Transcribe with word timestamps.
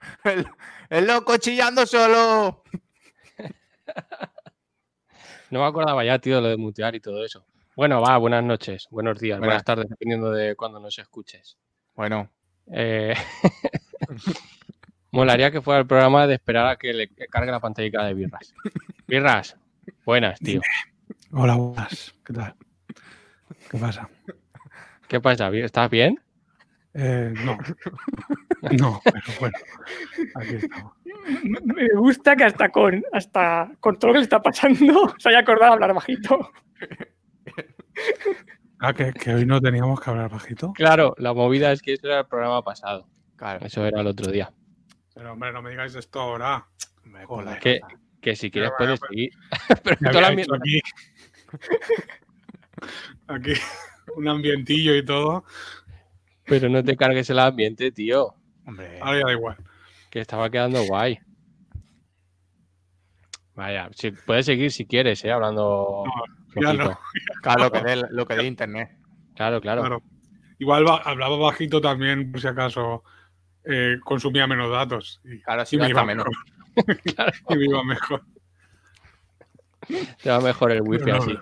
El, 0.24 0.46
el 0.88 1.06
loco 1.06 1.36
chillando 1.36 1.86
solo. 1.86 2.62
No 5.50 5.60
me 5.60 5.66
acordaba 5.66 6.04
ya, 6.04 6.18
tío, 6.18 6.40
lo 6.40 6.48
de 6.48 6.56
mutear 6.56 6.94
y 6.94 7.00
todo 7.00 7.24
eso. 7.24 7.44
Bueno, 7.76 8.00
va, 8.00 8.16
buenas 8.18 8.44
noches, 8.44 8.86
buenos 8.90 9.18
días, 9.18 9.38
buenas, 9.38 9.54
Buenas. 9.54 9.64
tardes, 9.64 9.88
dependiendo 9.88 10.30
de 10.30 10.54
cuándo 10.54 10.78
nos 10.80 10.98
escuches. 10.98 11.56
Bueno, 11.94 12.30
Eh, 12.72 13.14
Molaría 15.12 15.50
que 15.50 15.60
fuera 15.60 15.80
el 15.80 15.86
programa 15.88 16.26
de 16.28 16.34
esperar 16.34 16.68
a 16.68 16.76
que 16.76 16.92
le 16.92 17.08
cargue 17.08 17.50
la 17.50 17.58
pantallita 17.58 18.04
de 18.04 18.14
birras. 18.14 18.54
Birras, 19.08 19.56
buenas, 20.04 20.38
tío. 20.38 20.60
Hola, 21.32 21.56
buenas. 21.56 22.14
¿Qué 22.24 22.32
tal? 22.32 22.54
¿Qué 23.68 23.76
pasa? 23.78 24.08
¿Qué 25.08 25.20
pasa? 25.20 25.50
¿Bien- 25.50 25.64
¿Estás 25.64 25.90
bien? 25.90 26.20
Eh, 26.94 27.32
no. 27.44 27.56
No, 28.78 29.00
pero 29.02 29.20
bueno. 29.40 29.58
Aquí 30.34 30.54
estamos. 30.56 30.92
Me 31.64 31.88
gusta 31.96 32.36
que 32.36 32.44
hasta 32.44 32.68
con, 32.68 33.02
hasta 33.12 33.70
con 33.80 33.98
todo 33.98 34.08
lo 34.08 34.12
que 34.14 34.18
le 34.18 34.24
está 34.24 34.42
pasando 34.42 35.14
se 35.18 35.30
haya 35.30 35.38
acordado 35.38 35.70
de 35.70 35.74
hablar 35.74 35.94
bajito. 35.94 36.50
Ah, 38.80 38.92
que, 38.92 39.12
que 39.12 39.34
hoy 39.34 39.46
no 39.46 39.60
teníamos 39.60 39.98
que 40.00 40.10
hablar 40.10 40.30
bajito. 40.30 40.72
Claro, 40.74 41.14
la 41.18 41.32
movida 41.32 41.72
es 41.72 41.80
que 41.82 41.94
eso 41.94 42.06
era 42.06 42.20
el 42.20 42.26
programa 42.26 42.62
pasado. 42.62 43.08
claro. 43.36 43.64
Eso 43.64 43.84
era 43.86 44.00
el 44.02 44.06
otro 44.06 44.30
día. 44.30 44.52
Pero 45.14 45.32
hombre, 45.32 45.52
no 45.52 45.62
me 45.62 45.70
digáis 45.70 45.94
esto 45.94 46.20
ahora. 46.20 46.66
Hombre, 47.04 47.24
Joder. 47.24 47.46
joder. 47.46 47.60
Que, 47.60 47.80
que 48.20 48.36
si 48.36 48.50
quieres 48.50 48.72
puedes 48.76 49.00
pues- 49.00 49.08
seguir. 49.10 49.30
Pero 49.84 49.96
Ya 50.00 50.10
toda 50.10 50.22
la 50.22 50.30
mierda- 50.36 50.56
aquí, 50.56 50.80
aquí 53.26 53.52
un 54.16 54.28
ambientillo 54.28 54.94
y 54.96 55.04
todo. 55.04 55.44
Pero 56.50 56.68
no 56.68 56.84
te 56.84 56.96
cargues 56.96 57.30
el 57.30 57.38
ambiente, 57.38 57.90
tío. 57.92 58.34
Hombre, 58.66 58.98
Ahora 59.00 59.18
ya 59.20 59.24
da 59.26 59.32
igual. 59.32 59.56
Que 60.10 60.20
estaba 60.20 60.50
quedando 60.50 60.82
guay. 60.84 61.18
Vaya, 63.54 63.88
si, 63.94 64.10
puedes 64.12 64.46
seguir 64.46 64.70
si 64.70 64.86
quieres, 64.86 65.24
¿eh? 65.24 65.32
Hablando. 65.32 66.04
ya 66.56 66.72
flojito. 66.72 66.84
no. 66.84 66.98
claro, 67.42 67.64
lo 67.64 67.72
que 67.72 67.80
dé 67.82 68.02
lo 68.10 68.26
que 68.26 68.34
dé 68.36 68.44
internet. 68.46 68.90
Claro, 69.34 69.60
claro. 69.60 69.80
Claro. 69.82 70.02
Igual 70.58 70.84
ba- 70.84 71.02
hablaba 71.04 71.36
bajito 71.36 71.80
también, 71.80 72.30
por 72.30 72.40
si 72.40 72.46
acaso 72.48 73.02
eh, 73.64 73.96
consumía 74.04 74.46
menos 74.46 74.70
datos. 74.70 75.20
Y, 75.24 75.40
Claro, 75.40 75.62
y 75.62 75.66
sí 75.66 75.76
me 75.78 75.88
iba 75.88 76.04
menos. 76.04 76.26
mejor. 76.76 77.00
y 77.48 77.56
me 77.56 77.64
iba 77.64 77.84
mejor. 77.84 78.22
Te 80.22 80.30
va 80.30 80.40
mejor 80.40 80.72
el 80.72 80.82
wifi 80.82 81.06
No, 81.10 81.16
así. 81.16 81.38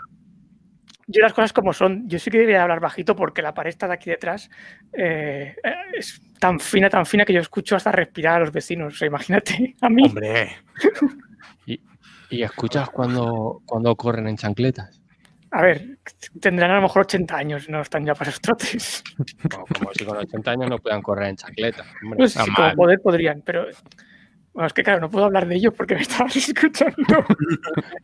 Yo 1.10 1.22
las 1.22 1.32
cosas 1.32 1.52
como 1.54 1.72
son, 1.72 2.06
yo 2.08 2.18
sí 2.18 2.30
que 2.30 2.38
debería 2.38 2.62
hablar 2.62 2.80
bajito 2.80 3.16
porque 3.16 3.40
la 3.42 3.54
pared 3.54 3.70
está 3.70 3.88
de 3.88 3.94
aquí 3.94 4.10
detrás 4.10 4.50
eh, 4.92 5.56
es 5.94 6.20
tan 6.38 6.60
fina, 6.60 6.90
tan 6.90 7.06
fina 7.06 7.24
que 7.24 7.32
yo 7.32 7.40
escucho 7.40 7.74
hasta 7.76 7.90
respirar 7.90 8.36
a 8.36 8.40
los 8.40 8.52
vecinos. 8.52 8.92
O 8.94 8.96
sea, 8.96 9.08
imagínate 9.08 9.74
a 9.80 9.88
mí. 9.88 10.02
Hombre, 10.04 10.50
Y 12.30 12.42
escuchas 12.42 12.90
cuando, 12.90 13.62
cuando 13.64 13.96
corren 13.96 14.28
en 14.28 14.36
chancletas. 14.36 15.00
A 15.50 15.62
ver, 15.62 15.96
tendrán 16.42 16.72
a 16.72 16.76
lo 16.76 16.82
mejor 16.82 17.02
80 17.02 17.34
años, 17.34 17.68
no 17.70 17.80
están 17.80 18.04
ya 18.04 18.14
para 18.14 18.28
esos 18.28 18.42
trotes. 18.42 19.02
Como, 19.50 19.64
como 19.66 19.94
si 19.94 20.04
con 20.04 20.18
80 20.18 20.50
años 20.50 20.68
no 20.68 20.78
puedan 20.78 21.00
correr 21.00 21.30
en 21.30 21.36
chancletas. 21.36 21.86
hombre. 22.02 22.18
No 22.20 22.28
sé 22.28 22.38
si 22.44 22.52
como 22.52 22.74
poder 22.74 23.00
podrían, 23.00 23.40
pero 23.40 23.66
bueno, 24.52 24.66
es 24.66 24.72
que 24.74 24.82
claro, 24.82 25.00
no 25.00 25.08
puedo 25.10 25.24
hablar 25.24 25.46
de 25.48 25.54
ellos 25.56 25.72
porque 25.74 25.94
me 25.94 26.02
estabas 26.02 26.36
escuchando. 26.36 27.24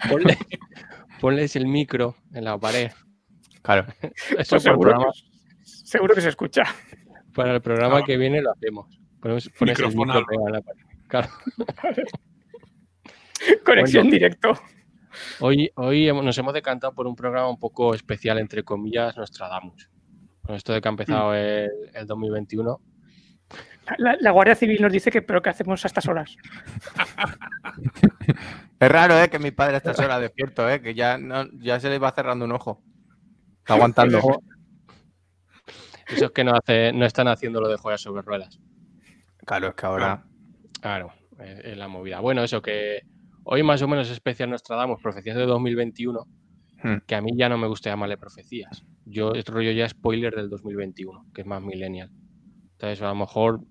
Ponle- 0.08 0.38
ponles 1.24 1.56
el 1.56 1.66
micro 1.66 2.16
en 2.34 2.44
la 2.44 2.58
pared. 2.58 2.92
claro. 3.62 3.86
Eso 4.38 4.50
Pues 4.50 4.62
seguro, 4.62 4.90
programa, 4.90 5.12
que, 5.14 5.20
seguro 5.64 6.14
que 6.14 6.20
se 6.20 6.28
escucha. 6.28 6.64
para 7.34 7.54
el 7.54 7.62
programa 7.62 7.92
Claro. 7.94 8.06
que 8.06 8.16
viene 8.18 8.42
lo 8.42 8.52
hacemos. 8.52 9.00
Ponemos, 9.20 9.48
pones 9.58 9.78
el 9.78 9.86
micro 9.96 10.26
en 10.46 10.52
la 10.52 10.60
pared. 10.60 10.82
Claro. 11.08 11.28
Conexión 13.64 14.02
Bueno. 14.04 14.12
directo. 14.12 14.52
Hoy, 15.40 15.70
hoy 15.76 16.08
hemos- 16.08 16.24
nos 16.24 16.36
hemos 16.36 16.52
decantado 16.52 16.92
por 16.94 17.06
un 17.06 17.16
programa 17.16 17.48
un 17.48 17.58
poco 17.58 17.94
especial, 17.94 18.36
entre 18.38 18.62
comillas, 18.62 19.16
Nostradamus. 19.16 19.88
Con 20.42 20.56
esto 20.56 20.74
de 20.74 20.82
que 20.82 20.88
ha 20.88 20.90
empezado 20.90 21.30
Mm. 21.30 21.34
el, 21.36 21.70
el 21.94 22.06
2021. 22.06 22.80
La, 23.96 24.16
la 24.20 24.30
Guardia 24.30 24.54
Civil 24.56 24.82
nos 24.82 24.92
dice 24.92 25.10
que, 25.10 25.22
pero 25.22 25.40
¿qué 25.40 25.48
hacemos 25.50 25.82
a 25.84 25.88
estas 25.88 26.06
horas? 26.06 26.36
Es 28.80 28.88
raro, 28.88 29.18
¿eh? 29.18 29.28
Que 29.28 29.38
mi 29.38 29.50
padre 29.50 29.74
a 29.74 29.76
estas 29.78 29.98
horas 29.98 30.20
despierto, 30.20 30.68
¿eh? 30.68 30.80
Que 30.80 30.94
ya, 30.94 31.18
no, 31.18 31.46
ya 31.52 31.80
se 31.80 31.88
le 31.88 31.98
va 31.98 32.12
cerrando 32.12 32.44
un 32.44 32.52
ojo. 32.52 32.82
Está 33.58 33.74
aguantando. 33.74 34.18
Eso 36.08 36.26
es 36.26 36.30
que 36.32 36.44
no, 36.44 36.54
hace, 36.54 36.92
no 36.92 37.06
están 37.06 37.28
haciendo 37.28 37.60
lo 37.60 37.68
de 37.68 37.78
joyas 37.78 38.02
sobre 38.02 38.22
ruedas. 38.22 38.60
Claro, 39.46 39.68
es 39.68 39.74
que 39.74 39.86
ahora. 39.86 40.24
Claro, 40.80 41.12
es, 41.38 41.60
es 41.64 41.76
la 41.76 41.88
movida. 41.88 42.20
Bueno, 42.20 42.42
eso 42.44 42.60
que 42.60 43.02
hoy 43.44 43.62
más 43.62 43.80
o 43.80 43.88
menos 43.88 44.08
es 44.08 44.12
especial 44.12 44.50
Nostradamus, 44.50 45.00
profecías 45.00 45.36
de 45.36 45.46
2021, 45.46 46.26
Hmm. 46.84 46.98
que 47.06 47.14
a 47.14 47.22
mí 47.22 47.32
ya 47.34 47.48
no 47.48 47.56
me 47.56 47.66
gusta 47.66 47.88
llamarle 47.88 48.18
profecías. 48.18 48.84
Yo 49.06 49.32
es 49.32 49.46
rollo 49.46 49.70
ya 49.70 49.88
spoiler 49.88 50.34
del 50.34 50.50
2021, 50.50 51.24
que 51.32 51.40
es 51.40 51.46
más 51.46 51.62
millennial. 51.62 52.10
Entonces, 52.72 53.00
a 53.00 53.08
lo 53.08 53.14
mejor 53.14 53.62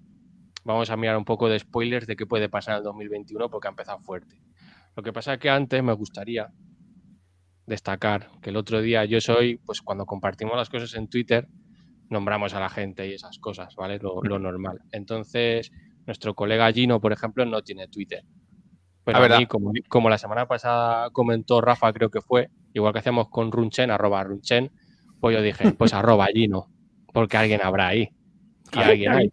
vamos 0.64 0.90
a 0.90 0.98
mirar 0.98 1.16
un 1.16 1.24
poco 1.24 1.48
de 1.48 1.60
spoilers 1.60 2.08
de 2.08 2.16
qué 2.16 2.26
puede 2.26 2.50
pasar 2.50 2.74
en 2.74 2.78
el 2.80 2.84
2021 2.86 3.52
porque 3.52 3.68
ha 3.68 3.70
empezado 3.70 4.00
fuerte. 4.00 4.42
Lo 4.96 5.04
que 5.04 5.14
pasa 5.14 5.34
es 5.34 5.40
que 5.40 5.50
antes 5.50 5.82
me 5.84 5.94
gustaría 5.94 6.48
destacar 7.66 8.30
que 8.42 8.50
el 8.50 8.58
otro 8.58 8.82
día 8.82 9.06
yo 9.06 9.22
soy, 9.22 9.58
pues 9.58 9.82
cuando 9.82 10.06
compartimos 10.06 10.56
las 10.58 10.70
cosas 10.70 10.94
en 10.96 11.08
Twitter, 11.08 11.48
nombramos 12.10 12.54
a 12.54 12.60
la 12.60 12.70
gente 12.70 13.08
y 13.08 13.14
esas 13.14 13.40
cosas, 13.40 13.74
¿vale? 13.76 14.00
Lo, 14.00 14.22
lo 14.22 14.38
normal. 14.40 14.82
Entonces, 14.92 15.72
nuestro 16.06 16.36
colega 16.36 16.72
Gino, 16.72 17.00
por 17.00 17.14
ejemplo, 17.14 17.46
no 17.46 17.62
tiene 17.62 17.88
Twitter. 17.88 18.24
Pero 19.06 19.18
Ah, 19.18 19.36
a 19.36 19.40
mí, 19.40 19.46
como, 19.48 19.72
como 19.90 20.10
la 20.10 20.18
semana 20.18 20.48
pasada 20.48 21.10
comentó 21.12 21.60
Rafa, 21.62 21.92
creo 21.94 22.10
que 22.10 22.22
fue, 22.22 22.50
igual 22.74 22.94
que 22.94 23.00
hacíamos 23.00 23.30
con 23.30 23.52
Runchen, 23.52 23.92
arroba 23.92 24.24
Runchen, 24.24 24.72
pues 25.20 25.36
yo 25.36 25.42
dije, 25.42 25.72
pues 25.74 25.94
arroba 25.94 26.28
Gino, 26.28 26.68
porque 27.14 27.38
alguien 27.38 27.62
habrá 27.64 27.88
ahí. 27.88 28.04
Y 28.04 28.70
Claro. 28.70 28.92
alguien 28.92 29.12
hay. 29.12 29.32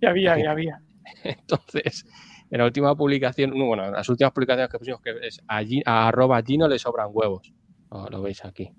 Ya 0.00 0.10
había, 0.10 0.38
ya 0.42 0.50
había. 0.52 0.80
Entonces, 1.24 2.04
en 2.52 2.58
la 2.58 2.66
última 2.66 2.94
publicación, 2.94 3.50
no, 3.58 3.64
bueno, 3.66 3.86
en 3.86 3.92
las 3.92 4.08
últimas 4.10 4.32
publicaciones 4.32 4.70
que 4.70 4.78
pusimos, 4.78 5.00
que 5.00 5.14
es 5.22 5.40
a, 5.48 5.62
Gi- 5.62 5.82
a 5.86 6.06
arroba 6.08 6.40
Gino 6.42 6.68
le 6.68 6.78
sobran 6.78 7.08
huevos. 7.10 7.50
Oh, 7.88 8.08
lo 8.10 8.20
veis 8.22 8.44
aquí. 8.44 8.70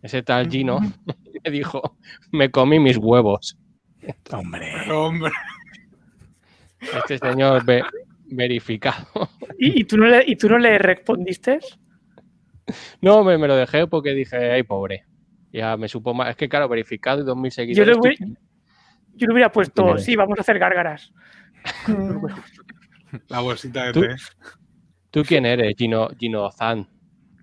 Ese 0.00 0.22
tal 0.22 0.48
Gino 0.48 0.78
me 1.44 1.50
dijo, 1.50 1.98
me 2.32 2.50
comí 2.50 2.78
mis 2.78 2.96
huevos. 2.96 3.58
Hombre. 4.32 4.72
Hombre, 4.90 5.32
Este 6.80 7.18
señor 7.18 7.64
ve- 7.64 7.82
verificado. 8.26 9.06
¿Y, 9.58 9.80
y 9.80 9.84
tú 9.84 9.96
no 9.98 10.06
le, 10.06 10.22
¿Y 10.26 10.36
tú 10.36 10.48
no 10.48 10.58
le 10.58 10.78
respondiste? 10.78 11.58
No, 13.02 13.24
me, 13.24 13.36
me 13.36 13.48
lo 13.48 13.56
dejé 13.56 13.86
porque 13.88 14.14
dije, 14.14 14.52
ay, 14.52 14.62
pobre. 14.62 15.04
Ya 15.52 15.76
me 15.76 15.88
supo 15.88 16.14
más. 16.14 16.30
Es 16.30 16.36
que, 16.36 16.48
claro, 16.48 16.68
verificado 16.68 17.20
y 17.22 17.24
2.000 17.24 17.50
Yo 17.50 17.50
seguidores. 17.50 17.88
le, 17.88 17.94
¿tú 17.94 18.00
hubiera, 18.00 18.16
quién- 18.16 18.38
yo 19.14 19.26
le 19.26 19.32
hubiera 19.32 19.50
puesto, 19.52 19.98
sí, 19.98 20.14
vamos 20.14 20.38
a 20.38 20.42
hacer 20.42 20.58
gárgaras. 20.60 21.12
la 23.28 23.40
bolsita 23.40 23.84
de 23.86 23.92
Tú- 23.92 24.00
té. 24.02 24.08
¿Tú 25.10 25.22
quién 25.24 25.44
eres? 25.46 25.74
Gino, 25.76 26.08
Gino 26.18 26.50
Zan. 26.52 26.88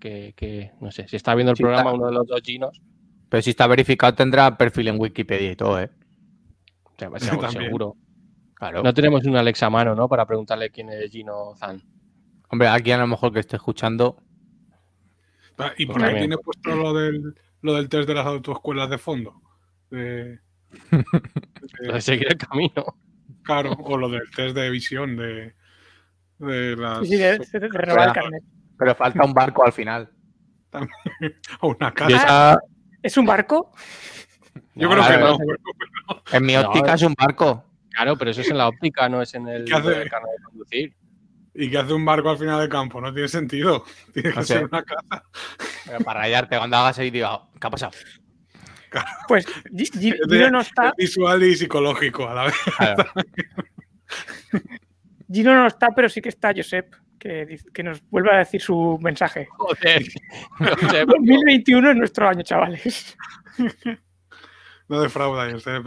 Que, 0.00 0.32
que, 0.36 0.70
no 0.80 0.90
sé, 0.92 1.08
si 1.08 1.16
está 1.16 1.34
viendo 1.34 1.50
el 1.50 1.56
Sí, 1.56 1.62
programa 1.64 1.90
está. 1.90 1.96
uno 1.96 2.06
de 2.06 2.12
los 2.12 2.26
dos 2.26 2.40
Ginos, 2.42 2.80
Pero 3.28 3.42
si 3.42 3.50
está 3.50 3.66
verificado, 3.66 4.14
tendrá 4.14 4.56
perfil 4.56 4.88
en 4.88 5.00
Wikipedia 5.00 5.50
y 5.50 5.56
todo, 5.56 5.80
¿eh? 5.80 5.90
o 6.86 6.90
sea, 6.98 7.10
seguro, 7.18 7.50
seguro. 7.50 7.96
Claro. 8.54 8.82
No 8.82 8.94
tenemos 8.94 9.24
un 9.26 9.36
Alexa 9.36 9.66
a 9.66 9.70
mano, 9.70 9.94
¿no? 9.96 10.08
Para 10.08 10.24
preguntarle 10.24 10.70
quién 10.70 10.88
es 10.90 11.10
Gino 11.10 11.54
Zan. 11.56 11.82
Hombre, 12.48 12.68
alguien 12.68 12.98
a 12.98 13.02
lo 13.02 13.08
mejor 13.08 13.32
que 13.32 13.40
esté 13.40 13.56
escuchando. 13.56 14.16
Ah, 15.58 15.72
¿Y 15.76 15.86
por 15.86 15.94
Pues 15.96 16.04
qué 16.04 16.10
también. 16.10 16.18
tiene 16.30 16.38
puesto 16.38 16.74
lo 16.76 16.94
del, 16.94 17.34
lo 17.62 17.74
del 17.74 17.88
test 17.88 18.08
de 18.08 18.14
las 18.14 18.26
autoescuelas 18.26 18.88
de 18.88 18.98
fondo? 18.98 19.42
De, 19.90 20.38
Lo 20.90 20.98
de 21.88 21.92
de- 21.94 22.00
seguir 22.00 22.28
el 22.30 22.38
camino. 22.38 22.84
Claro, 23.48 23.72
o 23.72 23.96
lo 23.96 24.08
del 24.10 24.30
test 24.30 24.54
de 24.54 24.68
visión 24.70 25.16
de, 25.16 25.54
de 26.38 26.76
las. 26.76 27.00
Sí, 27.00 27.06
sí, 27.08 27.16
de, 27.16 27.38
de- 27.38 27.60
de 27.60 27.68
renovar 27.68 28.08
el 28.08 28.14
carnet. 28.14 28.42
Pero 28.78 28.94
falta 28.94 29.24
un 29.24 29.32
barco 29.32 29.64
al 29.64 29.72
final. 29.72 30.10
o 31.60 31.68
una 31.68 31.92
casa. 31.94 32.16
esa- 32.16 32.60
¿Es 33.02 33.16
un 33.16 33.24
barco? 33.26 33.72
Yo 34.74 34.88
No, 34.88 34.90
creo 34.94 35.02
que 35.02 35.08
claro, 35.08 35.26
no. 35.30 35.38
no. 35.38 36.22
En 36.30 36.44
mi 36.44 36.54
No, 36.54 36.60
óptica 36.68 36.94
es 36.94 37.02
un 37.02 37.14
barco. 37.14 37.64
Claro, 37.90 38.16
pero 38.16 38.30
eso 38.30 38.42
es 38.42 38.50
en 38.50 38.58
la 38.58 38.68
óptica, 38.68 39.08
no 39.08 39.22
es 39.22 39.34
en 39.34 39.48
el, 39.48 39.64
¿Qué 39.64 39.74
hace? 39.74 39.92
en 39.94 40.00
el 40.02 40.10
carnet 40.10 40.30
de 40.38 40.44
conducir. 40.44 40.96
¿Y 41.54 41.70
qué 41.70 41.78
hace 41.78 41.92
un 41.94 42.04
barco 42.04 42.30
al 42.30 42.38
final 42.38 42.60
del 42.60 42.68
campo? 42.68 43.00
No 43.00 43.12
tiene 43.12 43.28
sentido. 43.28 43.84
Tiene 44.12 44.30
que 44.30 44.36
No 44.36 44.42
sé. 44.42 44.54
ser 44.54 44.64
una 44.66 44.82
casa. 44.84 45.24
Pero 45.86 45.98
para 46.04 46.20
rayarte 46.20 46.58
cuando 46.58 46.76
hagas 46.76 46.98
ahí, 46.98 47.10
diga, 47.10 47.40
¿qué 47.60 47.66
ha 47.66 47.70
pasado? 47.70 47.92
Pues 49.26 49.46
Gi- 49.46 49.90
Gi- 49.98 50.10
Es 50.22 50.28
de- 50.28 50.36
Gino 50.38 50.50
no 50.50 50.60
está, 50.60 50.88
es 50.88 50.92
visual 50.96 51.42
y 51.42 51.56
psicológico 51.56 52.28
a 52.28 52.34
la 52.34 52.44
vez. 52.44 52.54
Claro. 52.76 53.04
Gino 55.32 55.54
no 55.54 55.66
está, 55.66 55.88
pero 55.94 56.08
sí 56.08 56.22
que 56.22 56.30
está 56.30 56.52
Josep, 56.56 56.94
que, 57.18 57.58
que 57.74 57.82
nos 57.82 58.00
vuelve 58.08 58.32
a 58.34 58.38
decir 58.38 58.60
su 58.62 58.98
mensaje. 59.02 59.46
Joder. 59.50 60.02
No 60.60 60.90
sé, 60.90 61.04
2021 61.04 61.90
es 61.90 61.96
nuestro 61.96 62.28
año, 62.28 62.42
chavales. 62.42 63.16
No 64.88 65.02
defrauda, 65.02 65.50
Josep. 65.50 65.84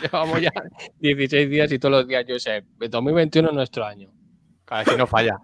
llevamos 0.00 0.40
ya 0.40 0.50
16 1.00 1.50
días 1.50 1.70
y 1.72 1.78
todos 1.78 1.92
los 1.92 2.08
días 2.08 2.24
yo 2.26 2.38
sé. 2.38 2.64
2021 2.78 3.48
es 3.50 3.54
nuestro 3.54 3.84
año. 3.84 4.10
Claro, 4.64 4.90
si 4.90 4.96
no 4.96 5.06
falla. 5.06 5.36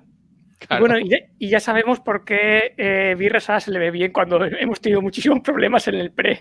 Claro. 0.59 0.81
Bueno, 0.81 0.99
y 0.99 1.09
ya, 1.09 1.19
y 1.39 1.49
ya 1.49 1.61
sabemos 1.61 2.01
por 2.01 2.25
qué 2.25 2.75
eh, 2.77 3.17
se 3.61 3.71
le 3.71 3.79
ve 3.79 3.91
bien 3.91 4.13
cuando 4.13 4.45
hemos 4.45 4.81
tenido 4.81 5.01
muchísimos 5.01 5.41
problemas 5.41 5.87
en 5.89 5.95
el 5.95 6.11
pre. 6.13 6.41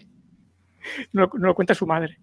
No, 1.13 1.21
lo- 1.23 1.31
no 1.33 1.47
lo 1.47 1.55
cuenta 1.55 1.73
su 1.75 1.85
madre. 1.85 2.17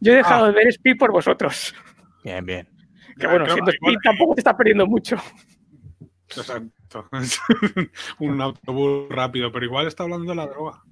Yo 0.00 0.12
he 0.12 0.16
dejado 0.16 0.44
Ah. 0.44 0.48
de 0.48 0.54
ver 0.54 0.68
Speed 0.68 0.96
por 0.98 1.10
vosotros. 1.10 1.74
Bien, 2.22 2.44
bien. 2.44 2.68
Que 3.18 3.26
bueno, 3.26 3.44
Creo- 3.44 3.54
siendo 3.54 3.70
Speed 3.72 3.96
tampoco 4.02 4.34
te 4.34 4.40
está 4.40 4.56
perdiendo 4.56 4.86
mucho. 4.86 5.16
Exacto. 6.28 7.08
un 8.20 8.40
autobús 8.40 9.08
rápido, 9.10 9.50
pero 9.52 9.64
igual 9.66 9.86
está 9.86 10.04
hablando 10.04 10.30
de 10.30 10.36
la 10.36 10.46
droga. 10.46 10.82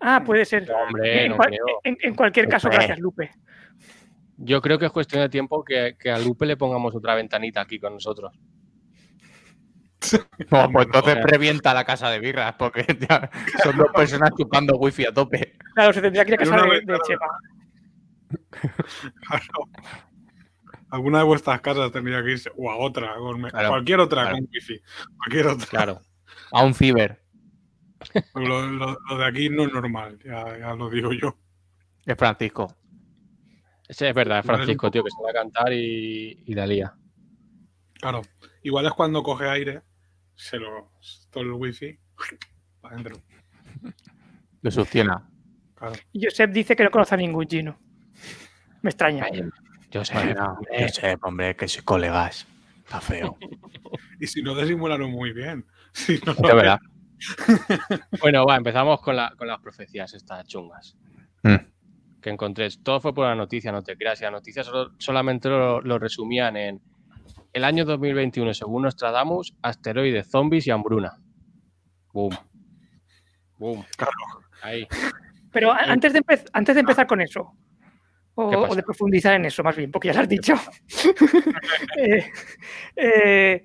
Ah, 0.00 0.22
puede 0.24 0.44
ser. 0.44 0.68
No, 0.68 0.76
hombre, 0.76 1.24
en, 1.24 1.30
no 1.30 1.36
cual- 1.36 1.58
en- 1.84 1.98
en 2.00 2.14
cualquier 2.14 2.48
caso, 2.48 2.68
gracias, 2.70 2.98
Lupe. 3.00 3.30
Yo 4.36 4.60
creo 4.62 4.78
que 4.78 4.86
es 4.86 4.92
cuestión 4.92 5.22
de 5.22 5.28
tiempo 5.28 5.64
que, 5.64 5.96
que 5.98 6.10
a 6.10 6.18
Lupe 6.18 6.46
le 6.46 6.56
pongamos 6.56 6.94
otra 6.94 7.16
ventanita 7.16 7.60
aquí 7.60 7.80
con 7.80 7.94
nosotros. 7.94 8.32
No, 10.50 10.70
pues 10.70 10.86
entonces 10.86 11.18
revienta 11.24 11.74
la 11.74 11.84
casa 11.84 12.08
de 12.10 12.20
birras, 12.20 12.54
porque 12.58 12.84
ya 13.08 13.30
son 13.62 13.76
dos 13.76 13.88
personas 13.94 14.30
chupando 14.36 14.76
wifi 14.76 15.06
a 15.06 15.12
tope. 15.12 15.56
Claro, 15.74 15.92
se 15.92 16.00
tendría 16.00 16.24
que 16.24 16.32
ir 16.32 16.34
a 16.34 16.44
casa 16.44 16.56
de, 16.62 16.68
vez, 16.70 16.80
de 16.80 16.86
claro. 16.86 17.02
Chema. 17.06 17.26
Claro. 19.26 19.44
Alguna 20.90 21.18
de 21.18 21.24
vuestras 21.24 21.60
casas 21.60 21.92
tendría 21.92 22.22
que 22.22 22.30
irse, 22.32 22.50
o 22.56 22.70
a 22.70 22.76
otra, 22.76 23.14
con 23.16 23.40
me- 23.40 23.50
Claro, 23.50 23.68
cualquier 23.70 24.00
otra 24.00 24.22
claro. 24.22 24.36
con 24.38 24.48
wifi. 24.52 24.80
Cualquier 25.18 25.46
otra. 25.48 25.66
Claro. 25.66 26.00
A 26.52 26.62
un 26.64 26.74
ciber. 26.74 27.20
Lo, 28.34 28.66
lo- 28.70 28.96
lo 29.08 29.18
de 29.18 29.26
aquí 29.26 29.48
no 29.50 29.64
es 29.64 29.72
normal, 29.72 30.18
ya, 30.24 30.58
ya 30.58 30.74
lo 30.74 30.88
digo 30.88 31.12
yo. 31.12 31.36
Es 32.06 32.16
Francisco. 32.16 32.74
Ese 33.86 34.08
es 34.08 34.14
verdad, 34.14 34.38
es 34.40 34.46
Francisco, 34.46 34.90
tío, 34.90 35.02
que 35.02 35.10
se 35.10 35.22
va 35.22 35.30
a 35.30 35.34
cantar 35.34 35.72
y, 35.72 36.42
y 36.46 36.54
la 36.54 36.66
lía. 36.66 36.94
Claro. 37.94 38.22
Igual 38.62 38.86
es 38.86 38.92
cuando 38.92 39.22
coge 39.22 39.48
aire, 39.48 39.82
se 40.38 40.56
lo. 40.58 40.92
todo 41.30 41.42
el 41.44 41.52
wifi. 41.52 41.98
Para 42.80 42.94
adentro. 42.94 43.20
Lo 44.62 44.70
succiona. 44.70 45.28
Claro. 45.74 45.94
Josep 46.14 46.50
dice 46.52 46.74
que 46.76 46.84
no 46.84 46.90
conoce 46.90 47.14
a 47.14 47.18
ningún 47.18 47.46
Gino. 47.48 47.78
Me 48.82 48.90
extraña. 48.90 49.26
Bueno, 50.12 50.58
eh, 50.70 50.88
sé, 50.88 51.16
hombre, 51.22 51.54
que 51.56 51.66
sois 51.68 51.84
colegas. 51.84 52.46
Está 52.84 53.00
feo. 53.00 53.36
Y 54.20 54.26
si 54.26 54.42
no 54.42 54.54
disimularon 54.56 55.10
muy 55.12 55.32
bien. 55.32 55.64
Si 55.92 56.18
no, 56.26 56.34
De 56.34 56.54
verdad. 56.54 56.78
Bueno, 58.20 58.44
va, 58.46 58.56
empezamos 58.56 59.00
con, 59.00 59.16
la- 59.16 59.32
con 59.36 59.46
las 59.48 59.60
profecías 59.60 60.12
estas 60.14 60.46
chungas 60.46 60.96
Mm. 61.44 61.56
que 62.20 62.30
encontré. 62.30 62.68
Todo 62.82 63.00
fue 63.00 63.14
por 63.14 63.24
una 63.26 63.36
noticia, 63.36 63.70
no 63.70 63.82
te 63.82 63.96
creas. 63.96 64.20
Y 64.20 64.24
la 64.24 64.30
noticia 64.32 64.64
solo- 64.64 64.92
solamente 64.98 65.48
lo, 65.48 65.80
lo 65.80 65.98
resumían 66.00 66.56
en 66.56 66.80
el 67.58 67.64
año 67.64 67.84
2021, 67.84 68.54
según 68.54 68.82
Nostradamus, 68.84 69.54
asteroides, 69.62 70.30
zombies 70.30 70.66
y 70.66 70.70
hambruna. 70.70 71.18
Boom. 72.12 72.36
Boom. 73.58 73.84
Claro. 73.96 74.12
Ahí. 74.62 74.86
Pero 75.52 75.72
antes 75.72 76.12
de, 76.12 76.22
antes 76.52 76.74
de 76.74 76.80
empezar 76.80 77.06
con 77.06 77.20
eso, 77.20 77.52
o, 78.34 78.74
de 78.74 78.82
profundizar 78.84 79.34
en 79.34 79.44
eso, 79.46 79.64
más 79.64 79.74
bien, 79.74 79.90
porque 79.90 80.08
ya 80.08 80.14
lo 80.14 80.20
has 80.20 80.28
dicho, 80.28 80.54
eh, 81.98 82.30
eh, 82.94 83.64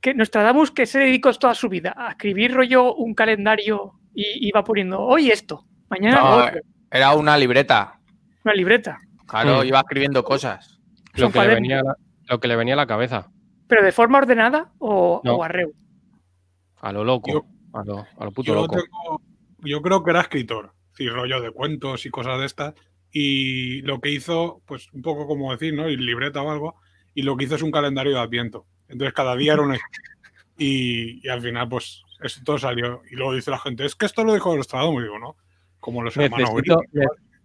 que 0.00 0.14
Nostradamus 0.14 0.72
que 0.72 0.86
se 0.86 0.98
dedicó 0.98 1.32
toda 1.34 1.54
su 1.54 1.68
vida 1.68 1.94
a 1.96 2.10
escribir 2.10 2.52
rollo 2.52 2.94
un 2.94 3.14
calendario 3.14 4.00
y 4.12 4.48
iba 4.48 4.64
poniendo 4.64 5.00
hoy 5.00 5.30
esto, 5.30 5.64
mañana 5.88 6.20
No, 6.20 6.36
otro, 6.36 6.60
era 6.90 7.14
una 7.14 7.38
libreta. 7.38 8.00
una 8.44 8.54
libreta, 8.54 8.98
Claro, 9.26 9.62
Mm. 9.62 9.66
iba 9.66 9.78
escribiendo 9.78 10.24
cosas. 10.24 10.80
Lo 11.14 11.30
que, 11.30 11.38
le 11.40 11.54
venía, 11.54 11.82
lo 12.30 12.40
que 12.40 12.48
le 12.48 12.56
venía 12.56 12.74
a 12.74 12.76
la 12.78 12.86
cabeza. 12.86 13.30
pero 13.66 13.84
de 13.84 13.92
forma 13.92 14.18
ordenada 14.18 14.72
o, 14.78 15.20
No. 15.24 15.36
o 15.36 15.44
arreo. 15.44 15.70
A 16.80 16.92
lo 16.92 17.04
loco. 17.04 17.30
Yo- 17.32 17.44
a, 17.72 17.84
lo, 17.84 17.98
a 18.18 18.24
lo 18.24 18.32
puto 18.32 18.48
Yo, 18.52 18.54
loco. 18.54 18.76
tengo- 18.76 19.20
yo 19.60 19.80
creo 19.82 20.02
que 20.02 20.10
era 20.10 20.22
escritor, 20.22 20.72
sí, 20.96 21.08
rollo 21.08 21.40
de 21.40 21.52
cuentos 21.52 22.04
y 22.06 22.10
cosas 22.10 22.40
de 22.40 22.46
estas. 22.46 22.74
Y 23.12 23.82
lo 23.82 24.00
que 24.00 24.10
hizo, 24.10 24.60
pues 24.66 24.92
un 24.92 25.02
poco 25.02 25.26
como 25.28 25.52
decir, 25.52 25.74
¿no? 25.74 25.88
Y 25.88 25.96
libreta 25.96 26.42
o 26.42 26.50
algo. 26.50 26.76
Y 27.14 27.22
lo 27.22 27.36
que 27.36 27.44
hizo 27.44 27.54
es 27.56 27.62
un 27.62 27.70
calendario 27.70 28.12
de 28.14 28.20
Adviento. 28.20 28.66
Entonces 28.88 29.12
cada 29.14 29.36
día 29.36 29.52
era 29.52 29.62
una. 29.62 29.78
y, 30.58 31.24
y 31.24 31.28
al 31.28 31.40
final, 31.40 31.68
pues, 31.68 32.02
eso 32.22 32.40
todo 32.44 32.58
salió. 32.58 33.02
Y 33.10 33.14
luego 33.16 33.34
dice 33.34 33.50
la 33.52 33.58
gente, 33.58 33.84
es 33.84 33.94
que 33.94 34.06
esto 34.06 34.24
lo 34.24 34.34
dijo 34.34 34.54
Nostradamus. 34.56 35.02
Digo, 35.02 35.18
¿no? 35.18 35.36
Como 35.78 36.02
los 36.02 36.16
hermanos 36.16 36.50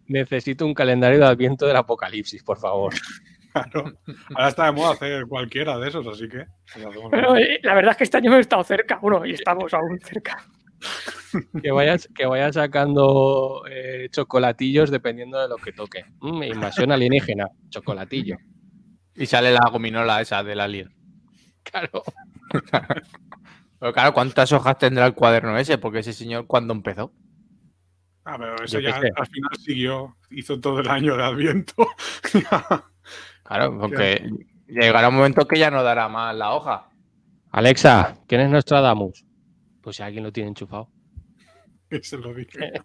necesito 0.08 0.66
un 0.66 0.74
calendario 0.74 1.20
de 1.20 1.26
adviento 1.26 1.66
del 1.66 1.76
apocalipsis, 1.78 2.44
por 2.44 2.58
favor. 2.58 2.94
claro. 3.64 3.98
Ahora 4.36 4.48
está 4.50 4.66
de 4.66 4.72
moda 4.74 4.92
hacer 4.92 5.26
cualquiera 5.28 5.78
de 5.78 5.90
esos, 5.90 6.06
así 6.08 6.28
que. 6.28 6.46
Pero, 7.12 7.38
eh, 7.38 7.60
la 7.64 7.74
verdad 7.74 7.92
es 7.92 7.98
que 7.98 8.04
este 8.04 8.18
año 8.18 8.32
hemos 8.32 8.42
estado 8.42 8.64
cerca, 8.64 8.98
bueno, 8.98 9.26
y 9.26 9.32
estamos 9.32 9.74
aún 9.74 10.00
cerca. 10.00 10.46
Que 11.62 11.72
vayas, 11.72 12.10
que 12.14 12.26
vayas 12.26 12.56
sacando 12.56 13.64
eh, 13.70 14.08
chocolatillos 14.12 14.92
dependiendo 14.92 15.42
de 15.42 15.48
lo 15.48 15.58
que 15.58 15.72
toque. 15.72 16.06
Mm, 16.22 16.44
invasión 16.44 16.92
alienígena, 16.92 17.48
chocolatillo. 17.70 18.38
Y 19.16 19.26
sale 19.26 19.52
la 19.52 19.70
gominola 19.72 20.22
esa 20.22 20.44
del 20.44 20.60
alien. 20.60 20.94
Claro. 21.64 22.04
Pero 23.80 23.94
claro, 23.94 24.14
¿cuántas 24.14 24.52
hojas 24.52 24.78
tendrá 24.78 25.06
el 25.06 25.14
cuaderno 25.14 25.58
ese? 25.58 25.78
Porque 25.78 26.00
ese 26.00 26.14
señor, 26.14 26.48
¿cuándo 26.48 26.74
empezó? 26.74 27.12
Ah, 28.24 28.38
pero 28.40 28.56
eso 28.64 28.80
ya 28.80 29.00
sé. 29.00 29.12
al 29.16 29.28
final 29.28 29.52
siguió, 29.60 30.18
hizo 30.32 30.60
todo 30.60 30.80
el 30.80 30.90
año 30.90 31.16
de 31.16 31.24
Adviento. 31.24 31.88
Claro, 33.46 33.78
porque 33.80 34.28
llegará 34.68 35.10
un 35.10 35.16
momento 35.16 35.48
que 35.48 35.60
ya 35.60 35.70
no 35.70 35.84
dará 35.84 36.10
más 36.10 36.36
la 36.36 36.56
hoja. 36.56 36.90
Alexa, 37.52 38.18
¿quién 38.28 38.42
es 38.42 38.50
Nostradamus? 38.50 39.24
Pues 39.82 39.98
si 39.98 40.04
alguien 40.04 40.24
lo 40.24 40.32
tiene 40.32 40.50
enchufado. 40.50 40.90
que 41.90 42.04
se 42.04 42.18
lo 42.18 42.34
dije. 42.34 42.72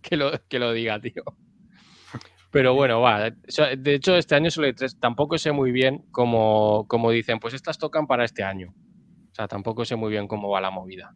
Que 0.00 0.16
lo, 0.16 0.30
que 0.48 0.58
lo 0.58 0.72
diga, 0.72 0.98
tío. 1.00 1.22
Pero 2.50 2.72
bueno, 2.72 3.00
va. 3.02 3.30
De 3.30 3.94
hecho, 3.94 4.16
este 4.16 4.36
año 4.36 4.50
solo 4.50 4.68
hay 4.68 4.72
tres. 4.72 4.98
Tampoco 4.98 5.36
sé 5.36 5.52
muy 5.52 5.70
bien 5.70 6.06
cómo, 6.12 6.86
cómo 6.88 7.10
dicen, 7.10 7.40
pues 7.40 7.52
estas 7.52 7.76
tocan 7.76 8.06
para 8.06 8.24
este 8.24 8.42
año. 8.42 8.72
O 9.30 9.34
sea, 9.34 9.48
tampoco 9.48 9.84
sé 9.84 9.96
muy 9.96 10.10
bien 10.10 10.26
cómo 10.26 10.48
va 10.48 10.62
la 10.62 10.70
movida. 10.70 11.14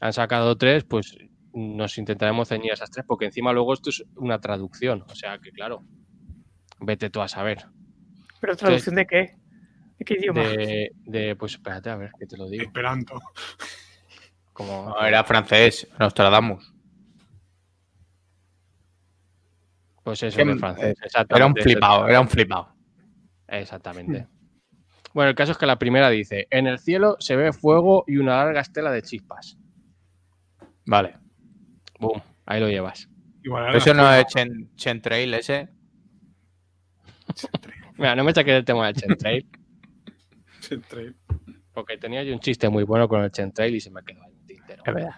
Han 0.00 0.12
sacado 0.12 0.56
tres, 0.56 0.82
pues 0.82 1.16
nos 1.52 1.98
intentaremos 1.98 2.48
ceñir 2.48 2.72
a 2.72 2.74
esas 2.74 2.90
tres, 2.90 3.04
porque 3.06 3.26
encima 3.26 3.52
luego 3.52 3.74
esto 3.74 3.90
es 3.90 4.02
una 4.16 4.40
traducción. 4.40 5.02
O 5.02 5.14
sea 5.14 5.38
que, 5.38 5.52
claro, 5.52 5.84
vete 6.80 7.10
tú 7.10 7.20
a 7.20 7.28
saber. 7.28 7.66
Pero 8.40 8.56
traducción 8.56 8.94
de 8.96 9.06
qué? 9.06 9.36
¿De 9.98 10.04
qué 10.04 10.14
idioma? 10.14 10.40
De, 10.42 10.92
de- 11.04 11.36
pues 11.36 11.52
espérate, 11.52 11.90
a 11.90 11.96
ver, 11.96 12.10
que 12.18 12.26
te 12.26 12.36
lo 12.36 12.48
digo. 12.48 12.64
Esperanto. 12.64 13.20
Como, 14.52 14.88
No, 14.88 15.04
era 15.06 15.22
francés, 15.24 15.86
Nostradamus. 15.98 16.74
pues 20.02 20.22
eso, 20.22 20.36
que- 20.36 20.42
en 20.42 20.58
francés. 20.58 20.96
Era 21.28 21.46
un 21.46 21.54
flipado, 21.54 22.08
era 22.08 22.20
un 22.20 22.28
flipado. 22.28 22.74
Exactamente. 23.48 24.26
Bueno, 25.12 25.30
el 25.30 25.34
caso 25.34 25.52
es 25.52 25.58
que 25.58 25.66
la 25.66 25.78
primera 25.78 26.08
dice, 26.08 26.46
en 26.50 26.66
el 26.66 26.78
cielo 26.78 27.16
se 27.20 27.36
ve 27.36 27.52
fuego 27.52 28.04
y 28.06 28.16
una 28.18 28.36
larga 28.44 28.60
estela 28.60 28.90
de 28.92 29.02
chispas. 29.02 29.58
Vale. 30.86 31.16
Boom, 31.98 32.22
ahí 32.46 32.60
lo 32.60 32.68
llevas. 32.68 33.08
Igual 33.42 33.74
Eso 33.74 33.92
no 33.94 34.12
es 34.12 34.26
Chen, 34.26 34.70
Chentrail 34.76 35.34
ese. 35.34 35.68
Mira, 37.96 38.14
no 38.16 38.24
me 38.24 38.32
saques 38.32 38.54
el 38.54 38.64
tema 38.64 38.86
del 38.86 38.96
Chentrail, 38.96 39.46
Entre- 40.70 41.14
porque 41.72 41.96
tenía 41.98 42.22
yo 42.22 42.32
un 42.34 42.40
chiste 42.40 42.68
muy 42.68 42.84
bueno 42.84 43.08
con 43.08 43.22
el 43.22 43.30
Chentrail 43.30 43.74
y 43.74 43.80
se 43.80 43.90
me 43.90 44.02
quedó 44.02 44.22
ahí 44.24 44.32
un 44.32 44.46
tintero. 44.46 44.82
Es 44.84 44.94
verdad. 44.94 45.14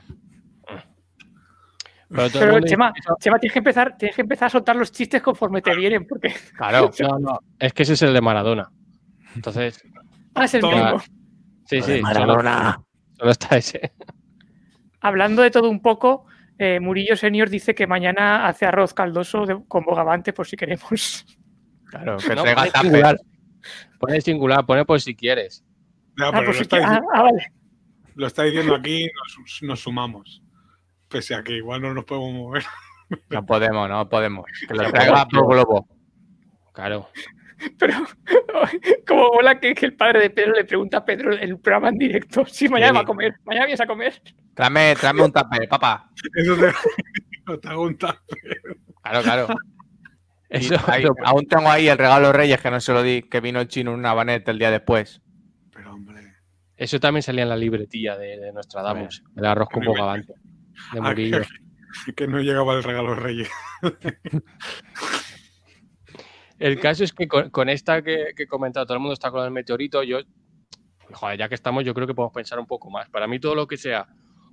Pero, 2.08 2.24
el 2.26 2.32
Pero 2.32 2.52
mundo 2.52 2.66
Chema, 2.66 2.92
dice 2.94 3.08
Chema, 3.20 3.38
tienes 3.38 3.52
que 3.54 3.58
empezar, 3.58 3.96
tienes 3.96 4.14
que 4.16 4.20
empezar 4.22 4.46
a 4.46 4.50
soltar 4.50 4.76
los 4.76 4.92
chistes 4.92 5.22
conforme 5.22 5.62
te 5.62 5.74
vienen, 5.74 6.06
porque 6.06 6.34
Claro. 6.56 6.90
No, 7.00 7.18
no, 7.18 7.40
es 7.58 7.72
que 7.72 7.84
ese 7.84 7.94
es 7.94 8.02
el 8.02 8.12
de 8.12 8.20
Maradona. 8.20 8.70
Entonces, 9.34 9.82
ah, 10.34 10.44
es 10.44 10.52
el 10.54 10.62
mismo. 10.62 10.98
sí, 11.64 11.80
sí, 11.80 11.82
solo, 11.82 12.02
Maradona. 12.02 12.80
solo 13.16 13.30
está 13.30 13.56
ese. 13.56 13.92
Hablando 15.00 15.40
de 15.40 15.50
todo 15.50 15.70
un 15.70 15.80
poco, 15.80 16.26
eh, 16.58 16.80
Murillo 16.80 17.16
Senior 17.16 17.48
dice 17.48 17.74
que 17.74 17.86
mañana 17.86 18.46
hace 18.46 18.66
arroz 18.66 18.92
caldoso 18.92 19.46
de- 19.46 19.64
con 19.66 19.82
bogavante 19.84 20.34
por 20.34 20.46
si 20.46 20.54
queremos. 20.56 21.24
Claro, 21.92 22.16
que 22.16 22.34
No, 22.34 22.42
traiga 22.42 22.64
tupper. 22.64 22.80
singular. 22.82 23.16
Pone 24.00 24.20
singular, 24.20 24.66
pone 24.66 24.84
por 24.84 25.00
si 25.00 25.14
quieres. 25.14 25.64
Ya, 26.18 26.26
Ah, 26.26 26.30
pero 26.32 26.46
pues 26.46 26.56
lo, 26.56 26.62
está 26.62 26.76
ah, 26.76 26.80
diciendo, 26.80 27.08
ah, 27.14 27.22
vale. 27.22 27.52
lo 28.16 28.26
está 28.26 28.42
diciendo 28.42 28.74
aquí, 28.74 29.06
nos, 29.38 29.62
nos 29.62 29.80
sumamos. 29.80 30.42
Pese 31.08 31.34
a 31.34 31.42
que 31.44 31.52
igual 31.52 31.82
no 31.82 31.94
nos 31.94 32.04
podemos 32.04 32.32
mover. 32.32 32.64
No 33.30 33.44
podemos, 33.46 33.88
no 33.88 34.08
podemos. 34.08 34.46
Que 34.68 34.74
lo 34.74 34.90
traiga 34.90 35.26
por- 35.28 35.46
globo. 35.46 35.86
Claro. 36.72 37.08
Pero 37.78 37.94
como 39.06 39.28
mola 39.34 39.60
que, 39.60 39.74
que 39.74 39.86
el 39.86 39.94
padre 39.94 40.20
de 40.20 40.30
Pedro 40.30 40.54
le 40.54 40.64
pregunta 40.64 40.96
a 40.98 41.04
Pedro 41.04 41.32
en 41.32 41.40
el 41.40 41.58
programa 41.60 41.90
en 41.90 41.98
directo 41.98 42.44
si 42.48 42.68
mañana 42.68 42.90
Sí. 42.92 42.96
va 42.96 43.00
a 43.02 43.04
comer. 43.06 43.34
Mañana 43.44 43.66
vienes 43.66 43.80
a 43.80 43.86
comer. 43.86 44.20
Tráeme, 44.54 44.96
tráeme 44.98 45.22
un 45.22 45.32
tupper, 45.32 45.68
papá. 45.68 46.10
Eso 46.34 46.56
te, 46.56 47.58
te 47.58 47.68
hago 47.68 47.82
un 47.82 47.96
tap. 47.96 48.16
Claro, 49.02 49.22
claro. 49.22 49.46
Y 50.52 50.56
Eso, 50.56 50.76
ahí- 50.86 51.02
eso- 51.04 51.14
aún 51.24 51.46
tengo 51.46 51.68
ahí 51.70 51.88
el 51.88 51.96
regalo 51.98 52.32
Reyes 52.32 52.60
que 52.60 52.70
no 52.70 52.80
se 52.80 52.92
lo 52.92 53.02
di, 53.02 53.22
que 53.22 53.40
vino 53.40 53.60
el 53.60 53.68
chino 53.68 53.92
en 53.92 53.98
una 53.98 54.12
baneta 54.14 54.50
el 54.50 54.58
día 54.58 54.70
después. 54.70 55.22
Pero 55.72 55.94
hombre. 55.94 56.34
eso 56.76 57.00
también 57.00 57.22
salía 57.22 57.42
en 57.44 57.48
la 57.48 57.56
libretilla 57.56 58.16
de, 58.16 58.38
de 58.38 58.52
Nostradamus. 58.52 59.22
El 59.36 59.46
arroz 59.46 59.68
con 59.70 59.84
bogavante. 59.84 60.34
De 60.92 61.00
Murillo. 61.00 61.40
que, 62.06 62.12
que 62.14 62.26
no 62.28 62.40
llegaba 62.40 62.74
el 62.74 62.82
regalo 62.82 63.14
Reyes. 63.14 63.48
El 66.58 66.78
caso 66.78 67.02
es 67.02 67.12
que 67.12 67.26
con, 67.26 67.50
con 67.50 67.68
esta 67.68 68.02
que, 68.02 68.26
que 68.36 68.44
he 68.44 68.46
comentado, 68.46 68.86
todo 68.86 68.94
el 68.94 69.00
mundo 69.00 69.14
está 69.14 69.30
con 69.32 69.44
el 69.44 69.50
meteorito. 69.50 70.02
Yo, 70.04 70.18
joder, 71.12 71.38
ya 71.38 71.48
que 71.48 71.56
estamos, 71.56 71.84
yo 71.84 71.92
creo 71.92 72.06
que 72.06 72.14
podemos 72.14 72.32
pensar 72.32 72.58
un 72.60 72.66
poco 72.66 72.88
más. 72.90 73.08
Para 73.10 73.26
mí, 73.26 73.40
todo 73.40 73.54
lo 73.54 73.66
que 73.66 73.76
sea 73.76 74.06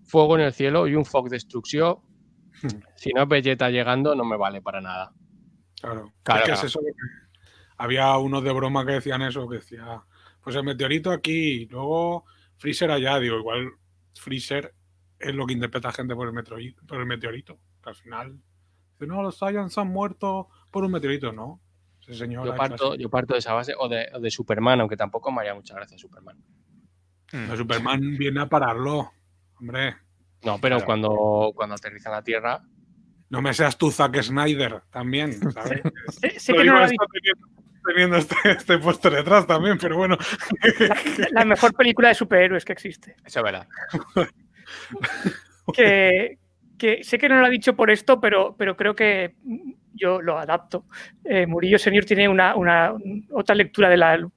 fuego 0.05 0.35
en 0.35 0.41
el 0.45 0.53
cielo 0.53 0.87
y 0.87 0.95
un 0.95 1.05
fog 1.05 1.29
destrucción, 1.29 1.97
si 2.95 3.11
no 3.13 3.23
es 3.23 3.27
Vegeta 3.27 3.69
llegando, 3.69 4.15
no 4.15 4.25
me 4.25 4.37
vale 4.37 4.61
para 4.61 4.81
nada. 4.81 5.11
Claro. 5.81 6.13
Claro, 6.23 6.39
Es 6.41 6.45
que 6.45 6.51
claro. 6.51 6.53
es 6.53 6.63
eso 6.63 6.79
que- 6.81 6.91
había 7.77 8.17
unos 8.17 8.43
de 8.43 8.51
broma 8.51 8.85
que 8.85 8.93
decían 8.93 9.21
eso, 9.21 9.47
que 9.47 9.57
decía, 9.57 10.03
pues 10.43 10.55
el 10.55 10.63
meteorito 10.63 11.11
aquí, 11.11 11.65
luego 11.67 12.25
Freezer 12.57 12.91
allá. 12.91 13.19
Digo, 13.19 13.37
igual 13.37 13.71
Freezer 14.15 14.73
es 15.17 15.33
lo 15.35 15.45
que 15.45 15.53
interpreta 15.53 15.91
gente 15.91 16.15
por 16.15 16.27
el, 16.27 16.33
meteori- 16.33 16.75
por 16.85 16.99
el 16.99 17.05
meteorito. 17.05 17.57
Que 17.81 17.89
al 17.89 17.95
final, 17.95 18.39
dice, 18.93 19.07
no, 19.07 19.21
los 19.21 19.37
Saiyans 19.37 19.77
han 19.77 19.87
muerto 19.87 20.49
por 20.71 20.83
un 20.83 20.91
meteorito, 20.91 21.31
¿no? 21.31 21.61
Ese 22.01 22.15
señor. 22.15 22.45
Yo 22.45 22.55
parto, 22.55 22.95
yo 22.95 23.09
parto 23.09 23.33
de 23.33 23.39
esa 23.39 23.53
base, 23.53 23.73
o 23.77 23.87
de, 23.87 24.09
o 24.13 24.19
de 24.19 24.31
Superman, 24.31 24.81
aunque 24.81 24.97
tampoco 24.97 25.31
me 25.31 25.41
haría 25.41 25.53
mucha 25.53 25.75
gracia 25.75 25.97
Superman. 25.97 26.37
Pero 27.31 27.55
Superman 27.55 28.17
viene 28.17 28.41
a 28.41 28.47
pararlo. 28.49 29.11
Hombre, 29.59 29.95
No, 30.43 30.57
pero 30.59 30.77
Claro. 30.77 30.85
cuando, 30.85 31.51
cuando 31.53 31.75
aterriza 31.75 32.09
en 32.09 32.15
la 32.15 32.23
Tierra, 32.23 32.63
no 33.29 33.41
me 33.41 33.53
seas 33.53 33.77
tú 33.77 33.91
Zack 33.91 34.21
Snyder 34.21 34.81
también, 34.91 35.33
¿sabes? 35.51 35.81
Que 35.81 36.63
no 36.63 36.79
lo 36.79 36.87
teniendo, 36.87 37.47
teniendo 37.85 38.17
este, 38.17 38.35
este 38.45 38.77
póster 38.79 39.13
detrás 39.13 39.45
también, 39.47 39.77
pero 39.77 39.97
bueno. 39.97 40.17
La, 40.79 41.27
la 41.31 41.45
mejor 41.45 41.73
película 41.73 42.09
de 42.09 42.15
superhéroes 42.15 42.65
que 42.65 42.73
existe. 42.73 43.15
Eso 43.25 43.39
es 43.39 43.43
verdad. 43.43 43.67
Que, 45.73 46.37
que 46.77 47.03
sé 47.03 47.17
que 47.17 47.29
no 47.29 47.39
lo 47.39 47.45
ha 47.45 47.49
dicho 47.49 47.75
por 47.75 47.91
esto, 47.91 48.19
pero, 48.19 48.55
pero 48.57 48.75
creo 48.75 48.95
que 48.95 49.35
yo 49.93 50.21
lo 50.21 50.37
adapto. 50.39 50.85
Eh, 51.23 51.45
Murillo 51.45 51.77
Senior 51.77 52.05
tiene 52.05 52.27
una, 52.29 52.55
una- 52.55 52.93
otra 53.31 53.53
lectura 53.55 53.89
de 53.89 53.97
la 53.97 54.17
lu- 54.17 54.31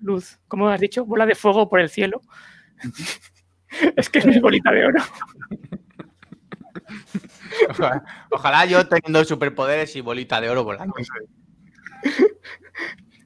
luz. 0.00 0.38
¿Cómo 0.48 0.68
has 0.68 0.80
dicho? 0.80 1.04
Bola 1.04 1.24
de 1.26 1.34
fuego 1.34 1.68
por 1.68 1.80
el 1.80 1.88
cielo. 1.88 2.20
es 3.96 4.10
que 4.10 4.18
es 4.18 4.40
bolita 4.40 4.70
de 4.72 4.86
oro. 4.86 5.02
Ojalá, 7.70 8.04
ojalá 8.30 8.64
yo 8.66 8.86
teniendo 8.88 9.24
superpoderes 9.24 9.94
y 9.96 10.00
bolita 10.00 10.40
de 10.40 10.50
oro 10.50 10.64
volando. 10.64 10.94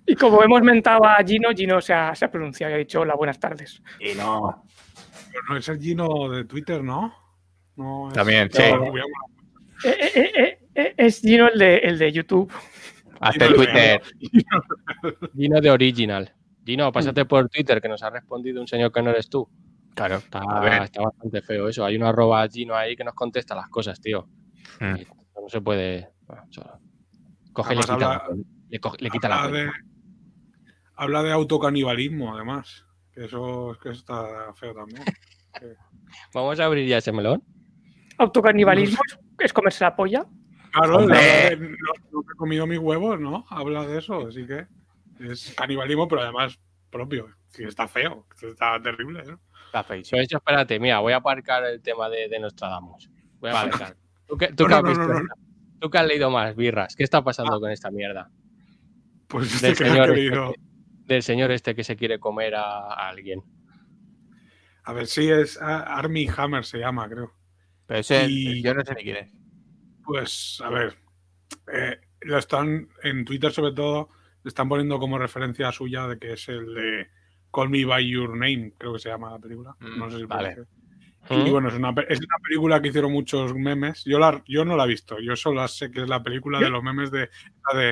Y 0.06 0.14
como 0.16 0.42
hemos 0.42 0.62
mentado 0.62 1.04
a 1.04 1.16
Gino, 1.24 1.50
Gino 1.54 1.80
se 1.80 1.92
ha, 1.94 2.14
se 2.14 2.24
ha 2.24 2.30
pronunciado 2.30 2.72
y 2.72 2.74
ha 2.74 2.78
dicho 2.78 3.00
hola, 3.00 3.14
buenas 3.14 3.38
tardes. 3.38 3.80
Y 4.00 4.14
no. 4.16 4.64
Pero 5.30 5.42
no 5.48 5.56
es 5.56 5.68
el 5.68 5.78
Gino 5.80 6.28
de 6.30 6.44
Twitter, 6.44 6.82
¿no? 6.82 7.14
No, 7.76 8.08
es- 8.08 8.14
También, 8.14 8.50
sí. 8.52 8.62
No, 8.72 8.92
Eh, 9.84 10.12
eh, 10.14 10.58
eh, 10.74 10.94
es 10.96 11.20
Gino 11.20 11.48
el 11.48 11.58
de, 11.58 11.76
el 11.78 11.98
de 11.98 12.12
YouTube. 12.12 12.52
Hasta 13.20 13.46
el 13.46 13.54
Twitter. 13.54 14.02
Gino 15.36 15.60
de 15.60 15.70
Original. 15.70 16.34
Gino, 16.64 16.90
pásate 16.92 17.24
por 17.24 17.48
Twitter, 17.48 17.80
que 17.80 17.88
nos 17.88 18.02
ha 18.02 18.10
respondido 18.10 18.60
un 18.60 18.66
señor 18.66 18.92
que 18.92 19.02
no 19.02 19.10
eres 19.10 19.28
tú. 19.28 19.48
Claro. 19.94 20.16
Está, 20.16 20.38
A 20.40 20.60
ver. 20.60 20.82
está 20.84 21.02
bastante 21.02 21.42
feo 21.42 21.68
eso. 21.68 21.84
Hay 21.84 21.96
un 21.96 22.02
arroba 22.04 22.46
Gino 22.48 22.74
ahí 22.74 22.96
que 22.96 23.04
nos 23.04 23.14
contesta 23.14 23.54
las 23.54 23.68
cosas, 23.68 24.00
tío. 24.00 24.28
Mm. 24.80 24.96
Y 24.96 25.06
No 25.40 25.48
se 25.48 25.60
puede. 25.60 26.08
bueno, 26.26 26.44
Coge 27.52 27.74
y 27.74 27.76
le 27.76 27.82
quita, 27.82 27.94
habla- 27.94 28.08
la, 28.28 28.36
le, 28.68 28.80
coge- 28.80 29.00
le 29.00 29.10
quita 29.10 29.28
la 29.28 29.42
habla, 29.42 29.58
de, 29.58 29.64
cuenta. 29.66 29.86
habla 30.96 31.22
de 31.24 31.32
autocanibalismo, 31.32 32.34
además. 32.34 32.86
Que 33.12 33.24
eso 33.24 33.72
es 33.72 33.78
que 33.78 33.90
está 33.90 34.52
feo 34.54 34.72
también. 34.74 35.02
Vamos 36.34 36.60
a 36.60 36.64
abrir 36.64 36.86
ya 36.88 36.98
ese 36.98 37.10
melón. 37.12 37.42
Autocanibalismo 38.18 38.98
es- 39.06 39.18
es 39.38 39.52
comerse 39.52 39.82
la 39.84 39.96
polla. 39.96 40.24
Claro, 40.72 41.00
la- 41.08 41.56
no, 41.56 41.68
no 42.12 42.20
he 42.32 42.36
comido 42.36 42.66
mis 42.66 42.78
huevos, 42.78 43.18
¿no? 43.20 43.44
Habla 43.50 43.86
de 43.86 43.98
eso, 43.98 44.28
así 44.28 44.46
que 44.46 44.66
es 45.18 45.52
canibalismo, 45.56 46.06
pero 46.06 46.22
además 46.22 46.58
propio. 46.90 47.28
Sí, 47.48 47.64
está 47.64 47.88
feo, 47.88 48.26
está 48.40 48.80
terrible, 48.80 49.24
¿no? 49.24 49.40
Feísimo. 49.86 50.10
Pero 50.16 50.22
eso, 50.24 50.36
espérate, 50.38 50.78
mira, 50.80 50.98
voy 51.00 51.12
a 51.12 51.16
aparcar 51.16 51.64
el 51.64 51.80
tema 51.82 52.08
de, 52.08 52.28
de 52.28 52.38
Nostradamus. 52.40 53.08
Voy 53.40 53.50
a 53.50 53.52
Vale. 53.54 53.68
aparcar. 53.68 53.96
¿Tú, 54.26 54.36
que, 54.36 54.48
tú 54.48 54.68
No, 54.68 54.68
que 54.68 54.70
no, 54.70 54.76
has 54.76 54.82
no, 54.82 54.88
visto 54.90 55.02
no, 55.06 55.14
no. 55.14 55.20
esta? 55.20 55.34
Tú 55.80 55.90
que 55.90 55.98
has 55.98 56.06
leído 56.06 56.30
más 56.30 56.54
birras. 56.56 56.94
¿Qué 56.96 57.04
está 57.04 57.22
pasando 57.24 57.58
con 57.60 57.70
esta 57.70 57.90
mierda? 57.90 58.30
Pues 59.28 59.60
Del 59.62 59.72
este 59.72 59.84
que 59.84 59.90
ha 59.90 59.92
señor, 59.94 60.08
querido. 60.14 60.46
este, 60.50 60.60
del 61.06 61.22
señor 61.22 61.50
este 61.52 61.74
que 61.74 61.84
se 61.84 61.96
quiere 61.96 62.18
comer 62.20 62.54
a, 62.56 62.62
a 62.92 63.08
alguien. 63.08 63.42
A 64.84 64.92
ver 64.92 65.06
si 65.06 65.30
es 65.30 65.58
ah, 65.60 65.80
Army 65.98 66.28
Hammer, 66.36 66.64
se 66.64 66.78
llama, 66.78 67.08
creo. 67.08 67.32
Pero 67.86 68.00
ese, 68.00 68.26
Y- 68.28 68.62
yo 68.62 68.74
no 68.74 68.84
sé 68.84 68.94
ni 68.94 69.02
quién 69.04 69.16
es. 69.16 69.32
Pues, 70.04 70.60
a 70.64 70.70
ver, 70.70 70.96
eh, 71.72 72.00
lo 72.22 72.38
están 72.38 72.88
en 73.02 73.24
Twitter 73.24 73.52
sobre 73.52 73.72
todo, 73.72 74.08
le 74.42 74.48
están 74.48 74.68
poniendo 74.68 74.98
como 74.98 75.18
referencia 75.18 75.70
suya 75.72 76.08
de 76.08 76.18
que 76.18 76.32
es 76.32 76.48
el 76.48 76.74
de 76.74 77.08
Call 77.52 77.68
Me 77.70 77.84
By 77.84 78.08
Your 78.08 78.30
Name, 78.30 78.72
creo 78.78 78.92
que 78.94 78.98
se 78.98 79.08
llama 79.08 79.30
la 79.30 79.38
película. 79.38 79.74
Mm, 79.80 79.98
No 79.98 80.10
sé 80.10 80.18
si 80.18 80.24
vale. 80.24 80.56
¿Mm? 81.28 81.46
Y 81.46 81.50
bueno, 81.50 81.68
es 81.68 81.74
una, 81.74 81.90
es 82.08 82.18
una 82.18 82.36
película 82.42 82.80
que 82.80 82.88
hicieron 82.88 83.12
muchos 83.12 83.54
memes. 83.54 84.02
Yo, 84.04 84.18
la, 84.18 84.42
yo 84.46 84.64
no 84.64 84.76
la 84.76 84.84
he 84.84 84.88
visto, 84.88 85.18
yo 85.20 85.36
solo 85.36 85.66
sé 85.68 85.90
que 85.90 86.02
es 86.02 86.08
la 86.08 86.22
película 86.22 86.58
de 86.60 86.70
los 86.70 86.82
memes 86.82 87.10
de... 87.10 87.28
La 87.72 87.78
de 87.78 87.90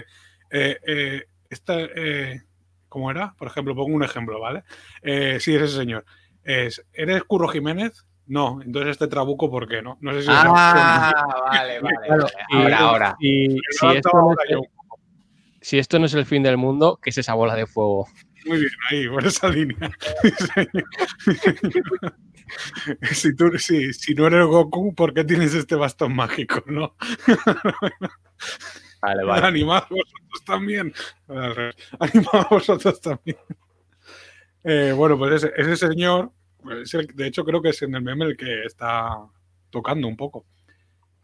eh, 0.51 0.79
eh, 0.87 1.25
esta, 1.51 1.79
eh, 1.79 2.43
¿Cómo 2.89 3.11
era? 3.11 3.35
Por 3.37 3.49
ejemplo, 3.49 3.75
pongo 3.75 3.95
un 3.95 4.03
ejemplo, 4.03 4.41
¿vale? 4.41 4.65
Eh, 5.03 5.39
sí, 5.41 5.55
es 5.55 5.63
ese 5.63 5.77
señor. 5.77 6.05
Es, 6.43 6.85
¿Eres 6.93 7.23
Curro 7.25 7.49
Jiménez? 7.49 8.07
No, 8.27 8.61
entonces 8.63 8.93
este 8.93 9.09
trabuco, 9.09 9.51
¿por 9.51 9.69
qué 9.69 9.83
no? 9.83 9.99
No 10.01 10.13
sé 10.15 10.23
si... 10.23 10.29
Ah, 10.31 11.13
vale, 11.51 11.81
vale. 11.81 11.97
Claro, 12.07 12.23
vale. 12.25 12.35
y- 12.51 12.57
Ahora, 12.57 12.79
ahora. 12.79 13.17
Y 13.21 13.49
si 13.71 13.87
lo 13.87 13.93
esto, 13.93 14.11
no 14.15 14.21
ahora 14.21 14.43
es, 14.49 14.59
si 15.61 15.79
esto 15.79 15.99
no 15.99 16.07
es 16.07 16.15
el 16.15 16.25
fin 16.25 16.43
del 16.43 16.57
mundo, 16.57 16.99
¿qué 17.03 17.11
es 17.11 17.19
esa 17.19 17.35
bola 17.35 17.55
de 17.55 17.67
fuego? 17.67 18.07
Muy 18.49 18.59
bien, 18.61 18.71
ahí, 18.91 19.09
por 19.09 19.27
esa 19.27 19.49
línea. 19.51 19.91
si, 23.13 23.35
tú, 23.35 23.51
si, 23.59 23.93
si 23.93 24.15
no 24.15 24.27
eres 24.27 24.45
Goku, 24.47 24.95
¿por 24.95 25.13
qué 25.15 25.25
tienes 25.25 25.55
este 25.55 25.75
bastón 25.75 26.15
mágico? 26.15 26.63
¿No? 26.67 26.95
Vale, 29.01 29.25
vale. 29.25 29.47
Animad 29.47 29.85
vosotros 29.91 30.45
también. 30.45 30.93
Animad 31.99 32.47
vosotros 32.51 33.01
también. 33.01 33.37
Eh, 34.65 34.93
bueno, 34.97 35.17
pues 35.19 35.45
ese, 35.45 35.53
ese 35.57 35.77
señor, 35.77 36.33
pues, 36.63 36.79
es 36.81 36.95
el- 36.95 37.07
de 37.15 37.27
hecho 37.29 37.45
creo 37.45 37.63
que 37.63 37.69
es 37.71 37.83
en 37.83 37.95
el 37.95 38.03
meme 38.03 38.25
el 38.27 38.37
que 38.37 38.65
está 38.65 39.09
tocando 39.71 40.09
un 40.09 40.17
poco. 40.17 40.47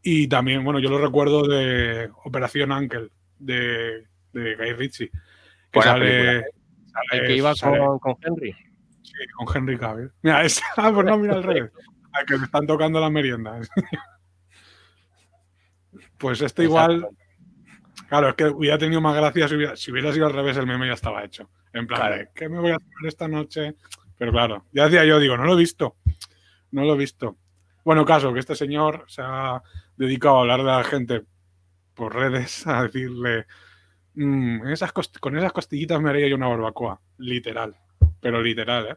Y 0.02 0.28
también, 0.28 0.62
bueno, 0.62 0.78
yo 0.78 0.90
lo 0.90 0.98
recuerdo 0.98 1.46
de 1.48 2.10
Operación 2.24 2.70
Ankel, 2.72 3.10
de, 3.38 4.06
de 4.32 4.54
Guy 4.56 4.72
Ritchie. 4.74 5.08
Que 5.08 5.78
Buena 5.80 5.92
sale, 5.92 6.04
película. 6.06 6.32
sale- 6.42 6.63
El 7.12 7.26
que 7.26 7.36
iba 7.36 7.52
con, 7.54 7.98
con 7.98 8.16
Henry. 8.22 8.52
Sí, 9.02 9.12
con 9.36 9.56
Henry 9.56 9.78
Cavill. 9.78 10.10
Mira, 10.22 10.44
esa, 10.44 10.64
ah, 10.76 10.90
pues 10.92 11.06
no, 11.06 11.18
mira 11.18 11.34
al 11.34 11.42
revés. 11.42 11.70
Al 12.12 12.24
que 12.26 12.38
le 12.38 12.44
están 12.44 12.64
tocando 12.66 13.00
la 13.00 13.10
merienda. 13.10 13.60
Pues 16.18 16.40
este 16.40 16.64
igual, 16.64 17.06
claro, 18.08 18.30
es 18.30 18.34
que 18.34 18.46
hubiera 18.46 18.78
tenido 18.78 19.00
más 19.00 19.14
gracia 19.14 19.46
si 19.48 19.54
hubiera, 19.56 19.76
si 19.76 19.90
hubiera 19.92 20.12
sido 20.12 20.26
al 20.26 20.32
revés, 20.32 20.56
el 20.56 20.66
meme 20.66 20.86
ya 20.86 20.94
estaba 20.94 21.24
hecho. 21.24 21.50
En 21.72 21.86
plan, 21.86 22.00
Claro. 22.00 22.30
¿qué 22.34 22.48
me 22.48 22.60
voy 22.60 22.70
a 22.70 22.76
hacer 22.76 23.06
esta 23.06 23.28
noche? 23.28 23.74
Pero 24.16 24.32
claro, 24.32 24.64
ya 24.72 24.84
decía 24.84 25.04
yo, 25.04 25.18
digo, 25.18 25.36
no 25.36 25.44
lo 25.44 25.54
he 25.54 25.58
visto. 25.58 25.96
No 26.70 26.82
lo 26.84 26.94
he 26.94 26.98
visto. 26.98 27.36
Bueno, 27.84 28.04
caso, 28.04 28.32
que 28.32 28.40
este 28.40 28.54
señor 28.56 29.04
se 29.08 29.22
ha 29.22 29.62
dedicado 29.96 30.38
a 30.38 30.40
hablar 30.40 30.60
de 30.60 30.64
la 30.66 30.84
gente 30.84 31.22
por 31.94 32.14
redes, 32.14 32.66
a 32.66 32.84
decirle, 32.84 33.46
"Mm, 34.14 34.68
esas 34.68 34.92
con 34.92 35.36
esas 35.36 35.52
costillitas 35.52 36.00
me 36.00 36.10
haría 36.10 36.28
yo 36.28 36.36
una 36.36 36.48
barbacoa. 36.48 37.00
Literal. 37.18 37.76
Pero 38.20 38.40
literal, 38.42 38.86
¿eh? 38.88 38.96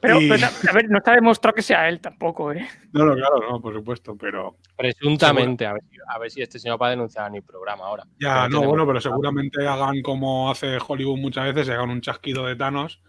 Pero, 0.00 0.20
Y- 0.20 0.28
pero, 0.28 0.46
a 0.46 0.72
ver, 0.74 0.90
no 0.90 0.98
está 0.98 1.14
demostrado 1.14 1.54
que 1.54 1.62
sea 1.62 1.88
él 1.88 2.00
tampoco, 2.00 2.52
¿eh? 2.52 2.68
No, 2.92 3.06
no, 3.06 3.14
claro, 3.14 3.36
no, 3.50 3.60
por 3.62 3.72
supuesto, 3.74 4.14
pero 4.16 4.58
Presuntamente, 4.76 5.64
a 5.64 5.72
ver, 5.72 5.82
si- 5.90 5.96
a 6.06 6.18
ver 6.18 6.30
si 6.30 6.42
este 6.42 6.58
señor 6.58 6.80
va 6.80 6.88
a 6.88 6.90
denunciar 6.90 7.24
a 7.24 7.30
mi 7.30 7.40
programa 7.40 7.86
ahora. 7.86 8.04
ya, 8.18 8.28
Pero 8.28 8.40
no, 8.42 8.48
tenemos- 8.48 8.68
bueno, 8.68 8.86
pero 8.86 9.00
seguramente 9.00 9.66
hagan 9.66 10.02
como 10.02 10.50
hace 10.50 10.76
Hollywood 10.86 11.18
muchas 11.18 11.46
veces, 11.54 11.70
hagan 11.74 11.88
un 11.90 12.02
chasquido 12.02 12.44
de 12.46 12.56
Thanos, 12.56 13.02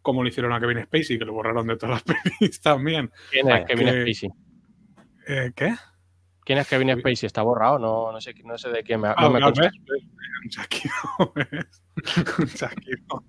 como 0.00 0.22
lo 0.22 0.30
hicieron 0.30 0.52
a 0.54 0.60
Kevin 0.60 0.82
Spacey, 0.84 1.18
que 1.18 1.26
lo 1.26 1.34
borraron 1.34 1.66
de 1.66 1.76
todas 1.76 1.96
las 1.96 2.02
pelis 2.40 2.60
también. 2.62 3.10
¿Quién 3.30 3.50
es 3.50 3.66
Kevin 3.66 3.86
que- 3.86 4.00
Spacey? 4.14 4.30
Eh, 5.28 5.52
¿Qué? 5.54 5.74
¿Quién 6.50 6.58
es 6.58 6.68
Kevin 6.68 6.98
Spacey? 6.98 7.28
¿Está 7.28 7.42
borrado? 7.42 7.78
No, 7.78 8.10
no 8.10 8.20
sé, 8.20 8.34
no 8.44 8.58
sé 8.58 8.70
de 8.70 8.82
quién 8.82 9.00
me, 9.00 9.06
no 9.06 9.14
Ah. 9.16 9.52
¿Ves? 9.56 9.70
Un 10.42 10.50
chasquido, 10.50 10.92
¿ves? 11.36 11.82
Un 12.40 12.46
chasquido. 12.48 13.24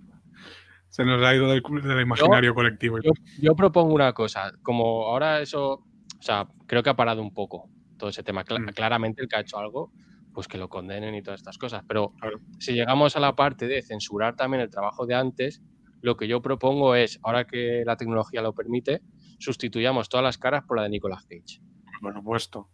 Se 0.90 1.06
nos 1.06 1.22
ha 1.24 1.36
ido 1.36 1.48
del, 1.52 1.62
del 1.84 2.02
imaginario 2.02 2.56
colectivo. 2.56 2.98
Yo, 3.00 3.12
yo 3.40 3.56
propongo 3.56 3.94
una 3.94 4.12
cosa, 4.14 4.52
como 4.64 5.06
ahora 5.06 5.40
eso, 5.40 5.74
o 5.74 6.22
sea, 6.22 6.48
creo 6.66 6.82
que 6.82 6.90
ha 6.90 6.96
parado 6.96 7.22
un 7.22 7.32
poco 7.32 7.70
todo 8.00 8.10
ese 8.10 8.24
tema. 8.24 8.44
Cla- 8.44 8.60
Mm. 8.60 8.74
Claramente 8.74 9.22
el 9.22 9.28
que 9.28 9.36
ha 9.36 9.42
hecho 9.42 9.60
algo, 9.60 9.92
pues 10.34 10.48
que 10.48 10.58
lo 10.58 10.68
condenen 10.68 11.14
y 11.14 11.22
todas 11.22 11.42
estas 11.42 11.60
cosas. 11.60 11.84
Pero 11.88 12.14
Claro. 12.20 12.40
si 12.58 12.74
llegamos 12.74 13.16
a 13.16 13.20
la 13.20 13.36
parte 13.36 13.68
de 13.68 13.84
censurar 13.84 14.36
también 14.36 14.62
el 14.62 14.72
trabajo 14.72 15.06
de 15.06 15.14
antes, 15.14 15.62
lo 16.02 16.18
que 16.18 16.28
yo 16.28 16.42
propongo 16.42 16.96
es, 16.96 17.20
ahora 17.22 17.46
que 17.46 17.84
la 17.86 17.98
tecnología 17.98 18.42
lo 18.42 18.56
permite, 18.56 19.02
sustituyamos 19.38 20.10
todas 20.10 20.24
las 20.24 20.40
caras 20.40 20.64
por 20.64 20.78
la 20.78 20.84
de 20.86 20.90
Nicolas 20.90 21.22
Cage. 21.26 21.62
Por 22.02 22.16
supuesto. 22.16 22.68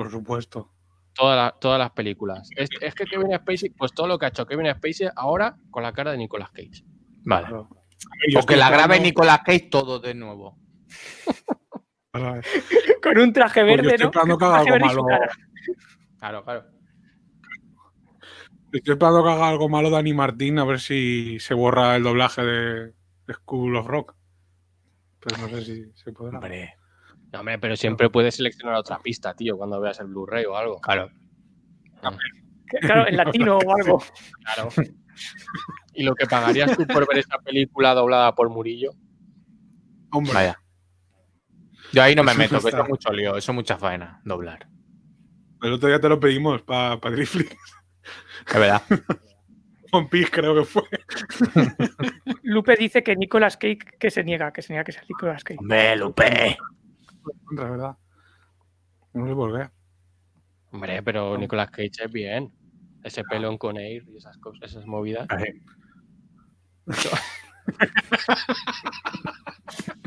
Por 0.00 0.10
supuesto. 0.10 0.72
Toda 1.12 1.36
la- 1.36 1.54
todas 1.60 1.78
las 1.78 1.90
películas. 1.90 2.48
Es, 2.56 2.70
es 2.80 2.94
que 2.94 3.04
Kevin 3.04 3.36
Spacey, 3.36 3.68
pues 3.68 3.92
todo 3.92 4.06
lo 4.06 4.18
que 4.18 4.24
ha 4.24 4.28
hecho 4.30 4.46
Kevin 4.46 4.72
Spacey 4.74 5.08
ahora 5.14 5.58
con 5.70 5.82
la 5.82 5.92
cara 5.92 6.12
de 6.12 6.16
Nicolas 6.16 6.50
Cage. 6.52 6.82
Vale. 7.26 7.48
Claro. 7.48 7.68
O 8.38 8.46
que 8.46 8.56
la 8.56 8.70
grabe 8.70 8.98
Nicolas 8.98 9.40
Cage 9.44 9.68
todo 9.70 9.98
de 9.98 10.14
nuevo. 10.14 10.56
Con 13.02 13.18
un 13.18 13.32
traje 13.34 13.60
pues 13.62 13.76
verde, 13.76 13.88
estoy 13.90 14.04
¿no? 14.04 14.08
esperando 14.10 14.38
que 14.38 14.44
haga 14.46 14.62
traje 14.62 14.84
algo 14.84 15.04
malo. 15.04 15.18
Claro, 16.18 16.44
claro. 16.44 16.64
Estoy 18.72 18.92
esperando 18.94 19.22
que 19.22 19.30
haga 19.30 19.48
algo 19.48 19.68
malo 19.68 19.90
Dani 19.90 20.14
Martín 20.14 20.58
a 20.58 20.64
ver 20.64 20.80
si 20.80 21.38
se 21.40 21.52
borra 21.52 21.94
el 21.96 22.04
doblaje 22.04 22.42
de 22.42 22.94
School 23.34 23.76
of 23.76 23.86
Rock. 23.86 24.14
Pero 25.20 25.36
no 25.42 25.48
sé 25.50 25.62
si 25.62 25.92
se 25.94 26.10
podrá. 26.12 26.38
Hombre, 26.38 26.74
No, 27.32 27.40
hombre, 27.40 27.58
pero 27.58 27.76
siempre 27.76 28.10
puedes 28.10 28.34
seleccionar 28.34 28.74
otra 28.74 28.98
pista, 28.98 29.34
tío, 29.34 29.56
cuando 29.56 29.80
veas 29.80 30.00
el 30.00 30.06
Blu-ray 30.08 30.44
o 30.44 30.56
algo. 30.56 30.80
claro. 30.80 31.10
Claro, 32.80 33.08
en 33.08 33.16
latino 33.16 33.58
o 33.58 33.76
algo. 33.76 34.02
Claro. 34.44 34.70
¿Y 35.92 36.02
lo 36.02 36.14
que 36.14 36.26
pagarías 36.26 36.76
tú 36.76 36.86
por 36.86 37.06
ver 37.06 37.18
esa 37.18 37.38
película 37.38 37.94
doblada 37.94 38.34
por 38.34 38.48
Murillo? 38.48 38.92
Hombre, 40.12 40.32
Vaya. 40.32 40.60
Yo 41.92 42.02
ahí 42.02 42.14
no 42.14 42.22
me 42.22 42.34
meto, 42.34 42.60
que 42.60 42.68
eso 42.68 42.82
es 42.82 42.88
mucho 42.88 43.12
lío, 43.12 43.36
eso 43.36 43.52
es 43.52 43.54
mucha 43.54 43.76
faena, 43.76 44.20
doblar. 44.24 44.68
el 45.62 45.72
otro 45.72 45.88
día 45.88 46.00
te 46.00 46.08
lo 46.08 46.20
pedimos 46.20 46.62
para 46.62 47.00
pa 47.00 47.10
Driftlix. 47.10 47.54
Es 48.46 48.54
verdad. 48.54 48.82
One 49.92 50.08
Piece 50.08 50.30
creo 50.30 50.54
que 50.54 50.64
fue. 50.64 50.82
Lupe 52.42 52.76
dice 52.76 53.02
que 53.02 53.16
Nicolas 53.16 53.56
Cage 53.56 53.78
que 53.98 54.10
se 54.10 54.22
niega, 54.22 54.52
que 54.52 54.62
se 54.62 54.72
niega 54.72 54.84
que 54.84 54.92
sea 54.92 55.02
Nicolas 55.08 55.42
Cage. 55.42 55.58
Hombre, 55.58 55.96
Lupe. 55.96 56.56
La 57.52 57.64
verdad. 57.64 57.96
No 59.12 59.26
sé 59.26 59.34
por 59.34 59.58
qué. 59.58 59.68
Hombre, 60.72 61.02
pero 61.02 61.36
Nicolas 61.36 61.70
Cage 61.70 62.04
es 62.04 62.12
bien. 62.12 62.52
Ese 63.02 63.24
pelón 63.24 63.58
con 63.58 63.76
Air 63.78 64.04
y 64.08 64.16
esas 64.18 64.36
cosas, 64.38 64.70
esas 64.70 64.86
movidas. 64.86 65.26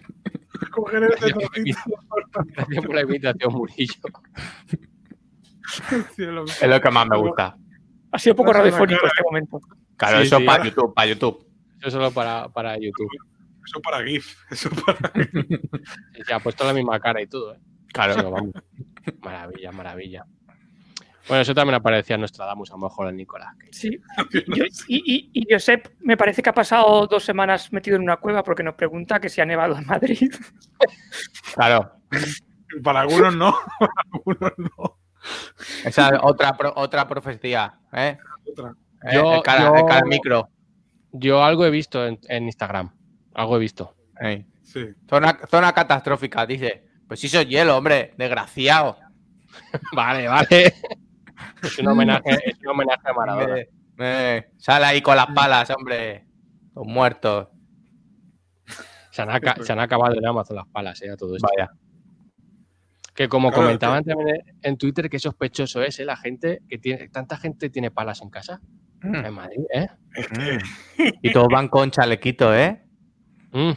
Coger 0.71 1.03
este 1.03 1.31
Gracias 1.31 1.33
por 1.33 1.43
la 1.53 1.59
invitación- 1.59 2.45
gracias 2.55 2.85
por 2.85 2.95
la 2.95 3.01
invitación, 3.01 3.53
Murillo. 3.53 3.93
Es 6.61 6.67
lo 6.67 6.81
que 6.81 6.91
más 6.91 7.07
me 7.07 7.17
gusta. 7.17 7.55
Ha 8.11 8.19
sido 8.19 8.35
poco 8.35 8.51
Pasa 8.51 8.59
la 8.59 8.65
radiofónico 8.65 9.07
este 9.07 9.23
momento. 9.23 9.59
Claro, 9.97 10.19
Sí, 10.19 10.27
eso 10.27 10.37
sí. 10.37 10.45
para 10.45 10.63
YouTube, 10.65 10.93
para 10.93 11.07
YouTube. 11.07 11.47
Eso 11.79 11.89
solo 11.91 12.11
para, 12.11 12.49
para 12.49 12.75
YouTube. 12.77 13.09
Eso 13.65 13.81
para 13.81 14.03
GIF. 14.03 14.35
Eso 14.51 14.69
para. 14.69 15.11
Se 16.25 16.33
ha 16.33 16.39
puesto 16.39 16.65
la 16.65 16.73
misma 16.73 16.99
cara 16.99 17.21
y 17.21 17.27
todo, 17.27 17.53
¿eh? 17.55 17.59
Claro. 17.93 18.15
Pero 18.15 18.31
vamos. 18.31 18.51
Maravilla, 19.21 19.71
maravilla. 19.71 20.25
Bueno, 21.27 21.41
eso 21.41 21.53
también 21.55 21.75
aparecía 21.75 22.15
en 22.15 22.21
Nostradamus, 22.21 22.69
a 22.71 22.73
lo 22.73 22.79
mejor 22.79 23.07
en 23.07 23.15
Nicolás. 23.15 23.53
Sí. 23.71 23.97
Yo- 24.47 24.65
y, 24.89 24.97
y, 25.05 25.29
y 25.33 25.47
Josep 25.53 25.87
me 26.01 26.17
parece 26.17 26.41
que 26.41 26.49
ha 26.49 26.53
pasado 26.53 27.07
dos 27.07 27.23
semanas 27.23 27.71
metido 27.71 27.95
en 27.95 28.03
una 28.03 28.17
cueva 28.17 28.43
porque 28.43 28.61
nos 28.63 28.75
pregunta 28.75 29.21
que 29.21 29.29
si 29.29 29.39
ha 29.39 29.45
nevado 29.45 29.77
en 29.77 29.85
Madrid. 29.85 30.33
Claro. 31.55 31.93
Para 32.83 33.01
algunos 33.01 33.33
no. 33.35 33.55
Para 33.79 33.93
algunos 34.13 34.51
no. 34.57 34.97
Esa 35.85 36.09
es 36.09 36.19
otra, 36.21 36.57
otra 36.75 37.07
profecía. 37.07 37.73
¿eh? 37.93 38.17
Otra. 38.51 38.73
¿Eh? 39.03 39.13
Yo- 39.13 39.35
el, 39.35 39.41
cara, 39.43 39.61
yo- 39.69 39.75
el 39.75 39.85
cara 39.85 40.05
micro. 40.05 40.49
Yo 41.13 41.43
algo 41.43 41.65
he 41.65 41.69
visto 41.69 42.05
en, 42.05 42.19
en 42.27 42.43
Instagram. 42.45 42.91
Algo 43.33 43.57
he 43.57 43.59
visto. 43.59 43.95
Sí. 44.63 44.87
Zona, 45.09 45.39
zona 45.49 45.73
catastrófica, 45.73 46.45
dice. 46.45 46.87
Pues 47.07 47.19
sí, 47.19 47.27
soy 47.27 47.45
hielo, 47.45 47.77
hombre. 47.77 48.13
Desgraciado. 48.17 48.97
Vale, 49.95 50.27
vale. 50.27 50.73
Es 51.61 51.77
un 51.79 51.87
homenaje, 51.87 52.31
es 52.49 52.57
un 52.61 52.69
homenaje 52.69 53.01
a 53.07 53.13
Maradona. 53.13 53.45
Hombre, 53.45 53.69
eh, 53.99 54.45
sale 54.57 54.85
ahí 54.85 55.01
con 55.01 55.15
las 55.15 55.27
palas, 55.27 55.69
hombre. 55.69 56.25
Los 56.75 56.85
muertos. 56.87 57.49
Se 59.11 59.21
han, 59.21 59.29
aca- 59.29 59.57
se 59.61 59.71
han 59.71 59.79
acabado 59.79 60.15
en 60.17 60.25
Amazon 60.25 60.55
las 60.55 60.67
palas, 60.67 60.99
eh, 61.03 61.11
a 61.11 61.15
todo 61.17 61.35
esto. 61.35 61.47
Vaya. 61.55 61.71
Que 63.13 63.29
como 63.29 63.49
Claro, 63.49 63.63
comentaban 63.65 64.03
también 64.03 64.37
en 64.63 64.77
Twitter, 64.77 65.07
que 65.07 65.19
sospechoso 65.19 65.83
es, 65.83 65.99
¿eh? 65.99 66.05
La 66.05 66.17
gente 66.17 66.63
que 66.67 66.79
tiene, 66.79 67.09
tanta 67.09 67.37
gente 67.37 67.69
tiene 67.69 67.91
palas 67.91 68.21
en 68.23 68.31
casa. 68.31 68.59
Mm. 69.03 69.15
En 69.15 69.33
Madrid, 69.33 69.63
¿eh? 69.71 69.87
Y 71.21 71.31
todos 71.31 71.47
van 71.51 71.67
con 71.67 71.91
chalequito, 71.91 72.55
¿eh? 72.55 72.82
Mm, 73.53 73.71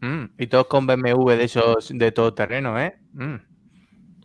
Mm. 0.00 0.34
Y 0.38 0.46
todos 0.48 0.66
con 0.66 0.86
BMW 0.86 1.30
de 1.36 1.44
esos 1.44 1.90
de 1.96 2.12
todo 2.12 2.34
terreno, 2.34 2.78
¿eh? 2.78 2.98
Mm. 3.14 3.34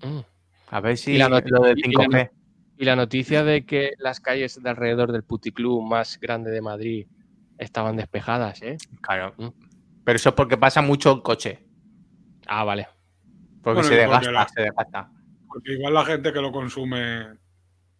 mm. 0.04 0.24
A 0.72 0.80
ver 0.82 0.98
si 0.98 1.14
Y 1.14 1.18
la 1.18 1.30
not- 1.30 1.50
lo 1.50 1.62
del 1.64 1.78
y 1.80 1.84
la 1.94 2.04
5G. 2.04 2.32
Y 2.78 2.86
la 2.86 2.96
noticia 2.98 3.44
de 3.44 3.66
que 3.66 3.92
las 3.98 4.20
calles 4.20 4.62
de 4.62 4.70
alrededor 4.70 5.12
del 5.12 5.24
puticlub 5.24 5.82
más 5.82 6.20
grande 6.20 6.52
de 6.52 6.62
Madrid 6.62 7.08
estaban 7.58 7.96
despejadas, 7.96 8.62
¿eh? 8.62 8.78
Claro. 9.02 9.34
Pero 10.04 10.16
eso 10.16 10.30
es 10.30 10.36
porque 10.36 10.58
pasa 10.58 10.82
mucho 10.82 11.12
el 11.14 11.22
coche. 11.22 11.64
Ah, 12.48 12.64
vale. 12.64 12.88
Porque 13.62 13.82
Bueno, 13.82 13.84
se 13.84 13.90
porque 13.90 14.02
desgasta, 14.02 14.32
la- 14.32 14.48
se 14.48 14.62
desgasta. 14.62 15.12
Porque 15.48 15.74
igual 15.74 15.94
la 15.94 16.06
gente 16.06 16.34
que 16.34 16.42
lo 16.42 16.52
consume 16.52 17.38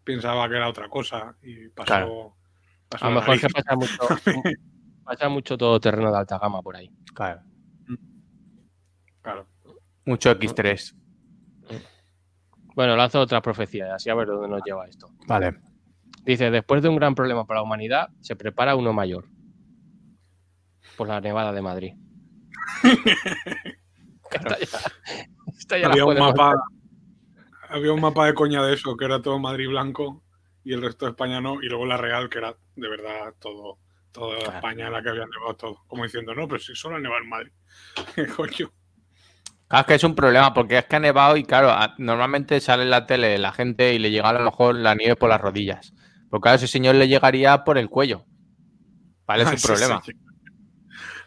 pensaba 0.04 0.50
que 0.50 0.56
era 0.56 0.68
otra 0.70 0.90
cosa 0.90 1.36
y 1.44 1.70
pasó. 1.70 1.86
Claro. 1.88 2.36
pasó 2.90 3.06
A 3.06 3.10
lo 3.10 3.16
mejor 3.16 3.36
nariz. 3.38 3.54
pasa 3.54 3.76
mucho, 3.76 3.98
pasa 5.10 5.28
mucho 5.28 5.58
todo 5.58 5.80
terreno 5.80 6.12
de 6.12 6.18
alta 6.20 6.38
gama 6.38 6.62
por 6.62 6.76
ahí. 6.76 6.92
Claro. 7.16 7.42
Claro. 9.24 9.48
Mucho 10.06 10.30
X3. 10.32 10.96
Bueno, 12.76 12.96
lanzo 12.96 13.20
otra 13.20 13.42
profecía, 13.42 13.96
así 13.96 14.10
a 14.10 14.14
ver 14.16 14.28
dónde 14.28 14.48
nos 14.48 14.62
lleva 14.64 14.86
esto. 14.88 15.10
Vale. 15.28 15.60
Dice, 16.24 16.52
después 16.52 16.84
de 16.84 16.90
un 16.90 16.96
gran 16.96 17.16
problema 17.16 17.46
para 17.46 17.60
la 17.60 17.64
humanidad, 17.64 18.10
se 18.22 18.36
prepara 18.36 18.76
uno 18.76 18.94
mayor. 18.94 19.26
Por 20.96 21.08
la 21.08 21.20
nevada 21.20 21.52
de 21.52 21.62
Madrid. 21.62 21.94
Esta 24.32 24.60
ya- 24.60 24.92
esta 25.58 25.78
ya 25.78 25.88
la 25.88 25.94
Había 25.94 26.06
un, 26.06 26.20
mapa, 26.20 26.54
había 27.70 27.92
un 27.94 28.02
mapa 28.02 28.28
de 28.28 28.34
coña 28.36 28.62
de 28.64 28.76
eso, 28.76 28.96
que 28.96 29.06
era 29.06 29.22
todo 29.22 29.40
Madrid 29.40 29.68
blanco 29.70 30.24
y 30.64 30.74
el 30.74 30.82
resto 30.84 31.06
de 31.06 31.12
España 31.12 31.42
no, 31.42 31.62
y 31.64 31.68
luego 31.68 31.86
la 31.88 31.98
Real, 31.98 32.30
que 32.30 32.38
era 32.38 32.56
de 32.76 32.88
verdad 32.90 33.34
todo, 33.40 33.80
toda 34.12 34.38
Claro. 34.40 34.56
España 34.56 34.88
en 34.88 34.94
la 34.94 35.02
que 35.02 35.10
había 35.10 35.26
nevado 35.26 35.56
todo. 35.56 35.84
Como 35.88 36.04
diciendo, 36.04 36.36
no, 36.36 36.48
pero 36.48 36.60
si 36.60 36.76
solo 36.76 36.98
ha 36.98 37.00
nevado 37.00 37.22
en 37.24 37.30
Madrid. 37.30 37.52
Claro, 39.68 39.82
es 39.82 39.86
que 39.88 39.94
es 39.94 40.04
un 40.04 40.16
problema 40.16 40.52
porque 40.52 40.80
es 40.80 40.86
que 40.86 40.96
ha 40.96 41.00
nevado 41.00 41.38
y 41.38 41.44
claro, 41.44 41.70
a- 41.70 41.94
normalmente 42.00 42.60
sale 42.60 42.82
en 42.82 42.90
la 42.90 43.06
tele 43.06 43.38
la 43.38 43.52
gente 43.52 43.94
y 43.94 44.00
le 44.00 44.10
llega 44.10 44.30
a 44.30 44.34
lo 44.34 44.40
mejor 44.44 44.74
la 44.74 44.96
nieve 44.96 45.16
por 45.16 45.30
las 45.30 45.40
rodillas. 45.40 45.94
Porque 46.28 46.42
claro, 46.44 46.56
ese 46.56 46.68
señor 46.68 46.96
le 46.96 47.08
llegaría 47.08 47.64
por 47.64 47.78
el 47.78 47.88
cuello. 47.88 48.26
¿Vale? 49.28 49.44
Es 49.44 49.50
Ah, 49.50 49.52
un 49.52 49.58
sí, 49.60 49.68
problema. 49.68 50.02
sí. 50.04 50.12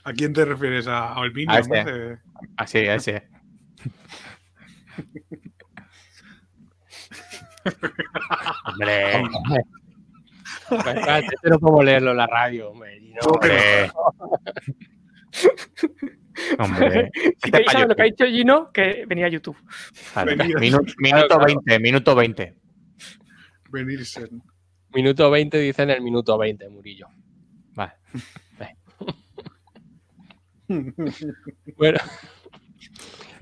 ¿A 0.02 0.12
quién 0.12 0.32
te 0.32 0.44
refieres? 0.44 0.88
¿A, 0.88 1.10
a 1.12 1.16
Albino? 1.18 1.52
A 1.52 1.60
¿no? 1.60 1.60
ese. 1.60 1.84
De- 1.84 2.18
Así, 2.56 2.78
ese. 2.78 3.22
Hombre, 8.64 9.22
Espérate, 10.78 11.26
este 11.34 11.50
no 11.50 11.58
puedo 11.58 11.82
leerlo 11.82 12.10
en 12.12 12.16
la 12.16 12.26
radio, 12.26 12.70
hombre. 12.70 13.00
no- 13.00 13.30
hombre. 13.32 13.90
Hombre. 16.58 17.10
Si 17.42 17.50
queréis 17.50 17.70
saber 17.70 17.88
lo 17.88 17.94
que 17.94 18.02
ha 18.02 18.04
dicho 18.06 18.24
Gino, 18.24 18.70
que 18.72 19.04
venía 19.06 19.26
a 19.26 19.28
YouTube. 19.28 19.56
Vale. 20.14 20.34
Venía. 20.34 20.56
Minu- 20.56 20.94
minuto 20.98 21.26
claro. 21.28 21.44
20, 21.44 21.78
minuto 21.78 22.14
20. 22.14 22.54
venirse. 23.70 24.28
Minuto 24.94 25.30
20 25.30 25.58
dice 25.58 25.82
en 25.82 25.90
el 25.90 26.00
minuto 26.02 26.36
20, 26.38 26.68
Murillo. 26.70 27.06
Vale. 27.74 27.92
Bueno, 31.76 31.98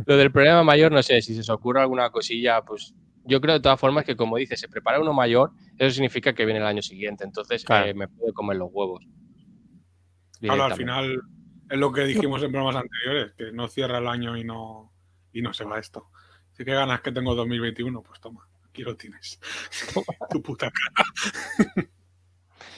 lo 0.06 0.16
del 0.16 0.32
problema 0.32 0.62
mayor, 0.64 0.90
no 0.92 1.02
sé, 1.02 1.20
si 1.22 1.34
se 1.34 1.40
os 1.40 1.50
ocurre 1.50 1.80
alguna 1.80 2.10
cosilla, 2.10 2.62
pues 2.62 2.94
yo 3.24 3.40
creo 3.40 3.54
de 3.54 3.60
todas 3.60 3.78
formas 3.78 4.04
que 4.04 4.16
como 4.16 4.36
dice, 4.36 4.56
se 4.56 4.68
prepara 4.68 5.00
uno 5.00 5.12
mayor, 5.12 5.52
eso 5.78 5.94
significa 5.94 6.32
que 6.32 6.44
viene 6.44 6.60
el 6.60 6.66
año 6.66 6.82
siguiente, 6.82 7.24
entonces 7.24 7.64
Claro. 7.64 7.86
eh, 7.86 7.94
me 7.94 8.08
puede 8.08 8.32
comer 8.32 8.56
los 8.56 8.68
huevos. 8.72 9.06
Claro, 10.40 10.64
al 10.64 10.74
final 10.74 11.20
es 11.68 11.78
lo 11.78 11.92
que 11.92 12.04
dijimos 12.04 12.42
en 12.42 12.50
programas 12.50 12.82
anteriores, 12.82 13.32
que 13.36 13.52
no 13.52 13.68
cierra 13.68 13.98
el 13.98 14.08
año 14.08 14.36
y 14.36 14.44
no, 14.44 14.92
y 15.32 15.42
no 15.42 15.52
se 15.52 15.64
va 15.64 15.78
esto. 15.78 16.08
Si 16.52 16.64
que 16.64 16.72
ganas 16.72 17.00
que 17.02 17.12
tengo 17.12 17.34
2021, 17.34 18.02
pues 18.02 18.20
toma, 18.20 18.48
aquí 18.68 18.82
lo 18.82 18.96
tienes. 18.96 19.38
tu 20.30 20.42
puta 20.42 20.70
cara. 20.70 21.86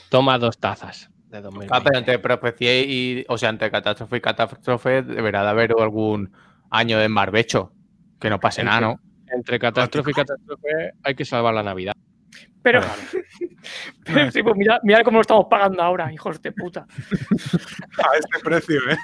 Toma 0.08 0.38
dos 0.38 0.58
tazas 0.58 1.10
de 1.28 1.40
2020. 1.40 1.74
Ah, 1.74 1.82
pero 1.82 1.98
entre 1.98 2.18
profecía 2.18 2.80
y. 2.82 3.24
O 3.28 3.38
sea, 3.38 3.48
entre 3.48 3.70
catástrofe 3.70 4.18
y 4.18 4.20
catástrofe 4.20 5.02
deberá 5.02 5.42
de 5.42 5.48
haber 5.48 5.72
algún 5.78 6.32
año 6.70 6.98
de 6.98 7.08
barbecho. 7.08 7.72
Que 8.20 8.28
no 8.30 8.38
pase 8.38 8.62
nada, 8.62 8.80
¿no? 8.80 9.00
Entre 9.34 9.58
catástrofe 9.58 10.10
y 10.10 10.14
catástrofe 10.14 10.92
hay 11.02 11.14
que 11.14 11.24
salvar 11.24 11.54
la 11.54 11.62
Navidad. 11.62 11.94
Pero, 12.62 12.80
pero 14.04 14.30
sí, 14.30 14.42
pues 14.42 14.56
mira, 14.56 14.80
mira 14.84 15.02
cómo 15.02 15.16
lo 15.18 15.22
estamos 15.22 15.46
pagando 15.50 15.82
ahora, 15.82 16.12
hijos 16.12 16.40
de 16.42 16.52
puta. 16.52 16.86
A 17.98 18.16
este 18.16 18.38
precio, 18.42 18.78
¿eh? 18.90 18.96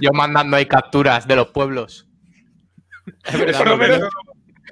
Yo 0.00 0.10
mandando 0.12 0.56
ahí 0.56 0.66
capturas 0.66 1.26
de 1.26 1.36
los 1.36 1.48
pueblos. 1.48 2.06
Por 3.24 3.68
lo 3.68 3.76
menos- 3.76 4.08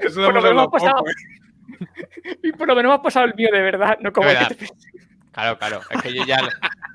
Eso 0.00 0.22
por 0.22 0.34
lo 0.34 0.40
hemos 0.40 0.42
menos 0.42 0.44
hablado 0.44 0.60
hemos 0.60 0.70
pasado- 0.70 1.04
¿eh? 1.08 2.38
Y 2.44 2.52
por 2.52 2.68
lo 2.68 2.74
menos 2.76 2.90
me 2.90 2.94
has 2.94 3.00
pasado 3.00 3.26
el 3.26 3.34
mío 3.34 3.48
de 3.52 3.60
verdad, 3.60 3.98
no 4.00 4.12
como 4.12 4.28
De 4.28 4.34
el 4.34 4.38
que 4.38 4.54
verdad. 4.54 4.66
te- 4.66 5.32
Claro, 5.32 5.58
claro. 5.58 5.80
Es 5.90 6.02
que 6.02 6.14
yo 6.14 6.24
ya, 6.24 6.38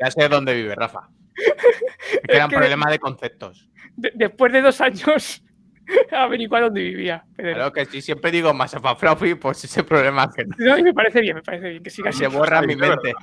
ya 0.03 0.11
sé 0.11 0.27
dónde 0.27 0.53
vive 0.53 0.75
Rafa. 0.75 1.07
Es 1.35 2.21
que 2.27 2.35
eran 2.35 2.49
que- 2.49 2.57
problemas 2.57 2.91
de 2.91 2.99
conceptos. 2.99 3.69
de- 3.95 4.11
después 4.15 4.51
de 4.53 4.61
dos 4.61 4.79
años 4.81 5.43
averiguar 6.11 6.63
dónde 6.63 6.81
vivía. 6.81 7.25
Pedro. 7.35 7.53
Claro 7.55 7.73
que 7.73 7.85
si 7.85 8.01
siempre 8.01 8.31
digo 8.31 8.53
Masafa 8.53 8.95
Fluffy, 8.95 9.35
pues 9.35 9.63
ese 9.63 9.83
problema 9.83 10.31
que 10.31 10.45
no 10.45 10.55
No, 10.57 10.77
y 10.77 10.83
me 10.83 10.93
parece 10.93 11.21
bien, 11.21 11.35
me 11.35 11.41
parece 11.43 11.69
bien 11.69 11.83
que 11.83 11.89
siga 11.89 12.09
así. 12.09 12.19
se 12.19 12.27
borra 12.27 12.61
mi 12.61 12.75
mente. 12.75 13.13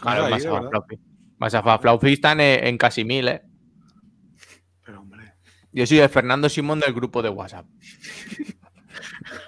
Claro, 0.00 0.24
verdad. 0.24 0.68
Fluffy. 0.70 0.98
Masafa 1.38 1.78
Fluffy 1.78 2.12
están 2.14 2.40
en, 2.40 2.66
en 2.66 2.78
casi 2.78 3.04
mil, 3.04 3.28
¿eh? 3.28 3.42
Pero 4.84 5.00
hombre, 5.00 5.34
Yo 5.72 5.86
soy 5.86 5.98
el 6.00 6.08
Fernando 6.08 6.48
Simón 6.48 6.80
del 6.80 6.92
grupo 6.92 7.22
de 7.22 7.28
WhatsApp. 7.28 7.66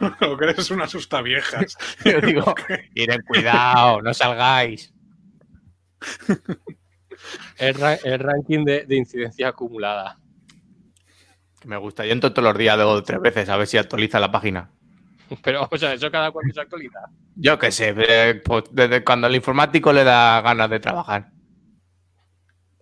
lo 0.20 0.37
que 0.37 0.44
eres 0.44 0.70
una 0.70 0.85
asusta 0.85 1.20
viejas. 1.22 1.77
Yo 2.05 2.20
digo, 2.20 2.55
miren, 2.94 3.22
cuidado, 3.22 4.03
no 4.03 4.12
salgáis. 4.14 4.92
El, 7.59 7.74
ra- 7.74 7.94
el 8.05 8.18
ranking 8.18 8.64
de, 8.64 8.85
de 8.87 8.96
incidencia 8.96 9.48
acumulada. 9.48 10.18
Que 11.64 11.70
me 11.70 11.79
gusta. 11.79 12.05
Yo 12.05 12.12
entro 12.12 12.31
todos 12.31 12.46
los 12.50 12.59
días, 12.59 12.77
dos 12.77 13.00
o 13.00 13.03
tres 13.03 13.22
veces, 13.22 13.48
a 13.48 13.57
ver 13.57 13.66
si 13.66 13.79
actualiza 13.79 14.20
la 14.20 14.31
página. 14.31 14.68
Pero, 15.42 15.66
o 15.70 15.79
sea, 15.79 15.94
eso 15.94 16.11
cada 16.11 16.31
cuánto 16.31 16.53
se 16.53 16.61
actualiza. 16.61 16.98
Yo 17.37 17.59
qué 17.59 17.72
sé, 17.72 17.94
eh, 17.96 18.42
pues, 18.44 18.64
desde 18.70 19.03
cuando 19.03 19.29
el 19.29 19.35
informático 19.35 19.90
le 19.90 20.05
da 20.05 20.42
ganas 20.42 20.68
de 20.68 20.79
trabajar. 20.79 21.31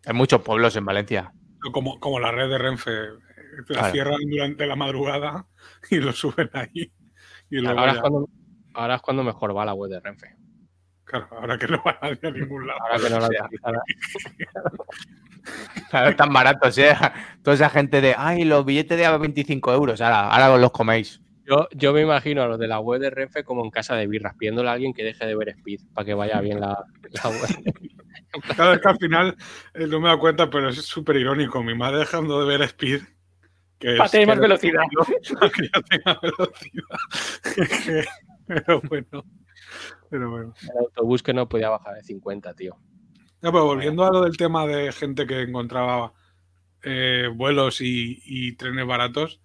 Hay 0.04 0.14
muchos 0.14 0.42
pueblos 0.42 0.74
en 0.74 0.84
Valencia. 0.84 1.32
Como, 1.72 2.00
como 2.00 2.18
la 2.18 2.32
red 2.32 2.48
de 2.50 2.58
Renfe. 2.58 2.90
eh, 2.90 3.06
La 3.68 3.74
Claro. 3.78 3.92
cierran 3.92 4.18
durante 4.28 4.66
la 4.66 4.74
madrugada 4.74 5.46
y 5.90 5.98
lo 5.98 6.12
suben 6.12 6.50
ahí. 6.54 6.90
Y 7.50 7.58
luego 7.58 7.78
Ahora 7.78 7.92
ya- 7.92 7.96
es, 7.98 8.00
cuando, 8.00 8.28
ahora 8.74 8.94
es 8.96 9.02
cuando 9.02 9.22
mejor 9.22 9.56
va 9.56 9.64
la 9.64 9.74
web 9.74 9.92
de 9.92 10.00
Renfe. 10.00 10.34
claro, 11.04 11.28
ahora 11.30 11.56
que 11.56 11.68
no 11.68 11.80
va 11.86 11.96
nadie 12.02 12.18
a 12.20 12.30
ningún 12.32 12.66
lado. 12.66 12.80
Ahora 12.82 12.98
que 12.98 13.10
no 13.10 13.20
la 13.20 13.28
sea. 15.44 15.84
Claro, 15.90 16.10
están 16.10 16.32
baratos, 16.32 16.76
¿eh? 16.78 16.94
Toda 17.42 17.54
esa 17.54 17.68
gente 17.70 18.00
de, 18.00 18.14
ay, 18.16 18.44
los 18.44 18.64
billetes 18.64 18.96
de 18.96 19.04
a 19.06 19.16
25 19.16 19.72
euros, 19.74 20.00
ahora, 20.00 20.30
ahora 20.30 20.56
los 20.58 20.70
coméis. 20.72 21.20
Yo, 21.44 21.68
yo 21.72 21.92
me 21.92 22.00
imagino 22.02 22.42
a 22.42 22.46
los 22.46 22.58
de 22.58 22.68
la 22.68 22.78
web 22.80 23.00
de 23.00 23.10
Renfe 23.10 23.42
como 23.44 23.64
en 23.64 23.70
casa 23.70 23.96
de 23.96 24.06
birras, 24.06 24.34
pidiéndole 24.38 24.68
a 24.68 24.72
alguien 24.72 24.94
que 24.94 25.02
deje 25.04 25.26
de 25.26 25.34
ver 25.34 25.48
Speed 25.50 25.80
para 25.92 26.04
que 26.04 26.14
vaya 26.14 26.40
bien 26.40 26.60
la, 26.60 26.84
la 27.10 27.28
web. 27.30 27.40
Claro, 28.56 28.72
es 28.72 28.80
que 28.80 28.88
al 28.88 28.96
final 28.96 29.36
eh, 29.74 29.86
no 29.86 30.00
me 30.00 30.08
da 30.08 30.16
cuenta, 30.16 30.48
pero 30.48 30.70
es 30.70 30.76
súper 30.86 31.16
irónico. 31.16 31.62
Mi 31.62 31.74
madre 31.74 31.98
dejando 31.98 32.40
de 32.40 32.46
ver 32.46 32.62
Speed. 32.62 33.02
Que 33.78 33.92
Para 33.96 34.06
es- 34.06 34.10
tener 34.12 34.26
más 34.28 34.36
que- 34.36 34.40
velocidad. 34.40 34.80
que 35.54 35.68
ya 35.68 35.82
tenga 35.82 36.18
velocidad. 36.22 36.98
pero 38.46 38.80
bueno. 38.88 39.24
Pero 40.08 40.30
bueno. 40.30 40.54
El 40.62 40.78
autobús 40.78 41.22
que 41.22 41.34
no 41.34 41.46
podía 41.48 41.68
bajar 41.68 41.94
de 41.96 42.02
50, 42.04 42.54
tío. 42.54 42.76
No, 43.42 43.50
pero 43.52 43.64
volviendo 43.66 44.04
a 44.04 44.10
lo 44.12 44.22
del 44.22 44.36
tema 44.36 44.66
de 44.66 44.92
gente 44.92 45.26
que 45.26 45.42
encontraba 45.42 46.12
eh, 46.82 47.28
vuelos 47.34 47.80
y, 47.80 48.20
y 48.24 48.52
trenes 48.56 48.86
baratos, 48.86 49.40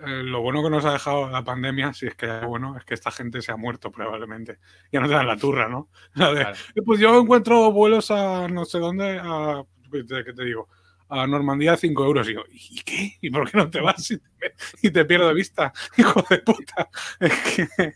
eh, 0.00 0.22
lo 0.24 0.40
bueno 0.40 0.62
que 0.62 0.70
nos 0.70 0.84
ha 0.84 0.92
dejado 0.94 1.28
la 1.30 1.44
pandemia, 1.44 1.92
si 1.92 2.06
es 2.06 2.14
que 2.14 2.26
bueno, 2.46 2.76
es 2.76 2.84
que 2.84 2.94
esta 2.94 3.10
gente 3.10 3.42
se 3.42 3.52
ha 3.52 3.56
muerto 3.56 3.92
probablemente. 3.92 4.58
Ya 4.90 5.00
no 5.00 5.06
te 5.08 5.14
dan 5.14 5.26
la 5.26 5.36
turra, 5.36 5.68
¿no? 5.68 5.88
La 6.14 6.32
de, 6.32 6.40
Claro. 6.42 6.56
"Eh, 6.74 6.82
Pues 6.84 6.98
yo 7.00 7.20
encuentro 7.20 7.70
vuelos 7.72 8.10
a 8.10 8.48
no 8.48 8.64
sé 8.64 8.78
dónde, 8.78 9.20
a, 9.22 9.62
¿qué 9.92 10.04
te, 10.32 10.44
digo? 10.44 10.68
A 11.08 11.26
Normandía 11.26 11.74
a 11.74 11.76
5 11.76 12.04
euros. 12.04 12.28
Y 12.28 12.34
yo, 12.34 12.42
¿y 12.50 12.80
qué? 12.82 13.16
¿Y 13.20 13.30
por 13.30 13.50
qué 13.50 13.58
no 13.58 13.68
te 13.70 13.80
vas 13.80 14.10
y 14.10 14.18
te, 14.18 14.54
y 14.82 14.90
te 14.90 15.04
pierdo 15.04 15.28
de 15.28 15.34
vista? 15.34 15.72
Hijo 15.98 16.24
de 16.30 16.38
puta. 16.38 16.88
Es 17.20 17.34
que... 17.76 17.92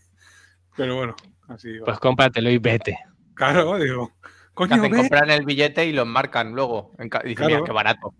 Pero 0.77 0.97
bueno, 0.97 1.17
así 1.49 1.79
va. 1.79 1.87
Pues 1.87 1.99
cómpratelo 2.01 2.51
y 2.51 2.59
vete. 2.59 2.99
Claro, 3.35 3.79
digo. 3.79 4.13
Que 4.55 4.69
Coño, 4.69 4.75
hacen 4.77 4.91
ve, 4.93 4.97
comprar 4.99 5.31
el 5.31 5.45
billete 5.45 5.85
y 5.87 5.93
los 5.93 6.07
marcan 6.07 6.53
luego. 6.53 6.93
En 6.99 7.09
Dicen, 7.09 7.35
Claro. 7.35 7.55
mira, 7.55 7.65
qué 7.65 7.73
barato. 7.73 8.15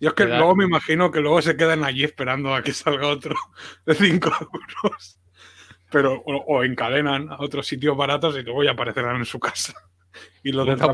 Yo 0.00 0.08
es 0.10 0.14
que 0.14 0.24
luego 0.26 0.54
me 0.56 0.64
imagino 0.64 1.10
que 1.10 1.20
luego 1.20 1.40
se 1.42 1.56
quedan 1.56 1.84
allí 1.84 2.04
esperando 2.04 2.54
a 2.54 2.62
que 2.62 2.72
salga 2.72 3.08
otro 3.08 3.34
de 3.86 3.94
5 3.94 4.28
euros. 4.40 5.20
Pero, 5.90 6.14
o, 6.26 6.36
o 6.36 6.64
encadenan 6.64 7.30
a 7.30 7.36
otros 7.40 7.66
sitios 7.66 7.96
baratos 7.96 8.36
y 8.36 8.42
luego 8.42 8.62
ya 8.64 8.72
aparecerán 8.72 9.16
en 9.16 9.24
su 9.24 9.38
casa. 9.38 9.72
Y 10.42 10.50
los 10.52 10.66
Nunca 10.66 10.86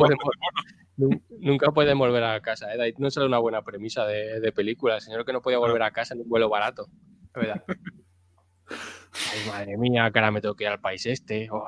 nun- 0.99 1.23
nunca 1.41 1.71
pueden 1.73 1.97
volver 1.99 2.25
a 2.25 2.41
casa. 2.43 2.75
¿eh? 2.75 2.93
No 2.99 3.11
sale 3.11 3.27
una 3.27 3.39
buena 3.39 3.63
premisa 3.63 4.05
de, 4.07 4.39
de 4.41 4.53
película. 4.53 4.97
El 4.97 5.01
señor 5.01 5.25
que 5.25 5.33
no 5.33 5.41
podía 5.41 5.59
volver 5.59 5.83
a 5.83 5.93
casa 5.93 6.13
en 6.15 6.21
un 6.21 6.29
vuelo 6.29 6.51
barato. 6.51 6.89
Es 7.27 7.33
verdad. 7.33 7.65
Ay, 8.69 9.49
madre 9.49 9.79
mía, 9.79 10.11
que 10.13 10.19
ahora 10.19 10.31
me 10.31 10.41
tengo 10.41 10.55
que 10.57 10.65
ir 10.65 10.71
al 10.71 10.81
país 10.81 11.07
este. 11.07 11.49
oh, 11.51 11.65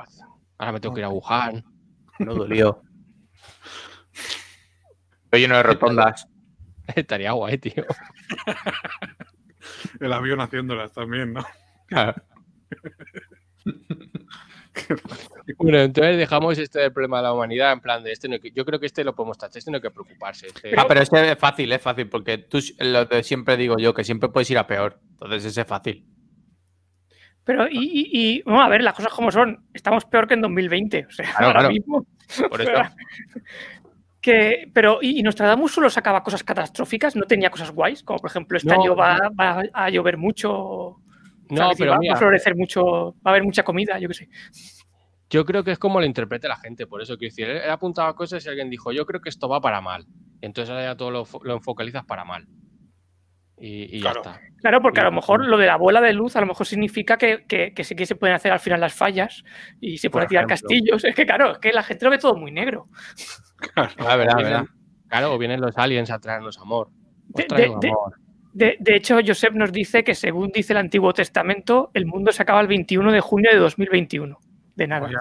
ahora 0.58 0.72
me 0.72 0.80
tengo 0.80 0.94
que 0.94 1.00
ir 1.00 1.04
a 1.06 1.08
Wuhan. 1.10 1.64
No 2.18 2.34
dolió. 2.34 2.82
Estoy 5.24 5.40
lleno 5.40 5.56
de 5.56 5.62
rotondas. 5.62 6.26
Estaría 6.94 7.32
guay, 7.32 7.58
tío. 7.58 7.84
el 10.00 10.12
avión 10.12 10.40
haciéndolas 10.40 10.92
también, 10.92 11.32
¿no? 11.32 11.44
Bueno, 15.58 15.78
entonces 15.78 16.18
dejamos 16.18 16.58
este 16.58 16.80
del 16.80 16.92
problema 16.92 17.16
de 17.18 17.22
la 17.24 17.32
humanidad 17.32 17.72
en 17.72 17.80
plan 17.80 18.02
de 18.04 18.12
este. 18.12 18.28
no 18.28 18.34
hay 18.34 18.40
que- 18.40 18.50
yo 18.52 18.64
creo 18.64 18.78
que 18.78 18.86
este 18.86 19.04
lo 19.04 19.14
podemos 19.14 19.38
tachar, 19.38 19.58
este 19.58 19.70
no 19.70 19.76
hay 19.76 19.82
que 19.82 19.90
preocuparse. 19.90 20.48
este- 20.48 20.74
Ah, 20.76 20.84
pero 20.86 21.00
este 21.00 21.32
es 21.32 21.38
fácil, 21.38 21.72
es 21.72 21.80
fácil, 21.82 22.08
porque 22.08 22.38
tú, 22.38 22.58
lo 22.80 23.08
que 23.08 23.22
siempre 23.22 23.56
digo 23.56 23.76
yo, 23.78 23.94
que 23.94 24.04
siempre 24.04 24.28
puedes 24.28 24.50
ir 24.50 24.58
a 24.58 24.66
peor. 24.66 25.00
Entonces 25.12 25.44
ese 25.46 25.62
es 25.62 25.66
fácil. 25.66 26.04
Pero, 27.46 27.66
y, 27.70 27.78
y, 27.78 28.10
y, 28.12 28.42
vamos 28.42 28.64
a 28.64 28.68
ver, 28.68 28.82
las 28.82 28.92
cosas 28.92 29.12
como 29.12 29.30
son. 29.30 29.64
Estamos 29.72 30.04
peor 30.04 30.26
que 30.28 30.34
en 30.34 30.42
2020. 30.42 31.06
O 31.08 31.10
sea, 31.12 31.24
Claro, 31.30 31.46
ahora 31.46 31.58
claro. 31.60 31.72
mismo. 31.74 32.06
Por 32.50 32.60
eso. 32.60 32.72
Que, 34.20 34.68
pero, 34.74 34.98
¿y, 35.00 35.20
y 35.20 35.22
Nostradamus 35.22 35.72
solo 35.72 35.88
sacaba 35.88 36.22
cosas 36.24 36.42
catastróficas? 36.42 37.14
¿No 37.14 37.22
tenía 37.24 37.48
cosas 37.50 37.70
guays? 37.70 38.02
Como 38.02 38.18
por 38.18 38.30
ejemplo, 38.30 38.58
este 38.58 38.68
No, 38.74 38.82
año 38.82 38.96
va, 38.96 39.30
va 39.38 39.62
a 39.72 39.88
llover 39.90 40.16
mucho. 40.16 40.52
o 40.52 41.00
sea, 41.48 41.70
pero 41.78 41.92
va, 41.92 41.98
mira, 41.98 42.12
va 42.14 42.16
a 42.16 42.18
florecer 42.18 42.56
mucho, 42.56 43.12
va 43.24 43.26
a 43.26 43.30
haber 43.30 43.44
mucha 43.44 43.62
comida, 43.62 43.98
yo 44.00 44.08
qué 44.08 44.14
sé. 44.14 44.28
yo 45.30 45.44
creo 45.44 45.62
que 45.62 45.70
es 45.70 45.78
como 45.78 46.00
lo 46.00 46.06
interprete 46.06 46.48
la 46.48 46.56
gente. 46.56 46.88
Por 46.88 47.00
eso 47.00 47.16
quiero 47.16 47.30
decir, 47.32 47.48
él, 47.48 47.70
apuntaba 47.70 48.16
cosas 48.16 48.44
y 48.44 48.48
alguien 48.48 48.68
dijo, 48.68 48.90
yo 48.90 49.06
creo 49.06 49.20
que 49.20 49.28
esto 49.28 49.48
va 49.48 49.60
para 49.60 49.80
mal. 49.80 50.04
Entonces 50.40 50.70
ahora 50.70 50.82
ya 50.84 50.96
todo 50.96 51.12
lo, 51.12 51.24
lo 51.44 51.54
enfocalizas 51.54 52.04
para 52.04 52.24
mal. 52.24 52.48
Y, 53.58 53.96
y 53.96 54.00
ya 54.00 54.12
Claro. 54.12 54.20
está. 54.20 54.40
Claro, 54.60 54.80
porque 54.82 55.00
a 55.00 55.04
lo 55.04 55.12
mejor 55.12 55.44
lo 55.46 55.56
de 55.56 55.66
la 55.66 55.76
bola 55.76 56.00
de 56.00 56.12
luz 56.12 56.36
a 56.36 56.40
lo 56.40 56.46
mejor 56.46 56.66
significa 56.66 57.16
que, 57.16 57.44
que- 57.46 57.72
que 57.72 57.84
sí 57.84 57.94
que 57.94 58.04
se 58.06 58.14
pueden 58.16 58.34
hacer 58.36 58.52
al 58.52 58.60
final 58.60 58.80
las 58.80 58.92
fallas 58.94 59.44
y 59.80 59.98
se 59.98 60.10
pueden 60.10 60.28
tirar 60.28 60.44
ejemplo. 60.44 60.68
castillos. 60.68 61.04
Es 61.04 61.14
que 61.14 61.24
claro, 61.26 61.52
es 61.52 61.58
que 61.58 61.72
la 61.72 61.82
gente 61.82 62.04
lo 62.04 62.10
ve 62.10 62.18
todo 62.18 62.34
muy 62.36 62.50
negro. 62.50 62.88
Ah, 63.76 63.88
verdad, 63.96 64.14
O 64.14 64.18
vienen- 64.38 64.42
verdad. 64.44 64.64
Claro, 65.08 65.32
o 65.34 65.38
vienen 65.38 65.60
los 65.60 65.78
aliens 65.78 66.10
a 66.10 66.18
traernos 66.18 66.58
amor. 66.58 66.88
Os 66.88 67.34
De- 67.34 67.44
traigo 67.44 67.78
de- 67.78 67.86
de- 67.86 67.92
amor. 67.92 68.14
De, 68.52 68.76
de 68.80 68.96
hecho, 68.96 69.18
Josep 69.24 69.52
nos 69.52 69.70
dice 69.70 70.02
que 70.02 70.14
según 70.14 70.50
dice 70.50 70.72
el 70.72 70.78
Antiguo 70.78 71.12
Testamento, 71.12 71.90
el 71.94 72.06
mundo 72.06 72.32
se 72.32 72.42
acaba 72.42 72.60
el 72.62 72.66
21 72.66 73.12
de 73.12 73.20
junio 73.20 73.50
de 73.52 73.58
2021. 73.58 74.38
De 74.74 74.86
nada. 74.86 75.02
Pues 75.02 75.12
ya, 75.12 75.20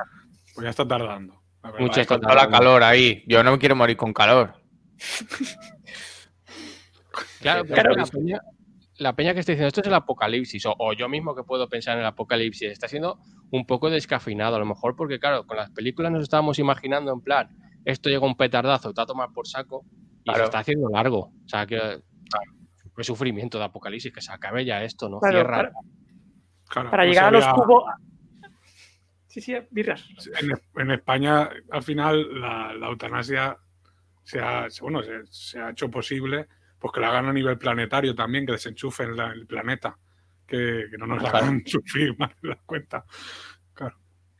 pues 0.55 0.63
ya 0.63 0.69
está 0.69 0.87
tardando. 0.87 1.33
la 1.61 1.71
verdad. 1.71 1.85
Mucho 1.85 2.05
Con 2.05 2.21
toda 2.21 2.35
la 2.35 2.49
calor 2.49 2.81
ahí. 2.83 3.23
Yo 3.27 3.43
no 3.43 3.51
me 3.51 3.59
quiero 3.59 3.75
morir 3.75 3.97
con 3.97 4.13
calor. 4.13 4.53
Claro, 7.41 7.63
Sí, 7.63 7.69
pero 7.69 7.81
claro. 7.93 7.95
la, 7.95 8.05
peña, 8.05 8.41
la 8.97 9.15
peña 9.15 9.33
que 9.33 9.39
está 9.41 9.51
diciendo 9.51 9.67
esto 9.67 9.81
es 9.81 9.87
el 9.87 9.93
apocalipsis, 9.93 10.65
o, 10.65 10.75
o 10.77 10.93
yo 10.93 11.07
mismo 11.09 11.35
que 11.35 11.43
puedo 11.43 11.67
pensar 11.69 11.93
en 11.95 12.01
el 12.01 12.05
apocalipsis, 12.07 12.69
está 12.71 12.87
siendo 12.87 13.19
un 13.51 13.65
poco 13.65 13.89
descafeinado, 13.89 14.55
a 14.55 14.59
lo 14.59 14.65
mejor 14.65 14.95
porque, 14.95 15.19
claro, 15.19 15.45
con 15.45 15.57
las 15.57 15.69
películas 15.71 16.11
nos 16.11 16.23
estábamos 16.23 16.59
imaginando 16.59 17.11
en 17.13 17.21
plan, 17.21 17.49
esto 17.85 18.09
llega 18.09 18.25
un 18.25 18.35
petardazo, 18.35 18.93
te 18.93 18.99
va 18.99 19.03
a 19.03 19.07
tomar 19.07 19.29
por 19.33 19.47
saco, 19.47 19.85
Y 20.21 20.23
Claro. 20.25 20.39
se 20.39 20.45
está 20.45 20.59
haciendo 20.59 20.89
largo. 20.89 21.19
O 21.19 21.47
sea, 21.47 21.67
que 21.67 22.01
qué 22.97 23.03
sufrimiento 23.03 23.59
de 23.59 23.65
apocalipsis, 23.65 24.11
que 24.11 24.21
se 24.21 24.31
acabe 24.31 24.65
ya 24.65 24.81
esto, 24.83 25.07
¿no? 25.09 25.19
Claro, 25.19 25.35
Cierra. 25.37 25.55
para, 25.57 25.71
Claro, 26.67 26.89
para 26.89 27.03
pues 27.03 27.09
llegar 27.11 27.25
a 27.27 27.31
los 27.31 27.43
había- 27.43 27.53
cubos. 27.63 27.83
Sí, 29.27 29.41
sí, 29.41 29.53
birras. 29.69 30.07
En, 30.41 30.81
en 30.81 30.91
España, 30.91 31.49
al 31.71 31.83
final, 31.83 32.39
la, 32.39 32.73
la 32.73 32.87
eutanasia 32.87 33.57
se 34.23 34.39
ha, 34.39 34.67
bueno, 34.81 35.03
se, 35.03 35.11
se 35.29 35.59
ha 35.59 35.69
hecho 35.71 35.91
posible 35.91 36.47
pues 36.79 36.91
que 36.93 36.99
la 36.99 37.09
hagan 37.09 37.25
a 37.27 37.33
nivel 37.33 37.57
planetario 37.57 38.13
también, 38.15 38.45
que 38.45 38.51
desenchufen 38.53 39.15
la- 39.15 39.31
el 39.31 39.45
planeta, 39.47 39.97
que, 40.47 40.85
que 40.91 40.97
no 40.97 41.07
nos 41.07 41.19
Claro. 41.19 41.37
hagan 41.37 41.63
sufrir 41.65 42.15
más 42.17 42.31
de 42.41 42.49
la 42.49 42.59
cuenta. 42.65 43.05
Claro, 43.73 43.97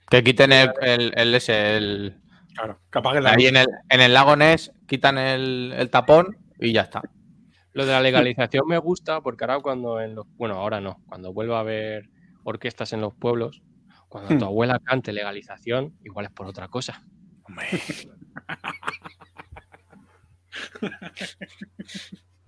Que 0.10 0.24
quiten 0.24 0.52
el, 0.52 0.72
el, 0.82 1.14
el 1.16 1.36
ese, 1.36 1.78
el- 1.78 2.22
claro, 2.54 2.80
que 2.92 3.00
apaguen 3.00 3.24
la 3.24 3.32
ahí 3.32 3.48
en 3.48 3.58
el, 3.58 3.68
en 3.90 4.02
el 4.02 4.14
lago 4.14 4.36
Ness, 4.36 4.72
quitan 4.88 5.18
el, 5.18 5.74
el 5.76 5.90
tapón 5.90 6.38
y 6.60 6.72
ya 6.74 6.82
está. 6.82 7.02
Lo 7.74 7.86
de 7.86 7.92
la 7.92 8.00
legalización 8.02 8.66
me 8.68 8.78
gusta 8.78 9.20
porque 9.22 9.44
ahora 9.44 9.60
cuando 9.60 10.00
en 10.00 10.16
los... 10.16 10.26
Bueno, 10.38 10.56
ahora 10.56 10.80
no. 10.80 11.02
Cuando 11.08 11.34
vuelva 11.34 11.58
a 11.58 11.60
haber 11.62 12.10
orquestas 12.46 12.94
en 12.94 13.02
los 13.02 13.14
pueblos, 13.14 13.62
cuando 14.08 14.34
Hmm. 14.34 14.40
tu 14.40 14.46
abuela 14.46 14.80
cante 14.80 15.12
legalización, 15.12 15.98
igual 16.06 16.26
es 16.28 16.32
por 16.32 16.48
otra 16.48 16.70
cosa. 16.70 17.04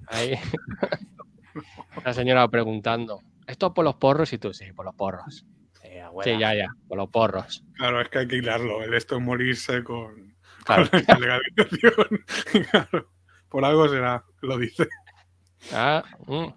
Ahí. 0.08 0.36
La 2.06 2.14
señora 2.14 2.48
preguntando, 2.48 3.22
¿esto 3.48 3.74
por 3.74 3.84
los 3.84 3.96
porros? 3.96 4.32
Y 4.34 4.38
tú, 4.38 4.54
sí, 4.54 4.72
por 4.74 4.86
los 4.86 4.96
porros. 4.96 5.46
Sí, 6.24 6.38
ya, 6.38 6.54
ya, 6.54 6.68
por 6.88 6.98
los 6.98 7.10
porros. 7.10 7.64
Claro, 7.74 8.02
es 8.02 8.10
que 8.10 8.20
hay 8.20 8.28
que 8.28 8.38
hilarlo. 8.38 8.84
El 8.84 8.94
esto 8.94 9.18
es 9.18 9.22
morirse 9.22 9.84
con, 9.84 10.36
Claro. 10.64 10.90
con 10.90 11.02
la 11.08 11.20
legalización. 11.20 12.26
Claro, 12.72 13.10
por 13.50 13.66
algo 13.66 13.88
será, 13.88 14.24
lo 14.42 14.58
dice. 14.58 14.88
Ah, 15.74 16.04
mm. 16.28 16.48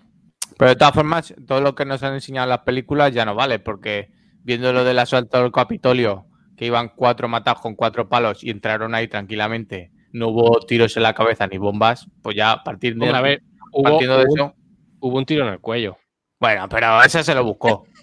Pero 0.58 0.68
de 0.68 0.76
todas 0.76 0.94
formas, 0.94 1.34
todo 1.46 1.60
lo 1.60 1.74
que 1.74 1.84
nos 1.84 2.02
han 2.02 2.14
enseñado 2.14 2.44
en 2.44 2.50
las 2.50 2.60
películas 2.60 3.14
ya 3.14 3.24
no 3.24 3.34
vale, 3.34 3.58
porque 3.60 4.12
viendo 4.42 4.72
lo 4.72 4.84
del 4.84 4.98
asalto 4.98 5.38
al 5.38 5.52
Capitolio, 5.52 6.26
que 6.56 6.66
iban 6.66 6.90
cuatro 6.94 7.28
matados 7.28 7.62
con 7.62 7.74
cuatro 7.76 8.08
palos 8.08 8.44
y 8.44 8.50
entraron 8.50 8.94
ahí 8.94 9.08
tranquilamente, 9.08 9.92
no 10.12 10.28
hubo 10.28 10.60
tiros 10.60 10.96
en 10.96 11.02
la 11.04 11.14
cabeza 11.14 11.46
ni 11.46 11.58
bombas, 11.58 12.08
pues 12.22 12.36
ya 12.36 12.52
a 12.52 12.62
partir 12.64 12.94
de, 12.96 13.02
Hombre, 13.06 13.18
a 13.18 13.22
ver, 13.22 13.42
hubo, 13.72 13.82
partiendo 13.84 14.18
de 14.18 14.24
hubo- 14.24 14.34
eso. 14.34 14.54
hubo 15.00 15.18
un 15.18 15.24
tiro 15.26 15.46
en 15.46 15.52
el 15.54 15.60
cuello. 15.60 15.96
Bueno, 16.38 16.68
pero 16.68 17.02
ese 17.02 17.22
se 17.22 17.34
lo 17.34 17.44
buscó. 17.44 17.84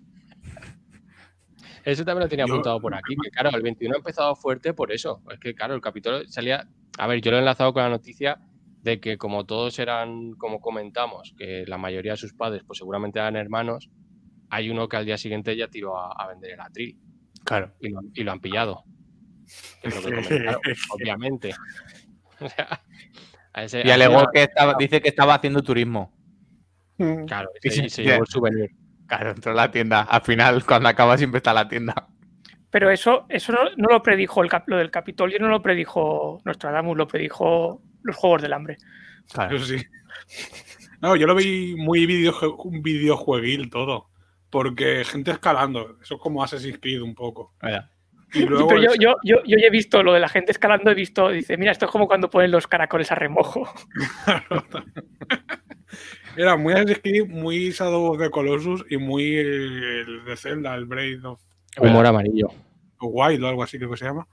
Eso 1.84 2.04
también 2.04 2.24
lo 2.24 2.30
tenía 2.30 2.46
Yo- 2.46 2.54
apuntado 2.54 2.82
por 2.82 2.94
aquí, 2.94 3.16
que 3.16 3.30
claro, 3.32 3.50
el 3.56 3.62
21 3.62 3.96
ha 3.96 3.98
empezado 4.00 4.36
fuerte 4.36 4.74
por 4.74 4.92
eso. 4.92 5.22
Es 5.32 5.40
que, 5.40 5.56
claro, 5.56 5.74
el 5.74 5.80
Capitolio 5.82 6.28
salía... 6.28 6.68
A 6.98 7.08
ver, 7.08 7.22
yo 7.22 7.32
lo 7.32 7.38
he 7.38 7.40
enlazado 7.40 7.72
con 7.74 7.82
la 7.84 7.90
noticia 7.90 8.40
de 8.82 9.00
que 9.00 9.18
como 9.18 9.46
todos 9.46 9.80
eran, 9.80 10.32
como 10.34 10.60
comentamos, 10.60 11.34
que 11.38 11.64
la 11.66 11.78
mayoría 11.78 12.12
de 12.14 12.18
sus 12.18 12.34
padres 12.34 12.64
pues 12.68 12.80
seguramente 12.80 13.20
eran 13.20 13.36
hermanos, 13.38 13.90
hay 14.50 14.70
uno 14.70 14.90
que 14.90 14.98
al 14.98 15.06
día 15.06 15.18
siguiente 15.18 15.56
ya 15.56 15.68
tiró 15.70 15.98
a, 15.98 16.12
a 16.12 16.28
vender 16.28 16.52
el 16.52 16.60
atril 16.60 16.98
Claro. 17.46 17.74
y 17.80 17.90
lo, 17.90 18.02
y 18.14 18.24
lo 18.24 18.32
han 18.34 18.40
pillado. 18.42 18.84
Que 19.82 19.88
es 19.90 19.96
lo 19.96 20.02
que 20.02 20.16
comentaron, 20.16 20.62
obviamente. 20.92 21.54
O 22.40 22.48
sea, 22.50 22.82
a 23.54 23.64
ese- 23.64 23.82
Y 23.84 23.90
alegó 23.90 24.28
que 24.32 24.44
estaba, 24.44 24.76
dice 24.78 25.02
que 25.02 25.10
estaba 25.10 25.34
haciendo 25.34 25.64
turismo. 25.64 26.14
Claro, 27.28 27.50
Sí, 27.62 27.86
y 27.86 27.90
se, 27.90 28.04
llevó 28.04 28.22
el 28.22 28.28
souvenir. 28.28 28.70
Claro, 29.08 29.32
entró 29.32 29.52
en 29.52 29.58
la 29.58 29.72
tienda. 29.72 30.02
Al 30.04 30.22
final, 30.22 30.64
cuando 30.64 30.88
acaba, 30.90 31.18
siempre 31.18 31.38
está 31.38 31.52
la 31.54 31.68
tienda. 31.68 32.08
Pero 32.70 32.92
eso, 32.92 33.26
eso 33.30 33.54
no, 33.54 33.60
no 33.78 33.88
lo 33.90 34.04
predijo 34.04 34.44
el 34.44 34.50
cap- 34.50 34.68
lo 34.68 34.78
del 34.78 34.92
Capitolio, 34.92 35.40
no 35.40 35.48
lo 35.48 35.62
predijo 35.64 36.42
Nostradamus, 36.46 36.96
lo 36.98 37.08
predijo 37.08 37.82
los 38.04 38.16
Juegos 38.16 38.42
del 38.44 38.54
Hambre. 38.54 38.78
Claro. 39.32 39.56
Eso 39.56 39.66
sí. 39.66 39.78
No, 41.02 41.16
yo 41.16 41.26
lo 41.26 41.34
vi 41.36 41.76
muy 41.76 42.06
videojue- 42.06 42.56
un 42.66 42.82
videojueguil 42.84 43.70
todo. 43.72 44.10
Porque 44.52 45.04
gente 45.06 45.32
escalando. 45.32 45.98
Eso 46.02 46.16
es 46.16 46.22
como 46.22 46.44
Assassin's 46.44 46.78
Creed 46.80 47.02
un 47.02 47.16
poco. 47.16 47.56
Y 48.34 48.46
luego 48.46 48.68
Pero 48.68 48.82
yo, 48.82 48.90
yo, 49.00 49.16
yo, 49.24 49.38
yo 49.46 49.58
ya 49.58 49.68
he 49.68 49.70
visto 49.70 50.04
lo 50.04 50.14
de 50.14 50.20
la 50.20 50.28
gente 50.28 50.52
escalando, 50.52 50.92
he 50.92 50.96
visto, 50.96 51.30
dice, 51.30 51.56
mira, 51.58 51.72
esto 51.72 51.86
es 51.86 51.92
como 51.92 52.08
cuando 52.08 52.30
ponen 52.30 52.52
los 52.52 52.68
caracoles 52.68 53.12
a 53.12 53.16
remojo. 53.16 53.70
Era 56.36 56.56
muy 56.56 56.74
Assassin's 56.74 57.00
Creed, 57.00 57.28
muy 57.28 57.72
Shadow 57.72 58.12
of 58.12 58.20
the 58.20 58.30
Colossus 58.30 58.86
y 58.90 58.98
muy 58.98 59.36
el 59.38 60.24
de 60.26 60.38
Zelda, 60.38 60.76
el 60.76 60.86
Braid 60.86 61.26
of 61.26 61.42
Humor 61.80 62.06
amarillo. 62.06 62.48
Wild 63.02 63.44
o 63.44 63.48
algo 63.48 63.64
así 63.64 63.78
creo 63.78 63.92
que 63.92 63.98
se 63.98 64.06
llama. 64.06 64.28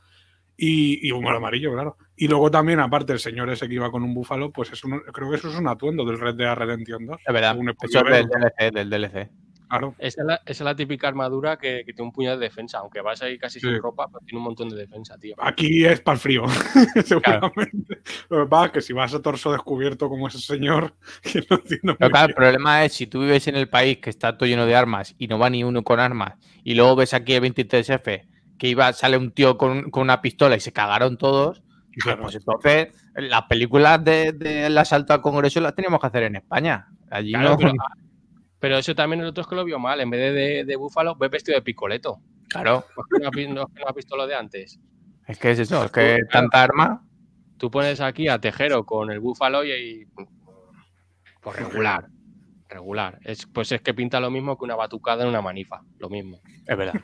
Y, 0.56 1.08
y 1.08 1.10
humor 1.10 1.34
amarillo, 1.34 1.72
claro. 1.72 1.96
Y 2.16 2.28
luego 2.28 2.48
también, 2.50 2.78
aparte, 2.78 3.12
el 3.12 3.18
señor 3.18 3.50
ese 3.50 3.66
que 3.68 3.74
iba 3.74 3.90
con 3.90 4.04
un 4.04 4.14
búfalo, 4.14 4.52
pues 4.52 4.72
es 4.72 4.84
un- 4.84 5.00
creo 5.12 5.28
que 5.28 5.36
eso 5.36 5.48
es 5.50 5.56
un 5.56 5.66
atuendo 5.66 6.04
del 6.04 6.20
Red 6.20 6.36
Dead 6.36 6.54
Redemption 6.54 7.06
2. 7.06 7.16
Es 7.26 7.32
verdad. 7.34 7.56
Eso 7.82 7.98
es 7.98 8.04
ver. 8.04 8.12
del 8.12 8.28
DLC, 8.28 8.70
del 8.72 8.90
DLC. 8.90 9.30
Claro. 9.68 9.94
Esa 9.98 10.20
es, 10.22 10.26
la, 10.26 10.34
esa 10.36 10.50
es 10.52 10.60
la 10.60 10.76
típica 10.76 11.08
armadura 11.08 11.56
que, 11.56 11.82
que 11.84 11.92
tiene 11.92 12.06
un 12.06 12.12
puñado 12.12 12.38
de 12.38 12.46
defensa. 12.46 12.78
Aunque 12.78 13.00
vas 13.00 13.22
ahí 13.22 13.38
casi 13.38 13.58
Sí. 13.60 13.66
sin 13.68 13.80
ropa, 13.82 14.06
pero 14.08 14.20
tiene 14.24 14.38
un 14.38 14.44
montón 14.44 14.68
de 14.68 14.76
defensa, 14.76 15.16
tío. 15.18 15.34
Aquí 15.38 15.84
es 15.84 16.00
para 16.00 16.14
el 16.14 16.20
frío, 16.20 16.44
seguramente. 17.04 17.98
Lo 18.28 18.44
que 18.44 18.48
pasa 18.50 18.66
es 18.66 18.72
que 18.72 18.80
si 18.82 18.92
vas 18.92 19.14
a 19.14 19.22
torso 19.22 19.52
descubierto 19.52 20.08
como 20.08 20.28
ese 20.28 20.38
señor, 20.38 20.94
que 21.22 21.44
no 21.50 21.56
entiendo 21.56 21.96
Pero 21.98 22.10
claro, 22.10 22.28
el 22.28 22.34
problema 22.34 22.84
es 22.84 22.92
si 22.92 23.06
tú 23.06 23.20
vives 23.20 23.46
en 23.48 23.56
el 23.56 23.68
país 23.68 23.98
que 23.98 24.10
está 24.10 24.36
todo 24.36 24.48
lleno 24.48 24.66
de 24.66 24.74
armas 24.76 25.14
y 25.18 25.26
no 25.28 25.38
va 25.38 25.50
ni 25.50 25.64
uno 25.64 25.82
con 25.82 26.00
armas, 26.00 26.34
y 26.62 26.74
luego 26.74 26.96
ves 26.96 27.14
aquí 27.14 27.32
el 27.34 27.42
23F 27.42 28.26
que 28.58 28.68
iba, 28.68 28.92
sale 28.92 29.16
un 29.16 29.32
tío 29.32 29.58
con, 29.58 29.90
con 29.90 30.02
una 30.04 30.22
pistola 30.22 30.56
y 30.56 30.60
se 30.60 30.72
cagaron 30.72 31.16
todos, 31.18 31.62
Claro. 31.96 32.22
pues 32.22 32.34
entonces 32.34 32.88
las 33.14 33.42
películas 33.42 34.02
del 34.04 34.36
de, 34.38 34.66
asalto 34.78 35.12
al 35.12 35.20
Congreso 35.20 35.60
las 35.60 35.74
teníamos 35.74 36.00
que 36.00 36.06
hacer 36.08 36.24
en 36.24 36.36
España. 36.36 36.88
Allí 37.10 37.32
Claro, 37.32 37.50
no. 37.50 37.56
pero, 37.56 37.72
pero 38.64 38.78
eso 38.78 38.94
también 38.94 39.20
el 39.20 39.26
otro 39.26 39.42
es 39.42 39.46
que 39.46 39.56
lo 39.56 39.62
vio 39.62 39.78
mal. 39.78 40.00
En 40.00 40.08
vez 40.08 40.20
de, 40.22 40.32
de, 40.32 40.64
de 40.64 40.76
búfalo, 40.76 41.14
ve 41.16 41.28
vestido 41.28 41.54
de 41.58 41.60
picoleto. 41.60 42.22
Claro, 42.48 42.86
¿No 42.96 43.02
es 43.28 43.30
que 43.34 43.46
no 43.48 43.54
no 43.66 43.70
no 43.78 43.86
has 43.86 43.94
visto 43.94 44.16
lo 44.16 44.26
de 44.26 44.34
antes? 44.34 44.80
es 45.26 45.38
que 45.38 45.50
es 45.50 45.58
eso, 45.58 45.84
es 45.84 45.90
que 45.90 46.00
Claro. 46.00 46.26
tanta 46.32 46.62
arma. 46.62 47.06
Tú 47.58 47.70
pones 47.70 48.00
aquí 48.00 48.26
a 48.26 48.38
Tejero 48.38 48.86
con 48.86 49.10
el 49.10 49.20
búfalo 49.20 49.64
y, 49.66 49.72
y- 49.72 50.06
pues 51.42 51.56
regular, 51.58 52.06
regular. 52.70 53.18
Es, 53.22 53.44
pues 53.44 53.70
es 53.72 53.82
que 53.82 53.92
pinta 53.92 54.18
lo 54.18 54.30
mismo 54.30 54.56
que 54.56 54.64
una 54.64 54.76
batucada 54.76 55.24
en 55.24 55.28
una 55.28 55.42
manifa, 55.42 55.82
lo 55.98 56.08
mismo. 56.08 56.40
Es 56.66 56.74
verdad. 56.78 56.94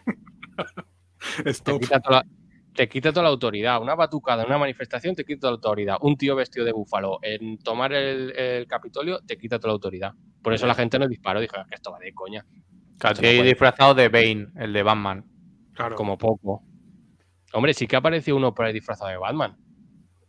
Te 1.62 1.78
quita, 1.78 2.00
toda 2.00 2.24
te 2.74 2.88
quita 2.88 3.10
toda 3.12 3.24
la 3.24 3.28
autoridad. 3.30 3.80
Una 3.82 3.94
batucada 3.94 4.42
en 4.42 4.48
una 4.48 4.58
manifestación 4.58 5.14
te 5.14 5.24
quita 5.24 5.40
toda 5.40 5.50
la 5.52 5.56
autoridad. 5.56 5.96
Un 6.00 6.16
tío 6.16 6.36
vestido 6.36 6.64
de 6.64 6.72
búfalo 6.72 7.18
en 7.22 7.58
tomar 7.58 7.92
el, 7.92 8.30
el 8.36 8.66
Capitolio 8.66 9.20
te 9.26 9.36
quita 9.36 9.58
toda 9.58 9.68
la 9.68 9.74
autoridad. 9.74 10.12
Por 10.42 10.54
eso 10.54 10.66
la 10.66 10.74
gente 10.74 10.98
no 10.98 11.06
disparó. 11.08 11.40
Dijo, 11.40 11.56
"Es 11.56 11.66
que 11.66 11.74
esto 11.74 11.90
va 11.92 11.98
de 11.98 12.12
coña. 12.14 12.44
Claro, 12.98 13.16
no 13.16 13.20
puede. 13.22 13.42
disfrazado 13.42 13.94
de 13.94 14.08
Bane, 14.08 14.48
el 14.56 14.72
de 14.72 14.82
Batman. 14.82 15.24
Claro. 15.74 15.96
Como 15.96 16.16
poco. 16.18 16.62
Hombre, 17.52 17.74
sí 17.74 17.86
que 17.86 17.96
apareció 17.96 18.36
uno 18.36 18.54
por 18.54 18.66
ahí 18.66 18.72
disfrazado 18.72 19.10
de 19.10 19.16
Batman. 19.16 19.56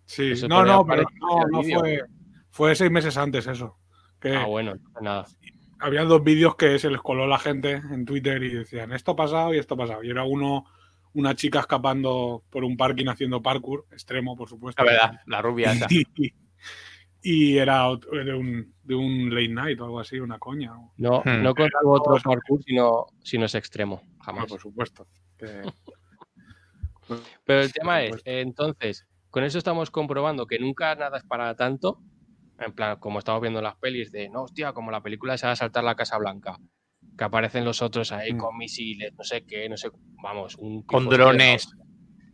Sí. 0.05 0.31
Eso 0.31 0.47
No, 0.47 0.63
no, 0.65 0.85
pero 0.85 1.03
no, 1.19 1.45
el 1.45 1.51
no 1.51 1.79
fue. 1.79 2.01
Fue 2.49 2.75
seis 2.75 2.91
meses 2.91 3.15
antes 3.17 3.47
eso. 3.47 3.77
Que 4.19 4.35
Ah, 4.35 4.45
bueno, 4.45 4.73
nada. 5.01 5.25
había 5.79 6.03
dos 6.03 6.23
vídeos 6.23 6.55
que 6.55 6.77
se 6.79 6.89
les 6.89 7.01
coló 7.01 7.25
la 7.27 7.39
gente 7.39 7.71
en 7.73 8.05
Twitter 8.05 8.41
y 8.43 8.49
decían 8.53 8.91
esto 8.91 9.11
ha 9.11 9.15
pasado 9.15 9.53
y 9.53 9.57
esto 9.57 9.75
ha 9.75 9.77
pasado. 9.77 10.03
Y 10.03 10.09
era 10.09 10.23
uno, 10.23 10.65
una 11.13 11.35
chica 11.35 11.59
escapando 11.59 12.43
por 12.49 12.63
un 12.63 12.77
parking 12.77 13.07
haciendo 13.07 13.41
parkour, 13.41 13.85
extremo, 13.91 14.35
por 14.35 14.47
supuesto. 14.49 14.83
Es 14.83 14.89
verdad, 14.91 15.19
la 15.25 15.41
rubia 15.41 15.71
esa. 15.73 15.87
Y, 17.23 17.57
era 17.59 17.83
de 18.11 18.33
un, 18.33 18.73
de 18.81 18.95
un 18.95 19.29
late 19.29 19.47
night 19.49 19.79
o 19.79 19.85
algo 19.85 19.99
así, 19.99 20.19
una 20.19 20.39
coña. 20.39 20.71
No, 20.97 21.19
Hmm. 21.23 21.43
no 21.43 21.53
consigo 21.53 21.91
otro 21.91 22.17
parkour 22.23 22.63
sino, 22.63 23.05
sino 23.21 23.45
es 23.45 23.53
extremo. 23.53 24.01
Ah, 24.21 24.23
Jamás. 24.25 24.47
por 24.47 24.59
supuesto. 24.59 25.05
Que- 25.37 25.61
Pero 27.45 27.61
el 27.61 27.71
tema 27.73 28.01
es, 28.01 28.21
entonces, 28.25 29.05
con 29.29 29.43
eso 29.43 29.57
estamos 29.57 29.91
comprobando 29.91 30.47
que 30.47 30.57
nunca 30.59 30.95
nada 30.95 31.17
es 31.19 31.23
para 31.23 31.55
tanto. 31.55 31.99
En 32.57 32.73
plan, 32.73 32.97
como 32.99 33.19
estamos 33.19 33.41
viendo 33.41 33.59
en 33.59 33.65
las 33.65 33.75
pelis 33.75 34.11
de, 34.11 34.29
no, 34.29 34.43
hostia, 34.43 34.73
como 34.73 34.89
la 34.91 35.01
película 35.01 35.37
se 35.37 35.45
va 35.45 35.53
a 35.53 35.55
saltar 35.55 35.83
la 35.83 35.95
Casa 35.95 36.17
Blanca, 36.17 36.57
que 37.17 37.23
aparecen 37.23 37.65
los 37.65 37.81
otros 37.81 38.11
ahí 38.11 38.33
Mm. 38.33 38.37
con 38.37 38.57
misiles, 38.57 39.13
no 39.17 39.23
sé 39.23 39.43
qué, 39.45 39.67
no 39.69 39.77
sé, 39.77 39.89
vamos, 40.23 40.55
un 40.57 40.83
Con 40.83 41.07
de 41.09 41.17
drones. 41.17 41.69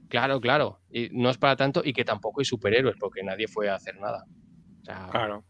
Claro, 0.10 0.40
claro. 0.40 0.82
Y 0.90 1.10
no 1.12 1.30
es 1.30 1.38
para 1.38 1.56
tanto 1.56 1.82
y 1.84 1.92
que 1.94 2.06
tampoco 2.06 2.40
hay 2.40 2.46
superhéroes, 2.46 2.96
porque 3.00 3.24
nadie 3.24 3.48
fue 3.48 3.70
a 3.70 3.76
hacer 3.76 4.00
nada. 4.00 4.24
O 4.82 4.86
sea, 4.86 5.08
claro. 5.12 5.44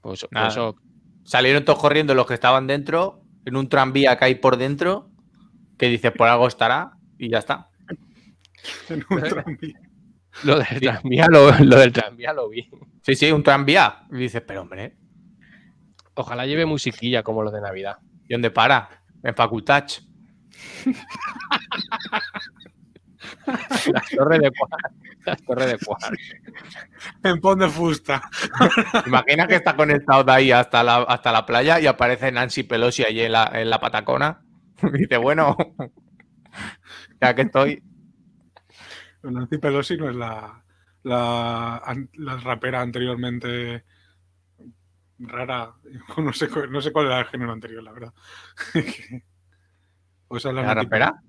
pues, 0.00 0.26
Nada. 0.30 0.48
eso, 0.48 0.76
Salieron 1.24 1.64
todos 1.64 1.78
corriendo 1.78 2.14
los 2.14 2.26
que 2.26 2.32
estaban 2.32 2.66
dentro, 2.66 3.22
en 3.44 3.56
un 3.56 3.68
tranvía 3.68 4.16
que 4.16 4.24
hay 4.24 4.34
por 4.36 4.56
dentro, 4.56 5.10
que 5.76 5.88
dice 5.88 6.10
por 6.10 6.28
algo 6.28 6.46
estará, 6.48 6.92
y 7.18 7.28
ya 7.30 7.38
está. 7.38 7.68
En 8.88 9.04
un 9.10 9.22
tranvía. 9.22 9.80
lo 10.44 10.58
del 10.58 10.80
tranvía 10.80 11.26
lo, 11.28 11.50
lo 11.60 11.78
del 11.78 11.92
tranvía 11.92 12.32
lo 12.32 12.48
vi. 12.48 12.68
Sí, 13.02 13.14
sí, 13.14 13.30
un 13.30 13.42
tranvía. 13.42 14.06
Y 14.10 14.16
dices, 14.16 14.42
pero 14.46 14.62
hombre, 14.62 14.96
Ojalá 16.14 16.46
lleve 16.46 16.66
musiquilla 16.66 17.22
como 17.22 17.44
los 17.44 17.52
de 17.52 17.60
Navidad. 17.60 17.98
¿Y 18.28 18.34
dónde 18.34 18.50
para? 18.50 18.88
En 19.22 19.34
Facultach. 19.34 20.00
La 23.46 24.02
torre 24.16 24.38
de 24.38 24.50
Juan. 24.56 24.70
Las 25.24 25.42
torres 25.42 25.66
de 25.66 25.78
cuarzo. 25.78 26.12
En 27.22 27.40
pon 27.40 27.58
de 27.58 27.68
fusta. 27.68 28.22
Imagina 29.06 29.46
que 29.46 29.56
está 29.56 29.76
conectado 29.76 30.24
de 30.24 30.32
ahí 30.32 30.52
hasta 30.52 30.82
la, 30.82 30.98
hasta 31.02 31.32
la 31.32 31.44
playa 31.44 31.80
y 31.80 31.86
aparece 31.86 32.32
Nancy 32.32 32.62
Pelosi 32.62 33.04
allí 33.04 33.20
en 33.20 33.32
la, 33.32 33.50
en 33.52 33.68
la 33.68 33.80
patacona. 33.80 34.40
Y 34.82 34.98
dice, 34.98 35.16
bueno, 35.16 35.56
ya 37.20 37.34
que 37.34 37.42
estoy. 37.42 37.82
Nancy 39.22 39.58
Pelosi 39.58 39.96
no 39.96 40.08
es 40.08 40.16
la, 40.16 40.64
la, 41.02 41.82
la 42.14 42.36
rapera 42.38 42.80
anteriormente 42.80 43.84
rara. 45.18 45.74
No 46.16 46.32
sé, 46.32 46.48
no 46.70 46.80
sé 46.80 46.92
cuál 46.92 47.06
era 47.06 47.20
el 47.20 47.26
género 47.26 47.52
anterior, 47.52 47.82
la 47.82 47.92
verdad. 47.92 48.12
o 50.28 50.36
es 50.36 50.44
la 50.44 50.52
¿La 50.52 50.62
Nati 50.62 50.80
rapera? 50.84 51.22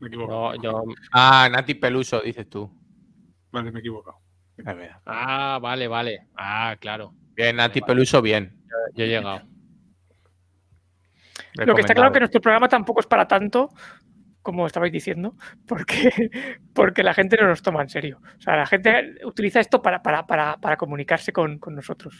Me. 0.00 0.08
No, 0.08 0.54
yo... 0.62 0.84
Ah, 1.12 1.48
Nati 1.50 1.74
Peluso, 1.74 2.20
dices 2.20 2.48
tú. 2.48 2.70
Vale, 3.52 3.70
me 3.70 3.78
he 3.78 3.80
equivocado. 3.80 4.18
Es. 4.56 4.66
Ah, 5.06 5.58
vale, 5.60 5.88
vale. 5.88 6.28
Ah, 6.36 6.76
claro. 6.80 7.14
Bien, 7.34 7.56
Nati 7.56 7.80
Peluso, 7.80 8.22
bien. 8.22 8.56
Yo 8.94 9.04
he 9.04 9.08
llegado. 9.08 9.42
Lo 11.54 11.74
que 11.74 11.80
está 11.80 11.94
claro 11.94 12.08
Recomendable. 12.08 12.12
que 12.12 12.20
nuestro 12.20 12.40
programa 12.40 12.68
tampoco 12.68 13.00
es 13.00 13.06
para 13.06 13.26
tanto, 13.26 13.70
como 14.42 14.66
estabais 14.66 14.92
diciendo, 14.92 15.34
porque, 15.66 16.30
porque 16.74 17.02
la 17.02 17.14
gente 17.14 17.36
no 17.40 17.48
nos 17.48 17.62
toma 17.62 17.82
en 17.82 17.88
serio. 17.88 18.20
O 18.38 18.40
sea, 18.40 18.56
la 18.56 18.66
gente 18.66 19.14
utiliza 19.24 19.60
esto 19.60 19.82
para, 19.82 20.02
para, 20.02 20.26
para, 20.26 20.56
para 20.58 20.76
comunicarse 20.76 21.32
con, 21.32 21.58
con 21.58 21.74
nosotros. 21.74 22.14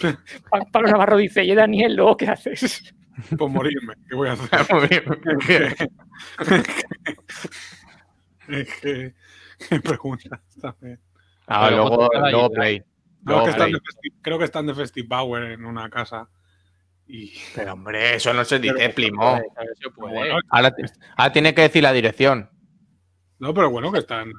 Pa- 0.50 0.64
Pablo 0.70 0.88
Navarro 0.90 1.16
dice, 1.16 1.44
y 1.44 1.54
Daniel, 1.54 1.94
luego 1.96 2.16
qué 2.16 2.28
haces? 2.28 2.94
Por 3.38 3.50
morirme, 3.50 3.94
¿qué 4.08 4.14
voy 4.16 4.28
a 4.28 4.32
hacer? 4.32 4.48
Es 8.48 8.80
que, 8.80 9.14
¿Qué 9.68 9.80
preguntas 9.80 10.40
también? 10.60 10.98
Ah, 11.46 11.70
luego, 11.70 12.08
luego 12.30 12.50
play. 12.50 12.82
Luego 13.24 13.44
que 13.44 13.50
están 13.50 13.70
play. 13.70 13.72
de 13.74 13.78
festi- 13.80 14.14
creo 14.22 14.38
que 14.38 14.44
están 14.44 14.66
de 14.66 14.74
Festipower 14.74 15.42
en 15.52 15.64
una 15.64 15.88
casa. 15.90 16.28
Y 17.14 17.30
Pero 17.54 17.74
hombre, 17.74 18.14
eso 18.14 18.32
no 18.32 18.42
se 18.42 18.58
dice, 18.58 18.94
bueno, 19.96 20.38
Ahora, 20.48 20.74
ti- 20.74 20.82
ahora 21.14 21.30
tiene 21.32 21.54
que 21.54 21.60
decir 21.62 21.82
la 21.82 21.92
dirección. 21.92 22.48
no, 23.38 23.52
pero 23.52 23.70
bueno, 23.70 23.92
que 23.92 23.98
están 23.98 24.32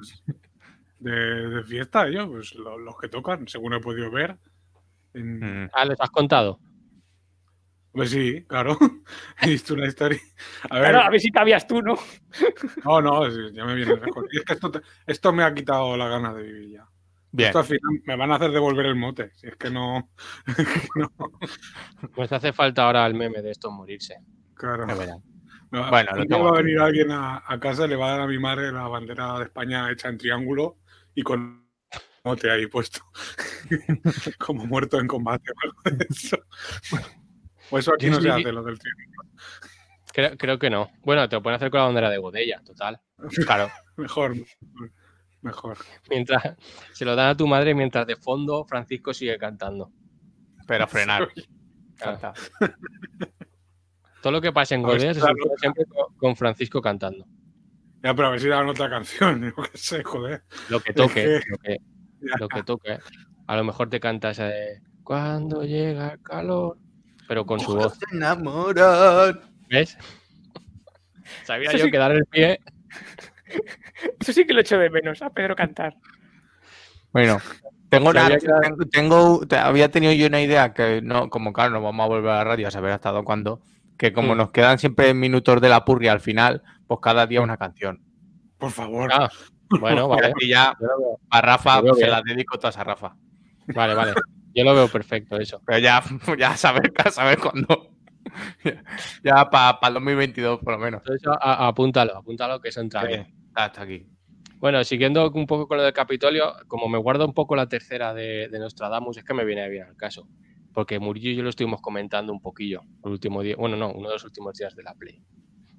de, 0.98 1.12
de 1.12 1.62
fiesta 1.62 2.08
ellos, 2.08 2.28
pues 2.28 2.54
lo- 2.56 2.76
los, 2.78 2.98
que 2.98 3.08
tocan, 3.08 3.46
según 3.46 3.74
he 3.74 3.80
podido 3.80 4.10
ver. 4.10 4.36
En- 5.14 5.38
Mm. 5.66 5.70
Ah, 5.72 5.84
¿les 5.84 6.00
has 6.00 6.10
contado? 6.10 6.58
Pues 7.92 8.10
sí, 8.10 8.44
claro. 8.48 8.76
He 9.40 9.50
visto 9.50 9.74
una 9.74 9.86
historia. 9.86 10.18
A 10.68 10.80
ver, 10.80 10.90
Claro, 10.90 11.06
a 11.06 11.10
ver 11.10 11.20
si 11.20 11.30
cabías 11.30 11.64
tú, 11.68 11.80
¿no? 11.80 11.94
no, 12.84 13.00
no, 13.00 13.50
ya 13.52 13.64
me 13.64 13.76
viene 13.76 13.94
mejor. 13.94 14.26
Y 14.32 14.38
es 14.38 14.44
que 14.44 14.54
esto, 14.54 14.72
te- 14.72 14.80
esto 15.06 15.32
me 15.32 15.44
ha 15.44 15.54
quitado 15.54 15.96
la 15.96 16.08
gana 16.08 16.34
de 16.34 16.42
vivir 16.42 16.70
ya. 16.72 16.88
Bien. 17.36 17.48
Esto 17.48 17.58
al 17.58 17.64
final 17.64 18.00
me 18.04 18.16
van 18.16 18.30
a 18.30 18.36
hacer 18.36 18.52
devolver 18.52 18.86
el 18.86 18.94
mote. 18.94 19.32
Si 19.34 19.48
es 19.48 19.56
que 19.56 19.68
no. 19.68 20.08
no, 20.94 21.12
Pues 22.14 22.28
te 22.28 22.36
hace 22.36 22.52
falta 22.52 22.84
ahora 22.84 23.04
el 23.06 23.14
meme 23.14 23.42
de 23.42 23.50
esto 23.50 23.72
morirse. 23.72 24.18
claro. 24.54 24.86
No, 25.72 25.90
Bueno, 25.90 26.12
lo 26.28 26.44
va 26.44 26.50
a 26.50 26.62
venir 26.62 26.78
alguien 26.78 27.10
a, 27.10 27.42
a 27.44 27.58
casa 27.58 27.86
y 27.86 27.88
le 27.88 27.96
va 27.96 28.06
a 28.06 28.10
dar 28.12 28.20
a 28.20 28.26
mi 28.28 28.38
madre 28.38 28.70
la 28.70 28.86
bandera 28.86 29.36
de 29.38 29.46
España 29.46 29.90
hecha 29.90 30.08
en 30.08 30.18
triángulo 30.18 30.78
y 31.12 31.22
con 31.24 31.66
mote 32.22 32.52
ahí 32.52 32.68
puesto. 32.68 33.00
Como 34.38 34.64
muerto 34.66 35.00
en 35.00 35.08
combate 35.08 35.50
o 35.50 35.54
algo 35.64 35.98
de 35.98 36.06
eso. 36.08 36.38
O 37.70 37.78
eso 37.80 37.94
aquí 37.94 38.06
Yo 38.06 38.12
no 38.12 38.20
se 38.20 38.30
hace, 38.30 38.52
lo 38.52 38.62
del 38.62 38.78
triángulo. 38.78 39.30
Creo, 40.12 40.36
creo 40.38 40.58
que 40.60 40.70
no. 40.70 40.92
Bueno, 41.02 41.28
te 41.28 41.34
lo 41.34 41.42
pueden 41.42 41.56
hacer 41.56 41.70
con 41.72 41.80
la 41.80 41.86
bandera 41.86 42.10
de 42.10 42.18
Godella, 42.18 42.62
total. 42.64 43.00
Claro. 43.44 43.68
Mejor, 43.96 44.36
mejor. 44.36 44.92
Mientras 46.10 46.56
se 46.92 47.04
lo 47.04 47.14
dan 47.16 47.28
a 47.30 47.36
tu 47.36 47.46
madre 47.46 47.74
mientras 47.74 48.06
de 48.06 48.16
fondo 48.16 48.64
Francisco 48.64 49.12
sigue 49.14 49.36
cantando. 49.38 49.90
Pero 50.66 50.86
frenar. 50.88 51.28
Falta. 51.96 52.32
Todo 54.22 54.32
lo 54.32 54.40
que 54.40 54.52
pasa 54.52 54.74
en 54.74 54.84
A 54.84 54.88
ver 54.88 54.96
Godella 54.96 55.14
si 55.14 55.20
se 55.20 55.26
siempre 55.58 55.84
con, 56.16 56.34
Francisco 56.36 56.80
cantando. 56.80 57.26
Ya, 58.02 58.14
pero 58.14 58.28
a 58.28 58.30
ver 58.32 58.40
si 58.40 58.48
dan 58.48 58.68
otra 58.68 58.88
canción. 58.90 59.42
Yo 59.56 59.62
qué 59.62 59.76
sé, 59.78 60.02
joder. 60.02 60.42
Lo 60.70 60.80
que 60.80 60.92
toque, 60.92 61.14
que- 61.14 61.40
lo 61.50 61.58
que, 61.58 61.76
Ya. 62.20 62.36
lo 62.38 62.48
que 62.48 62.62
toque. 62.62 62.98
A 63.46 63.56
lo 63.56 63.64
mejor 63.64 63.90
te 63.90 64.00
canta 64.00 64.30
esa 64.30 64.46
de 64.46 64.80
Cuando 65.02 65.62
llega 65.64 66.12
el 66.14 66.22
calor, 66.22 66.78
pero 67.28 67.44
con 67.44 67.60
su 67.60 67.74
voz. 67.76 67.98
enamorar. 68.12 69.42
¿Ves? 69.68 69.98
Sabía 71.44 71.68
Eso 71.68 71.78
yo 71.78 71.84
sí- 71.86 71.90
que 71.90 71.98
dar 71.98 72.12
el 72.12 72.24
pie. 72.26 72.60
Eso 74.20 74.32
sí 74.32 74.46
que 74.46 74.54
lo 74.54 74.60
echo 74.60 74.78
de 74.78 74.90
menos, 74.90 75.22
a 75.22 75.30
Pedro 75.30 75.54
cantar. 75.56 75.96
Bueno, 77.12 77.38
tengo 77.88 78.10
una, 78.10 78.28
tengo, 78.28 78.86
tengo- 78.90 79.46
te- 79.46 79.56
había 79.56 79.88
tenido 79.90 80.12
yo 80.12 80.26
una 80.26 80.40
idea 80.40 80.72
que 80.74 81.00
no, 81.02 81.30
como 81.30 81.52
claro, 81.52 81.70
no 81.70 81.82
vamos 81.82 82.04
a 82.04 82.08
volver 82.08 82.30
a 82.32 82.36
la 82.38 82.44
radio 82.44 82.68
a 82.68 82.70
saber 82.72 82.92
hasta 82.92 83.10
dónde 83.10 83.24
cuándo, 83.24 83.60
que 83.96 84.12
como 84.12 84.34
Mm. 84.34 84.38
nos 84.38 84.50
quedan 84.50 84.78
siempre 84.78 85.14
minutos 85.14 85.60
de 85.60 85.68
la 85.68 85.84
purria 85.84 86.12
al 86.12 86.20
final, 86.20 86.62
pues 86.86 87.00
cada 87.00 87.26
día 87.26 87.40
una 87.40 87.56
canción. 87.56 88.00
Por 88.58 88.70
favor. 88.72 89.10
Ah, 89.12 89.30
bueno, 89.80 90.08
vale. 90.08 90.32
Y 90.40 90.48
ya 90.48 90.74
a 91.30 91.40
Rafa 91.40 91.80
veo 91.80 91.94
se 91.94 92.06
la 92.08 92.20
dedico 92.22 92.58
todas 92.58 92.76
a 92.78 92.84
Rafa. 92.84 93.14
Vale, 93.68 93.94
vale. 93.94 94.12
Yo 94.54 94.62
lo 94.64 94.74
veo 94.74 94.88
perfecto 94.88 95.36
eso. 95.36 95.60
Pero 95.64 95.78
ya, 95.78 96.02
ya 96.38 96.56
saber, 96.56 96.92
a 97.04 97.10
saber 97.10 97.38
cuándo. 97.38 97.90
Ya 99.22 99.48
para 99.50 99.78
el 99.88 99.94
2022 99.94 100.58
por 100.60 100.72
lo 100.74 100.78
menos. 100.78 101.00
Entonces, 101.02 101.28
a- 101.28 101.64
a- 101.64 101.68
apúntalo, 101.68 102.16
apúntalo 102.16 102.60
que 102.60 102.70
eso 102.70 102.80
entra 102.80 103.04
bien. 103.04 103.26
Sí, 103.54 103.60
está 103.60 103.64
hasta 103.66 103.82
aquí. 103.82 104.06
Bueno, 104.58 104.82
siguiendo 104.84 105.30
un 105.30 105.46
poco 105.46 105.68
con 105.68 105.76
lo 105.76 105.82
del 105.84 105.92
Capitolio, 105.92 106.54
como 106.68 106.88
me 106.88 106.98
guardo 106.98 107.24
un 107.26 107.34
poco 107.34 107.54
la 107.54 107.68
tercera 107.68 108.14
de, 108.14 108.48
de 108.48 108.58
Nostradamus, 108.58 109.16
es 109.18 109.24
que 109.24 109.34
me 109.34 109.44
viene 109.44 109.68
bien 109.68 109.84
al 109.84 109.96
caso. 109.96 110.26
Porque 110.72 110.98
Murillo 110.98 111.30
y 111.30 111.36
yo 111.36 111.42
lo 111.42 111.50
estuvimos 111.50 111.80
comentando 111.80 112.32
un 112.32 112.40
poquillo 112.40 112.80
el 113.04 113.12
último 113.12 113.42
día, 113.42 113.54
bueno, 113.56 113.76
no, 113.76 113.92
uno 113.92 114.08
de 114.08 114.14
los 114.14 114.24
últimos 114.24 114.54
días 114.56 114.74
de 114.74 114.82
la 114.82 114.94
Play, 114.94 115.22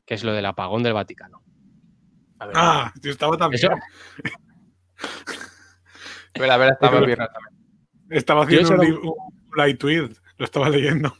que 0.05 0.13
es 0.13 0.23
lo 0.23 0.33
del 0.33 0.45
apagón 0.45 0.83
del 0.83 0.93
Vaticano. 0.93 1.41
A 2.39 2.45
ver, 2.45 2.55
Ah, 2.57 2.93
yo 3.01 3.11
estaba 3.11 3.35
también. 3.37 3.61
Eso- 3.63 3.69
Pero 6.33 6.51
a 6.51 6.57
ver, 6.57 6.73
estaba 6.73 6.99
bien. 7.01 7.17
Estaba 8.09 8.43
haciendo 8.43 8.69
un, 8.69 8.77
solo- 8.77 8.83
li- 8.83 9.07
un 9.07 9.57
light 9.57 9.79
tweet. 9.79 10.09
Lo 10.37 10.45
estaba 10.45 10.69
leyendo. 10.69 11.13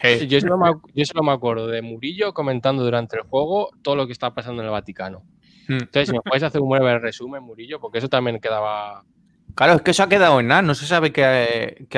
Hey, 0.00 0.26
yo, 0.28 0.40
solo 0.40 0.58
me, 0.58 0.72
yo 0.94 1.04
solo 1.04 1.22
me 1.24 1.32
acuerdo 1.32 1.66
de 1.68 1.80
Murillo 1.82 2.32
comentando 2.34 2.84
durante 2.84 3.16
el 3.16 3.22
juego 3.22 3.70
todo 3.82 3.96
lo 3.96 4.06
que 4.06 4.12
está 4.12 4.34
pasando 4.34 4.62
en 4.62 4.66
el 4.66 4.72
Vaticano. 4.72 5.24
Hmm. 5.68 5.74
Entonces, 5.74 6.08
si 6.08 6.12
me 6.12 6.20
puedes 6.22 6.42
hacer 6.42 6.60
un 6.60 6.70
breve 6.70 6.98
resumen, 6.98 7.42
Murillo, 7.42 7.80
porque 7.80 7.98
eso 7.98 8.08
también 8.08 8.40
quedaba. 8.40 9.04
Claro, 9.54 9.74
es 9.74 9.82
que 9.82 9.90
eso 9.90 10.02
ha 10.02 10.08
quedado 10.08 10.40
en 10.40 10.48
nada. 10.48 10.62
No 10.62 10.74
se 10.74 10.86
sabe 10.86 11.12
qué, 11.12 11.24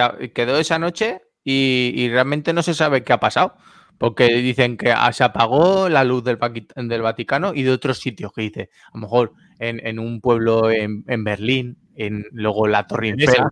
ha- 0.00 0.18
quedó 0.34 0.58
esa 0.58 0.78
noche 0.78 1.20
y, 1.44 1.92
y 1.94 2.08
realmente 2.08 2.52
no 2.52 2.62
se 2.62 2.74
sabe 2.74 3.04
qué 3.04 3.12
ha 3.12 3.20
pasado. 3.20 3.54
Porque 3.98 4.28
dicen 4.28 4.78
que 4.78 4.92
ah, 4.92 5.12
se 5.12 5.24
apagó 5.24 5.90
la 5.90 6.04
luz 6.04 6.24
del, 6.24 6.38
Vaticano 6.38 7.52
y 7.54 7.64
de 7.64 7.70
otros 7.70 7.98
sitios 7.98 8.32
que 8.32 8.40
dice, 8.40 8.70
a 8.86 8.96
lo 8.96 9.02
mejor 9.02 9.34
en, 9.58 9.86
en 9.86 9.98
un 9.98 10.22
pueblo 10.22 10.70
en, 10.70 11.04
en 11.06 11.22
Berlín, 11.22 11.76
en 11.96 12.24
luego 12.32 12.66
la 12.66 12.86
Torre 12.86 13.10
Eiffel, 13.10 13.44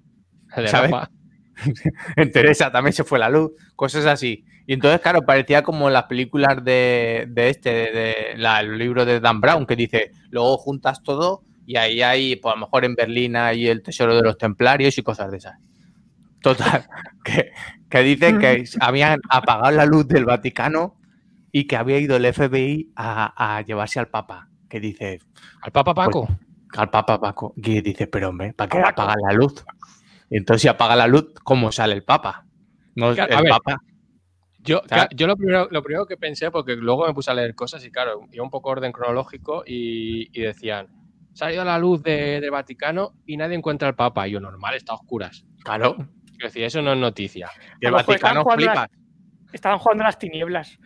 ¿sabes? 0.68 0.90
En 2.16 2.31
Teresa 2.33 2.71
también 2.71 2.92
se 2.92 3.05
fue 3.05 3.18
la 3.18 3.29
luz, 3.29 3.53
cosas 3.77 4.07
así. 4.07 4.44
Y 4.66 4.75
entonces, 4.75 5.01
claro, 5.01 5.23
parecía 5.23 5.62
como 5.62 5.88
las 5.90 6.05
películas 6.05 6.62
de, 6.62 7.27
de 7.31 7.49
este, 7.49 7.71
de, 7.71 8.14
la- 8.37 8.61
el 8.61 8.77
libro 8.79 9.05
de 9.05 9.21
Dan 9.21 9.40
Brown, 9.40 9.66
que 9.66 9.77
dice, 9.77 10.12
luego 10.31 10.59
juntas 10.59 11.03
todo 11.03 11.42
y 11.66 11.77
ahí 11.77 12.03
hay, 12.03 12.37
pues 12.37 12.53
a 12.53 12.57
lo 12.57 12.66
mejor 12.66 12.85
en 12.85 12.94
Berlín 12.94 13.37
hay 13.37 13.66
el 13.68 13.83
tesoro 13.83 14.14
de 14.16 14.23
los 14.23 14.37
templarios 14.38 14.97
y 14.99 15.03
cosas 15.03 15.31
de 15.31 15.38
esas. 15.38 15.57
Total, 16.42 16.87
que, 17.25 17.51
que 17.88 17.99
dicen 18.03 18.38
que 18.38 18.64
habían 18.81 19.21
apagado 19.31 19.71
la 19.75 19.87
luz 19.87 20.07
del 20.07 20.25
Vaticano 20.25 20.97
y 21.51 21.66
que 21.66 21.77
había 21.77 21.99
ido 21.99 22.16
el 22.16 22.27
FBI 22.33 22.92
a, 22.94 23.57
a 23.57 23.62
llevarse 23.62 23.99
al 23.99 24.09
Papa, 24.09 24.49
que 24.68 24.81
dice, 24.81 25.21
Al 25.62 25.73
Papa 25.73 25.94
Paco. 25.94 26.29
al 26.77 26.90
Papa 26.90 27.18
Paco, 27.21 27.55
que 27.62 27.81
dice, 27.83 28.07
pero 28.07 28.29
hombre, 28.29 28.53
¿para 28.53 28.68
qué 28.68 28.79
Paco. 28.81 29.03
apagan 29.03 29.16
la 29.27 29.33
luz? 29.35 29.64
Y 30.31 30.37
entonces 30.37 30.62
si 30.62 30.69
apaga 30.69 30.97
la 30.97 31.07
luz, 31.07 31.33
¿cómo 31.43 31.73
sale 31.73 31.94
el 31.94 32.05
Papa? 32.05 32.46
No, 32.94 33.15
Claro, 33.15 33.35
a 33.35 33.38
el 33.38 33.44
ver. 33.44 33.50
Papa. 33.52 33.79
Yo, 34.61 34.83
yo 35.15 35.27
lo, 35.27 35.37
primero, 35.37 35.69
lo 35.71 35.83
primero 35.83 36.07
que 36.07 36.17
pensé, 36.17 36.50
porque 36.50 36.77
luego 36.77 37.07
me 37.07 37.15
puse 37.15 37.31
a 37.31 37.35
leer 37.35 37.55
cosas 37.55 37.85
y 37.87 37.90
claro, 37.90 38.21
iba 38.33 38.44
un 38.44 38.50
poco 38.50 38.71
orden 38.71 38.92
cronológico 38.92 39.63
y, 39.65 40.29
y 40.38 40.42
decían, 40.42 40.88
ido 41.52 41.65
la 41.65 41.79
luz 41.79 42.02
de, 42.02 42.40
del 42.40 42.50
Vaticano 42.50 43.15
y 43.25 43.37
nadie 43.37 43.57
encuentra 43.57 43.88
al 43.88 43.94
Papa. 43.94 44.27
Y 44.27 44.33
yo, 44.33 44.40
normal, 44.40 44.75
está 44.75 44.92
a 44.92 44.96
oscuras. 44.96 45.44
Claro. 45.63 45.94
Quiero 45.96 46.46
decir, 46.48 46.65
eso 46.65 46.83
no 46.83 46.92
es 46.92 46.98
noticia. 46.98 47.48
Y 47.81 47.87
el 47.87 47.92
Vaticano 47.92 48.42
jugando 48.42 48.65
flipa. 48.65 48.88
Estaban 49.52 49.79
jugando 49.79 50.05
las 50.05 50.19
tinieblas. 50.19 50.79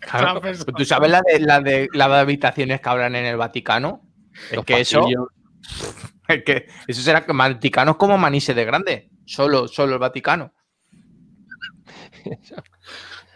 Claro. 0.00 0.40
¿Tú 0.76 0.84
sabes 0.84 1.10
la 1.10 1.22
de, 1.24 1.40
la 1.40 1.60
de 1.60 1.88
la 1.92 2.08
de 2.08 2.16
habitaciones 2.16 2.80
que 2.80 2.88
habrán 2.88 3.14
en 3.14 3.24
el 3.26 3.36
Vaticano? 3.36 4.02
Es 4.50 4.56
Los 4.56 4.64
que 4.64 4.80
eso, 4.80 5.00
pasillos. 5.02 5.26
es 5.62 6.12
que 6.44 6.66
eso 6.86 7.02
será 7.02 7.24
que 7.24 7.32
Vaticano 7.32 7.92
es 7.92 7.96
como 7.96 8.16
Manise 8.18 8.54
de 8.54 8.64
grande. 8.64 9.10
Solo, 9.24 9.68
solo 9.68 9.94
el 9.94 9.98
Vaticano. 9.98 10.52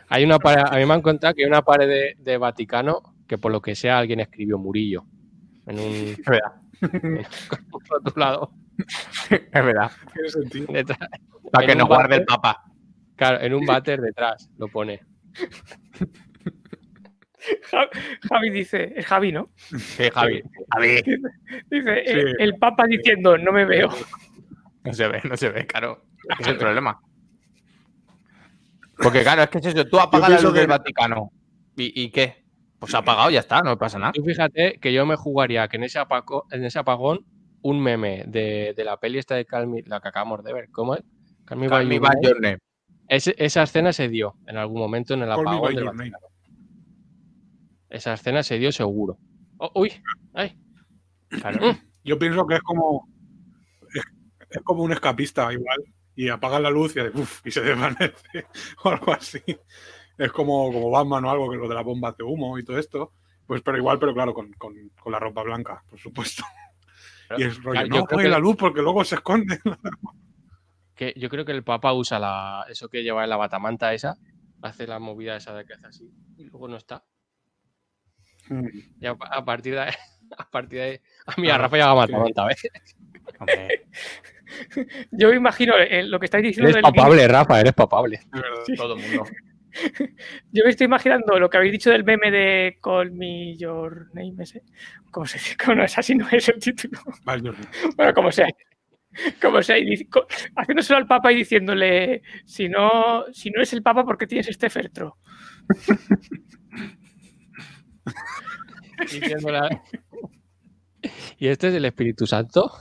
Hay 0.08 0.24
una 0.24 0.38
pared, 0.38 0.62
a 0.70 0.76
mí 0.76 0.86
me 0.86 0.94
han 0.94 1.02
contado 1.02 1.34
que 1.34 1.42
hay 1.42 1.48
una 1.48 1.62
pared 1.62 1.88
de, 1.88 2.14
de 2.18 2.36
Vaticano 2.36 3.14
que 3.26 3.38
por 3.38 3.50
lo 3.52 3.60
que 3.62 3.74
sea 3.74 3.98
alguien 3.98 4.20
escribió 4.20 4.58
Murillo. 4.58 5.04
En 5.66 5.78
un, 5.78 5.92
Es 5.94 6.24
verdad. 6.26 6.52
en 6.82 7.16
un 7.72 7.80
rotulado 7.88 8.52
Es 9.30 9.52
verdad. 9.52 9.90
Tiene 10.12 10.28
sentido. 10.28 10.66
detrás. 10.72 10.98
Para 11.50 11.66
que 11.66 11.74
no 11.74 11.86
guarde 11.86 12.16
el 12.16 12.24
papa. 12.24 12.64
Claro, 13.16 13.40
en 13.40 13.54
un 13.54 13.64
váter 13.64 14.00
detrás 14.00 14.50
lo 14.58 14.68
pone. 14.68 15.00
Ja- 17.70 17.88
Javi 18.28 18.50
dice, 18.50 18.92
es 18.96 19.06
Javi, 19.06 19.32
¿no? 19.32 19.50
Sí, 19.56 20.04
Javi. 20.12 20.42
Javi. 20.72 20.94
Dice, 21.70 22.02
Sí. 22.06 22.12
eh, 22.18 22.32
el 22.38 22.56
Papa 22.56 22.86
diciendo, 22.86 23.36
no 23.38 23.52
me 23.52 23.64
veo. 23.64 23.88
No 24.84 24.92
se 24.92 25.08
ve, 25.08 25.20
no 25.24 25.36
se 25.36 25.48
ve, 25.50 25.66
claro. 25.66 26.02
Es 26.38 26.46
el 26.46 26.56
problema. 26.58 27.00
Porque 28.96 29.22
claro, 29.22 29.42
es 29.42 29.48
que 29.48 29.58
es 29.58 29.66
eso. 29.66 29.84
Tú 29.86 29.98
apagas 29.98 30.30
la 30.30 30.40
luz 30.40 30.52
que- 30.52 30.60
del 30.60 30.68
Vaticano. 30.68 31.30
¿Y, 31.76 32.02
y 32.02 32.10
qué? 32.10 32.44
Pues 32.78 32.94
ha 32.94 32.98
apagado, 32.98 33.30
ya 33.30 33.40
está, 33.40 33.60
no 33.62 33.76
pasa 33.78 33.98
nada. 33.98 34.12
Tú 34.12 34.22
fíjate 34.22 34.78
que 34.80 34.92
yo 34.92 35.06
me 35.06 35.16
jugaría 35.16 35.66
que 35.68 35.76
en 35.76 35.84
ese, 35.84 35.98
apaco- 35.98 36.44
en 36.50 36.64
ese 36.64 36.78
apagón 36.78 37.24
un 37.62 37.82
meme 37.82 38.24
de, 38.26 38.74
de 38.76 38.84
la 38.84 38.98
peli 38.98 39.18
esta 39.18 39.34
de 39.36 39.46
Calmi, 39.46 39.82
la 39.82 40.00
que 40.00 40.08
acabamos 40.08 40.44
de 40.44 40.52
ver, 40.52 40.68
¿cómo 40.70 40.94
es? 40.94 41.02
Call 41.46 41.58
Me 41.58 41.98
by. 41.98 42.58
Ese- 43.08 43.34
esa 43.38 43.62
escena 43.62 43.92
se 43.92 44.08
dio 44.08 44.34
en 44.46 44.56
algún 44.58 44.78
momento 44.80 45.14
en 45.14 45.22
el 45.22 45.32
apagón 45.32 45.74
del. 45.74 45.84
Vaticano. 45.84 46.18
Esa 47.94 48.14
escena 48.14 48.42
se 48.42 48.58
dio 48.58 48.72
seguro. 48.72 49.18
Oh, 49.58 49.70
uy, 49.76 49.92
ay. 50.32 50.58
Claro. 51.28 51.60
Yo 52.04 52.18
pienso 52.18 52.44
que 52.46 52.56
es 52.56 52.60
como. 52.62 53.08
Es, 53.94 54.02
es 54.50 54.62
como 54.62 54.82
un 54.82 54.90
escapista, 54.92 55.52
igual. 55.52 55.78
Y 56.16 56.28
apaga 56.28 56.58
la 56.58 56.70
luz 56.70 56.96
y, 56.96 57.00
hace 57.00 57.16
uf, 57.16 57.46
y 57.46 57.50
se 57.52 57.60
desvanece. 57.60 58.46
O 58.84 58.88
algo 58.88 59.12
así. 59.12 59.40
Es 60.18 60.32
como, 60.32 60.72
como 60.72 60.90
Batman 60.90 61.24
o 61.24 61.30
algo, 61.30 61.50
que 61.50 61.56
lo 61.56 61.68
de 61.68 61.74
las 61.74 61.84
bombas 61.84 62.16
de 62.16 62.24
humo 62.24 62.58
y 62.58 62.64
todo 62.64 62.78
esto. 62.78 63.12
Pues, 63.46 63.62
pero 63.62 63.76
igual, 63.78 63.98
pero 64.00 64.12
claro, 64.12 64.34
con, 64.34 64.52
con, 64.54 64.74
con 65.00 65.12
la 65.12 65.18
ropa 65.20 65.42
blanca, 65.42 65.84
por 65.88 65.98
supuesto. 66.00 66.42
Y 67.38 67.44
es 67.44 67.62
rollo, 67.62 67.80
Claro, 67.80 67.88
no 67.88 67.98
apague 68.04 68.22
que- 68.24 68.28
la 68.28 68.38
luz 68.38 68.56
porque 68.56 68.82
luego 68.82 69.04
se 69.04 69.14
esconde. 69.16 69.58
Que 70.94 71.12
yo 71.16 71.28
creo 71.28 71.44
que 71.44 71.50
el 71.52 71.64
Papa 71.64 71.92
usa 71.92 72.20
la, 72.20 72.66
eso 72.68 72.88
que 72.88 73.02
lleva 73.02 73.24
en 73.24 73.30
la 73.30 73.36
batamanta 73.36 73.92
esa, 73.94 74.16
hace 74.62 74.86
la 74.86 75.00
movida 75.00 75.36
esa 75.36 75.52
de 75.52 75.64
que 75.64 75.72
hace 75.74 75.88
así 75.88 76.08
y 76.36 76.44
luego 76.44 76.68
no 76.68 76.76
está. 76.76 77.04
Y 79.00 79.06
a, 79.06 79.10
a 79.12 79.44
partir 79.44 79.74
de 79.74 79.80
ahí, 79.80 79.92
a 80.38 80.50
partir 80.50 80.78
de 80.78 80.84
ahí, 80.84 81.00
a 81.26 81.40
mí 81.40 81.48
a 81.48 81.54
Ah, 81.54 81.58
Rafa 81.58 81.78
ya 81.78 81.86
va 81.88 81.94
batamanta, 81.94 82.46
¿ves? 82.46 82.62
Hombre, 83.38 83.86
Yo 85.10 85.30
me 85.30 85.36
imagino 85.36 85.74
eh, 85.78 86.02
lo 86.04 86.18
que 86.20 86.26
estáis 86.26 86.44
diciendo 86.44 86.68
Eres 86.68 86.76
del 86.76 86.82
papable, 86.82 87.26
Rafa, 87.26 87.60
eres 87.60 87.72
papable. 87.72 88.20
Todo 88.76 88.94
el 88.96 89.02
mundo. 89.02 89.24
Yo 90.52 90.64
me 90.64 90.70
estoy 90.70 90.84
imaginando 90.84 91.38
lo 91.38 91.50
que 91.50 91.56
habéis 91.56 91.72
dicho 91.72 91.90
del 91.90 92.04
meme 92.04 92.30
de 92.30 92.78
Call 92.80 93.10
Me 93.10 93.56
Your 93.56 94.08
Name 94.14 94.34
ese. 94.38 94.62
¿Cómo 95.10 95.26
se 95.26 95.38
dice? 95.38 95.56
¿Cómo 95.56 95.76
no 95.76 95.84
es 95.84 95.98
así? 95.98 96.14
No 96.14 96.28
es 96.30 96.48
el 96.48 96.60
título. 96.60 97.00
Vale, 97.24 97.52
Bueno, 97.96 98.14
como 98.14 98.30
sea. 98.30 98.46
Como 99.40 99.62
sea. 99.62 99.78
y 99.78 100.08
haciéndoselo 100.56 100.98
al 100.98 101.06
Papa 101.06 101.32
y 101.32 101.36
diciéndole, 101.36 102.22
si 102.44 102.68
no, 102.68 103.24
si 103.32 103.50
no 103.50 103.62
es 103.62 103.72
el 103.72 103.82
Papa, 103.82 104.04
¿por 104.04 104.16
qué 104.18 104.26
tienes 104.26 104.48
este 104.48 104.70
fertro? 104.70 105.18
¿Y 111.38 111.48
este 111.48 111.68
es 111.68 111.74
el 111.74 111.84
Espíritu 111.84 112.26
Santo? 112.26 112.72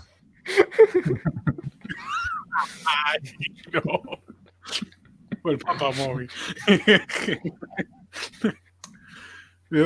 no. 3.73 3.81
O 5.45 5.49
el 5.49 5.57
Papa 5.57 5.91
móvil. 5.91 6.29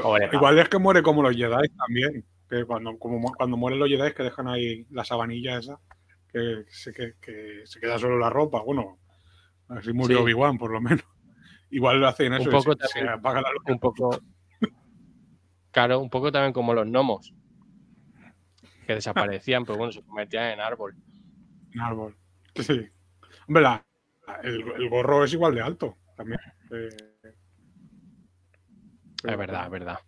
Pobre. 0.02 0.30
Igual 0.34 0.60
es 0.60 0.70
que 0.70 0.78
muere 0.78 1.02
como 1.02 1.24
los 1.24 1.36
Jedi 1.36 1.70
también. 1.78 2.26
Que 2.50 2.64
cuando, 2.66 2.98
como, 2.98 3.34
cuando 3.34 3.58
mueren 3.58 3.80
los 3.80 3.90
Jedi 3.90 4.14
que 4.14 4.24
dejan 4.24 4.48
ahí 4.48 4.86
la 4.92 5.04
sabanilla 5.04 5.58
esa, 5.60 5.80
que 6.32 6.64
se, 6.70 6.94
que, 6.94 7.14
que 7.22 7.62
se 7.66 7.80
queda 7.80 7.98
solo 7.98 8.18
la 8.20 8.30
ropa. 8.30 8.62
Bueno, 8.62 9.00
así 9.70 9.94
murió 9.94 10.18
Sí. 10.18 10.24
Obi-Wan, 10.24 10.58
por 10.58 10.72
lo 10.72 10.82
menos. 10.82 11.04
Igual 11.70 12.00
lo 12.00 12.08
hacen 12.08 12.34
Un 12.34 12.42
eso. 12.42 12.50
y 12.50 12.52
poco 12.52 12.74
se, 12.74 12.88
se 12.88 12.94
también. 13.00 13.10
apaga 13.14 13.42
la 13.42 13.52
luz. 13.52 13.64
Un 13.68 13.80
poco. 13.80 14.20
Claro, 15.78 16.00
un 16.00 16.10
poco 16.10 16.32
también 16.32 16.54
como 16.54 16.74
los 16.74 16.88
gnomos. 16.88 17.32
Que 18.88 18.96
desaparecían, 18.96 19.64
pero 19.64 19.78
bueno, 19.78 19.92
se 19.94 20.02
convertían 20.02 20.54
en 20.54 20.60
árbol. 20.60 20.96
en 21.72 21.80
árbol. 21.82 22.18
Sí. 22.56 22.90
Hombre, 23.48 23.62
la- 23.62 23.86
el, 24.42 24.60
el 24.76 24.90
gorro 24.90 25.24
es 25.24 25.34
igual 25.34 25.54
de 25.54 25.62
alto 25.62 25.96
también. 26.16 26.40
Eh, 26.72 26.90
Es 29.24 29.38
verdad, 29.38 29.66
es 29.66 29.70
verdad. 29.72 30.00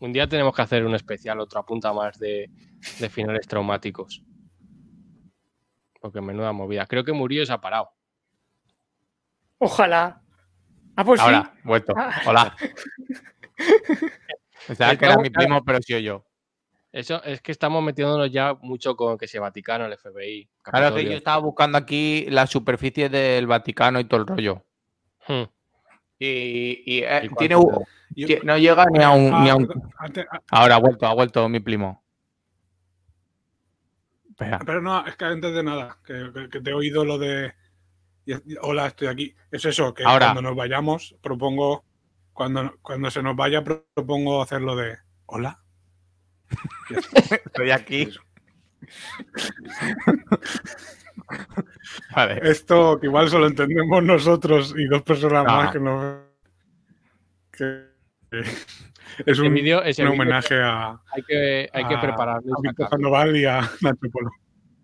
Un 0.00 0.12
día 0.12 0.28
tenemos 0.28 0.54
que 0.54 0.60
hacer 0.60 0.84
un 0.84 0.94
especial, 0.94 1.40
otra 1.40 1.62
punta 1.62 1.94
más 1.94 2.18
de, 2.18 2.50
de 3.00 3.08
finales 3.08 3.48
traumáticos. 3.48 4.22
Porque 5.98 6.20
menuda 6.20 6.52
movida. 6.52 6.84
Creo 6.84 7.04
que 7.04 7.12
murió 7.14 7.42
y 7.42 7.46
se 7.46 7.54
ha 7.54 7.60
parado. 7.62 7.88
Ojalá. 9.56 10.20
Ah, 10.94 11.04
pues 11.06 11.20
Ahora, 11.22 11.52
sí. 11.54 11.60
vuelto. 11.64 11.94
Ah. 11.96 12.20
Hola. 12.26 12.56
Pensaba 14.66 14.96
que 14.96 15.04
era 15.04 15.16
mi 15.18 15.30
primo, 15.30 15.64
pero 15.64 15.78
sí 15.80 16.02
yo. 16.02 16.24
Eso 16.90 17.22
es 17.22 17.42
que 17.42 17.52
estamos 17.52 17.82
metiéndonos 17.82 18.30
ya 18.30 18.54
mucho 18.62 18.96
con 18.96 19.18
que 19.18 19.28
se 19.28 19.38
Vaticano, 19.38 19.84
el 19.86 19.92
FBI. 19.98 20.48
Claro 20.62 20.94
que 20.94 21.04
yo 21.04 21.12
estaba 21.12 21.38
buscando 21.38 21.76
aquí 21.78 22.26
la 22.30 22.46
superficie 22.46 23.08
del 23.08 23.46
Vaticano 23.46 24.00
y 24.00 24.04
todo 24.04 24.20
el 24.20 24.26
rollo. 24.26 24.64
Hmm. 25.26 25.42
Y, 26.18 26.82
y, 26.86 27.02
eh, 27.04 27.20
¿Y 27.24 27.28
cuánto 27.28 27.36
tiene? 27.38 27.54
Yo- 28.16 28.38
no 28.42 28.56
llega 28.58 28.86
ni 28.86 29.04
a 29.04 29.10
un, 29.10 29.32
Ah, 29.32 29.40
ni 29.42 29.50
a 29.50 29.54
un- 29.54 29.68
antes- 29.98 30.26
ah, 30.32 30.40
Ahora 30.50 30.76
ha 30.76 30.78
vuelto, 30.80 31.06
ha 31.06 31.14
vuelto 31.14 31.48
mi 31.48 31.60
primo. 31.60 32.02
Espera. 34.30 34.58
Pero 34.64 34.80
no, 34.80 35.06
es 35.06 35.16
que 35.16 35.24
antes 35.24 35.52
de 35.54 35.62
nada, 35.62 35.98
que, 36.04 36.30
que- 36.32 36.48
que 36.48 36.60
te 36.60 36.70
he 36.70 36.74
oído 36.74 37.04
lo 37.04 37.18
de. 37.18 37.52
Hola, 38.62 38.86
estoy 38.88 39.08
aquí. 39.08 39.34
Es 39.50 39.64
eso, 39.64 39.92
que 39.94 40.04
Ahora. 40.04 40.26
cuando 40.26 40.42
nos 40.42 40.56
vayamos, 40.56 41.16
propongo. 41.20 41.84
Cuando, 42.38 42.72
cuando 42.82 43.10
se 43.10 43.20
nos 43.20 43.34
vaya, 43.34 43.64
pro- 43.64 43.84
propongo 43.92 44.40
hacerlo 44.40 44.76
de. 44.76 44.96
Hola. 45.26 45.58
Estoy 47.46 47.72
aquí. 47.72 48.10
Vale. 52.14 52.40
Esto 52.48 53.00
que 53.00 53.08
igual 53.08 53.28
solo 53.28 53.48
entendemos 53.48 54.04
nosotros 54.04 54.72
y 54.78 54.84
dos 54.86 55.02
personas 55.02 55.44
Ah. 55.48 55.52
más 55.56 55.72
que 55.72 55.80
no. 55.80 56.22
Que, 57.50 57.88
que 58.30 58.44
es 59.32 59.38
un, 59.40 59.52
vídeo- 59.52 59.82
ese 59.82 60.04
un 60.04 60.10
homenaje 60.10 60.62
a, 60.62 60.90
Hay 61.12 61.22
que, 61.26 61.68
hay 61.72 61.84
que 61.88 61.94
a- 61.96 62.00
prepararlo. 62.00 62.54
a 62.56 62.60
Víctor. 62.62 62.88
Sandoval 62.88 63.36
y 63.36 63.46
a 63.46 63.62
Nacho 63.80 64.10
Polo. 64.12 64.30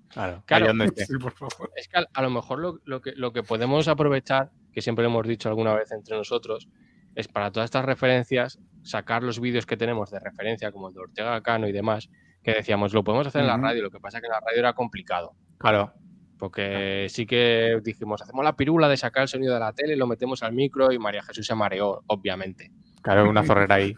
Claro, 0.09 0.43
Claro. 0.45 0.65
ahí 0.65 0.69
donde 0.71 0.85
esté. 0.87 1.07
Sí, 1.07 1.19
por 1.19 1.31
favor. 1.33 1.71
Es 1.77 1.87
que 1.87 1.99
a, 1.99 2.07
a 2.13 2.23
lo 2.23 2.31
mejor 2.31 2.59
lo, 2.59 2.81
lo 2.85 3.01
que, 3.01 3.13
lo 3.13 3.33
que 3.33 3.45
podemos 3.45 3.87
aprovechar, 3.87 4.51
que 4.73 4.83
siempre 4.83 5.05
lo 5.05 5.11
hemos 5.11 5.29
dicho 5.29 5.49
alguna 5.49 5.73
vez 5.73 5.93
entre 5.93 6.17
nosotros, 6.17 6.69
es 7.15 7.29
para 7.29 7.51
todas 7.51 7.67
estas 7.67 7.85
referencias, 7.85 8.59
sacar 8.83 9.23
los 9.23 9.41
vídeos 9.41 9.67
que 9.67 9.77
tenemos 9.77 10.11
de 10.11 10.21
referencia, 10.21 10.73
como 10.73 10.89
el 10.89 10.95
de 10.95 11.01
Ortega 11.01 11.41
Cano 11.43 11.69
y 11.69 11.73
demás, 11.73 12.11
que 12.43 12.53
decíamos, 12.53 12.93
lo 12.93 13.05
podemos 13.05 13.27
hacer 13.27 13.41
en 13.41 13.47
la 13.49 13.57
radio, 13.57 13.83
lo 13.83 13.91
que 13.91 14.01
pasa 14.01 14.19
es 14.19 14.23
que 14.23 14.27
en 14.27 14.33
la 14.33 14.41
radio 14.41 14.59
era 14.59 14.73
complicado. 14.75 15.35
Claro. 15.59 15.93
Porque 16.39 17.07
sí 17.09 17.27
que 17.27 17.81
dijimos, 17.83 18.21
hacemos 18.21 18.45
la 18.45 18.57
pirula 18.57 18.89
de 18.89 18.97
sacar 18.97 19.23
el 19.23 19.29
sonido 19.29 19.55
de 19.55 19.61
la 19.61 19.73
tele, 19.73 19.97
lo 19.97 20.07
metemos 20.07 20.43
al 20.43 20.53
micro 20.53 20.93
y 20.93 20.99
María 20.99 21.23
Jesús 21.23 21.47
se 21.47 21.55
mareó, 21.55 22.03
obviamente. 22.07 22.71
Claro, 23.03 23.29
una 23.31 23.45
zorrera 23.45 23.77
ahí. 23.77 23.95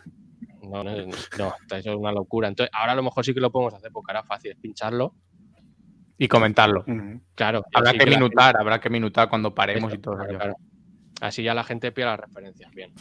No, 0.63 0.85
no, 0.85 0.93
no, 0.95 1.55
eso 1.71 1.77
es 1.77 1.87
una 1.87 2.13
locura. 2.13 2.49
Entonces, 2.49 2.71
ahora 2.75 2.93
a 2.93 2.95
lo 2.97 3.03
mejor 3.03 3.25
sí 3.25 3.33
que 3.33 3.41
lo 3.41 3.51
podemos 3.51 3.75
hacer 3.75 3.91
porque 3.93 4.13
ahora 4.13 4.25
fácil 4.25 4.53
es 4.53 4.59
pincharlo. 4.59 5.15
Y 6.19 6.29
comentarlo. 6.29 6.85
Claro. 7.35 7.65
Habrá 7.75 7.93
que 7.93 8.07
la 8.07 8.17
minutar, 8.17 8.57
habrá 8.59 8.81
que 8.81 8.91
minutar 8.91 9.29
cuando 9.29 9.55
paremos 9.55 9.93
y 9.93 9.99
todo. 9.99 10.17
Claro, 10.17 10.39
claro. 10.39 10.57
Así 11.21 11.43
ya 11.43 11.55
la 11.55 11.65
gente 11.65 11.93
pilla 11.93 12.09
las 12.09 12.21
referencias. 12.21 12.71
Bien. 12.73 12.93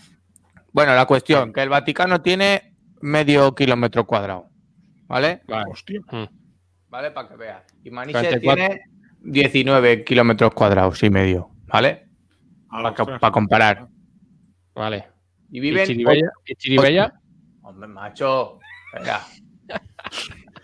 Bueno, 0.71 0.93
la 0.95 1.05
cuestión, 1.05 1.53
que 1.53 1.61
el 1.61 1.69
Vaticano 1.69 2.21
tiene 2.21 2.75
medio 3.01 3.53
kilómetro 3.55 4.05
cuadrado. 4.05 4.49
¿Vale? 5.07 5.41
Vale. 5.47 5.71
Hostia. 5.71 6.01
¿Vale? 6.89 7.11
Para 7.11 7.29
que 7.29 7.35
veas. 7.35 7.63
Y 7.83 7.91
44. 7.91 8.39
tiene 8.39 8.81
19 9.21 10.03
kilómetros 10.03 10.53
cuadrados 10.53 11.01
y 11.03 11.09
medio. 11.09 11.49
¿Vale? 11.67 12.07
Ah, 12.69 12.93
Para, 12.93 13.31
comparar. 13.31 13.87
Vale. 14.73 15.07
Y 15.51 15.57
¿Y 15.57 15.61
viven. 15.61 15.85
Chiribella? 15.85 16.31
¿Y 16.45 16.55
Chiribella? 16.55 17.13
Hombre, 17.61 17.87
macho. 17.87 18.59
Venga. 18.93 19.21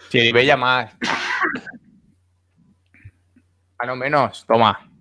Chiribella 0.10 0.58
más. 0.58 0.93
Ah, 3.78 3.86
no 3.86 3.95
menos. 3.95 4.45
Toma. 4.45 4.91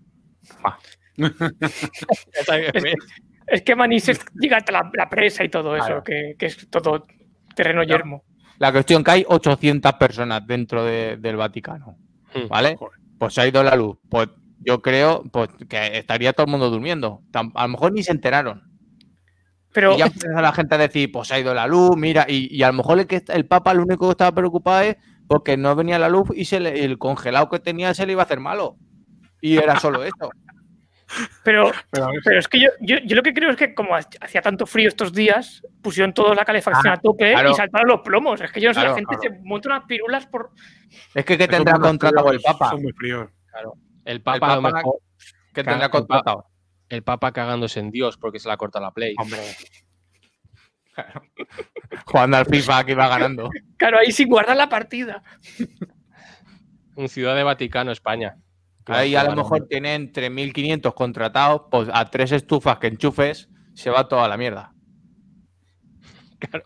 Toma. 0.57 0.79
Es 3.47 3.63
que 3.63 3.75
Manises 3.75 4.21
llega 4.41 4.59
hasta 4.59 4.71
la, 4.73 4.91
la 4.95 5.09
presa 5.11 5.43
y 5.43 5.49
todo 5.49 5.75
eso, 5.75 5.87
Claro. 5.87 6.05
que, 6.05 6.37
que 6.39 6.47
es 6.47 6.69
todo 6.71 7.05
terreno 7.57 7.83
yermo. 7.83 8.23
La 8.59 8.71
cuestión 8.71 9.03
que 9.03 9.11
hay 9.11 9.25
800 9.27 9.95
personas 9.95 10.47
dentro 10.47 10.85
de- 10.85 11.17
del 11.17 11.37
Vaticano. 11.37 11.97
Hmm. 12.35 12.49
¿Vale? 12.49 12.77
Pues 13.19 13.35
se 13.35 13.41
ha 13.41 13.47
ido 13.49 13.63
la 13.65 13.75
luz. 13.75 13.99
Pues 14.09 14.29
yo 14.61 14.81
creo 14.81 15.25
pues, 15.33 15.49
que 15.69 15.99
estaría 15.99 16.33
todo 16.33 16.47
el 16.47 16.51
mundo 16.53 16.71
durmiendo. 16.71 17.23
A 17.33 17.63
lo 17.63 17.69
mejor 17.69 17.93
ni 17.93 18.03
se 18.05 18.13
enteraron. 18.13 18.63
Pero 19.73 19.95
Y 19.95 19.99
ya 19.99 20.07
empieza 20.07 20.41
la 20.41 20.53
gente 20.53 20.75
a 20.77 20.79
decir, 20.79 21.11
pues 21.11 21.33
ha 21.33 21.39
ido 21.41 21.53
la 21.55 21.67
luz, 21.67 21.97
mira, 21.97 22.27
y, 22.29 22.55
y 22.57 22.63
a 22.63 22.69
lo 22.69 22.75
mejor 22.75 22.99
el, 23.01 23.07
que, 23.07 23.23
el 23.29 23.47
Papa 23.47 23.73
lo 23.75 23.83
único 23.83 24.07
que 24.07 24.13
estaba 24.13 24.33
preocupado 24.35 24.83
es 24.83 24.97
porque 25.27 25.57
no 25.57 25.75
venía 25.75 25.99
la 25.99 26.09
luz 26.09 26.29
y 26.35 26.45
se 26.45 26.61
le- 26.61 26.85
el 26.85 26.99
congelado 26.99 27.49
que 27.49 27.59
tenía 27.61 27.95
se 27.95 28.05
le 28.07 28.13
iba 28.13 28.23
a 28.23 28.27
hacer 28.27 28.39
malo. 28.41 28.77
Y 29.41 29.57
era 29.57 29.79
solo 29.81 30.05
eso. 30.05 30.31
Pero, 31.45 31.73
Pero 31.91 32.39
es 32.39 32.47
que 32.49 32.61
yo, 32.61 32.69
yo, 32.81 32.99
yo 33.05 33.17
lo 33.17 33.23
que 33.23 33.33
creo 33.35 33.51
es 33.51 33.57
que 33.57 33.75
como 33.75 33.95
ha- 33.97 34.07
hacía 34.21 34.43
tanto 34.43 34.67
frío 34.67 34.89
estos 34.89 35.13
días, 35.13 35.63
pusieron 35.83 36.15
toda 36.15 36.35
la 36.35 36.45
calefacción 36.45 36.93
Ah, 36.93 36.97
a 36.97 37.01
tope 37.01 37.33
claro. 37.33 37.51
y 37.51 37.55
saltaron 37.55 37.89
los 37.89 38.01
plomos. 38.03 38.41
Es 38.41 38.53
que 38.53 38.61
yo 38.61 38.69
no 38.71 38.75
sé, 38.75 38.81
Claro, 38.81 38.91
la 38.91 38.97
gente 38.97 39.17
claro. 39.19 39.35
se 39.37 39.43
monta 39.45 39.69
unas 39.71 39.85
pirulas 39.87 40.27
por. 40.27 40.51
Es 41.15 41.25
que, 41.25 41.37
¿qué 41.37 41.49
tendrá 41.49 41.79
contratado 41.79 42.31
el 42.31 42.41
Papa? 42.41 42.71
Son 42.71 42.83
muy 42.83 42.93
fríos. 42.93 43.29
El 44.05 44.23
Papa, 44.23 44.53
a 44.53 44.57
lo 44.57 44.63
Papa- 44.63 44.77
mejor, 44.77 44.95
¿Qué 45.53 45.63
Claro, 45.65 45.69
tendrá 45.71 45.87
el 45.87 45.91
Papa- 45.91 45.99
contratado? 45.99 46.47
el 46.89 47.03
Papa 47.03 47.33
cagándose 47.33 47.81
en 47.81 47.91
Dios 47.91 48.17
porque 48.17 48.39
se 48.39 48.49
le 48.49 48.55
ha 48.55 48.57
cortado 48.57 48.85
la 48.85 48.93
Play. 48.93 49.15
Hombre. 49.19 49.41
Jugando 52.07 52.37
al 52.37 52.47
FIFA 52.47 52.85
que 52.85 52.93
iba 52.93 53.09
ganando. 53.09 53.49
Claro, 53.77 53.99
ahí 53.99 54.13
sin 54.13 54.29
guardar 54.29 54.57
la 54.57 54.69
partida. 54.69 55.23
Un 56.97 57.09
Ciudad 57.09 57.35
de 57.37 57.43
Vaticano, 57.43 57.91
España. 57.93 58.37
Ahí 58.87 59.15
a 59.15 59.21
lo 59.23 59.29
Claro, 59.33 59.43
mejor 59.43 59.67
tienen 59.69 60.13
3.500 60.13 60.95
contratados, 60.95 61.63
pues 61.71 61.89
a 61.93 62.05
tres 62.11 62.33
estufas 62.33 62.79
que 62.79 62.89
enchufes 62.89 63.49
se 63.75 63.91
va 63.91 64.09
toda 64.09 64.27
la 64.29 64.37
mierda. 64.37 64.73
Claro. 66.41 66.65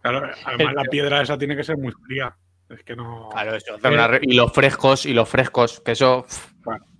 Claro, 0.00 0.30
además 0.44 0.74
la 0.74 0.84
piedra 0.84 1.22
esa 1.22 1.36
tiene 1.38 1.56
que 1.56 1.64
ser 1.64 1.76
muy 1.76 1.92
fría. 2.06 2.34
Es 2.68 2.82
que 2.82 2.96
no. 2.96 3.28
Claro, 3.30 3.54
eso. 3.54 3.76
Y 4.22 4.34
los 4.34 4.52
frescos, 4.52 5.06
y 5.06 5.12
los 5.14 5.28
frescos, 5.28 5.80
que 5.80 5.92
eso, 5.92 6.26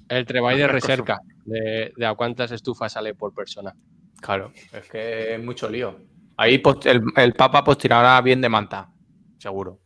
El 0.09 0.27
treball 0.27 0.57
de 0.59 0.69
recerca 0.69 1.19
de, 1.45 1.93
de 1.97 2.07
a 2.07 2.15
cuántas 2.15 2.51
estufas 2.53 2.93
sale 2.93 3.15
por 3.15 3.33
persona. 3.35 3.75
claro, 4.21 4.53
es 4.73 4.89
que 4.91 5.35
es 5.35 5.43
mucho 5.43 5.69
lío. 5.69 5.99
Ahí 6.37 6.59
pues, 6.59 6.85
el, 6.87 7.03
el 7.17 7.33
Papa 7.35 7.63
pues 7.65 7.79
tirará 7.79 8.21
bien 8.21 8.41
de 8.41 8.49
manta, 8.49 8.91
seguro. 9.39 9.81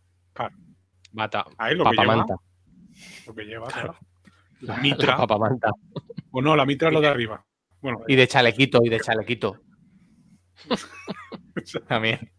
Bata. 1.12 1.44
Ahí 1.56 1.74
lo 1.74 1.84
que 1.84 1.90
lleva. 1.90 2.02
Papamanta. 2.04 2.34
Lo 3.26 3.34
que 3.34 3.44
lleva, 3.44 3.66
Claro. 3.68 3.94
claro. 3.94 3.98
La 4.60 4.76
mitra. 4.78 5.16
Papamanta. 5.16 5.70
o 6.30 6.42
no, 6.42 6.56
la 6.56 6.66
mitra 6.66 6.88
es 6.88 6.94
lo 6.94 7.00
de 7.00 7.08
arriba. 7.08 7.44
Bueno, 7.80 8.00
Y 8.08 8.16
de 8.16 8.26
chalequito, 8.26 8.80
y 8.84 8.88
de 8.88 9.00
chalequito. 9.00 9.60
También. 11.88 12.32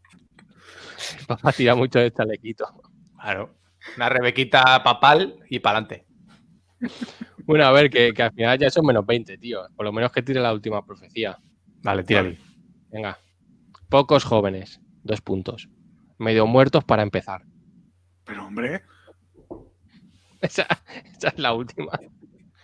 Papá 1.28 1.52
tira 1.54 1.76
mucho 1.76 2.00
de 2.00 2.12
chalequito. 2.12 2.66
Claro. 3.22 3.56
Una 3.96 4.10
rebequita 4.10 4.84
papal 4.84 5.40
y 5.50 5.60
para 5.60 5.80
adelante. 5.80 6.06
Bueno, 7.46 7.66
a 7.66 7.72
ver, 7.72 7.90
que, 7.90 8.14
que 8.14 8.24
al 8.24 8.34
final 8.34 8.60
ya 8.60 8.70
son 8.70 8.86
menos 8.86 9.06
20, 9.06 9.38
tío. 9.38 9.62
Por 9.76 9.86
lo 9.86 9.92
menos 9.94 10.12
que 10.12 10.22
tire 10.22 10.40
la 10.42 10.54
última 10.54 10.86
profecía. 10.86 11.38
Vale, 11.82 12.04
tírale. 12.04 12.38
Venga. 12.92 13.18
Pocos 13.90 14.24
jóvenes. 14.24 14.82
Dos 15.04 15.22
puntos. 15.22 15.70
Medio 16.18 16.46
muertos 16.46 16.84
para 16.84 17.02
empezar. 17.04 17.44
pero 18.26 18.46
hombre, 18.46 18.84
Esa, 20.42 20.68
esa 21.18 21.28
es 21.30 21.38
la 21.40 21.54
última. 21.54 21.92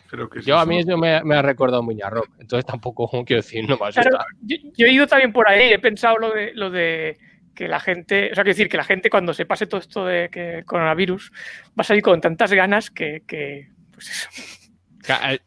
que 0.09 0.41
Yo 0.41 0.57
a 0.57 0.65
mí 0.65 0.79
eso 0.79 0.97
me, 0.97 1.21
me 1.23 1.35
ha 1.35 1.41
recordado 1.41 1.83
Muña 1.83 2.09
Rock. 2.09 2.29
Entonces 2.39 2.65
tampoco 2.65 3.09
quiero 3.25 3.41
decir, 3.41 3.67
no 3.67 3.77
me 3.77 3.87
asusta. 3.87 4.09
Claro, 4.09 4.25
yo, 4.41 4.57
yo 4.77 4.85
he 4.85 4.91
ido 4.93 5.07
también 5.07 5.33
por 5.33 5.49
ahí, 5.49 5.73
he 5.73 5.79
pensado 5.79 6.17
lo 6.17 6.31
de, 6.33 6.53
lo 6.53 6.69
de 6.69 7.17
que 7.53 7.67
la 7.67 7.79
gente, 7.79 8.31
o 8.31 8.35
sea, 8.35 8.43
quiero 8.43 8.55
decir 8.55 8.69
que 8.69 8.77
la 8.77 8.83
gente 8.83 9.09
cuando 9.09 9.33
se 9.33 9.45
pase 9.45 9.65
todo 9.67 9.79
esto 9.79 10.05
de 10.05 10.29
que 10.29 10.59
el 10.59 10.65
coronavirus 10.65 11.31
va 11.69 11.81
a 11.81 11.83
salir 11.83 12.03
con 12.03 12.19
tantas 12.21 12.51
ganas 12.53 12.91
que, 12.91 13.23
que, 13.27 13.69
pues 13.93 14.09
eso. 14.09 14.29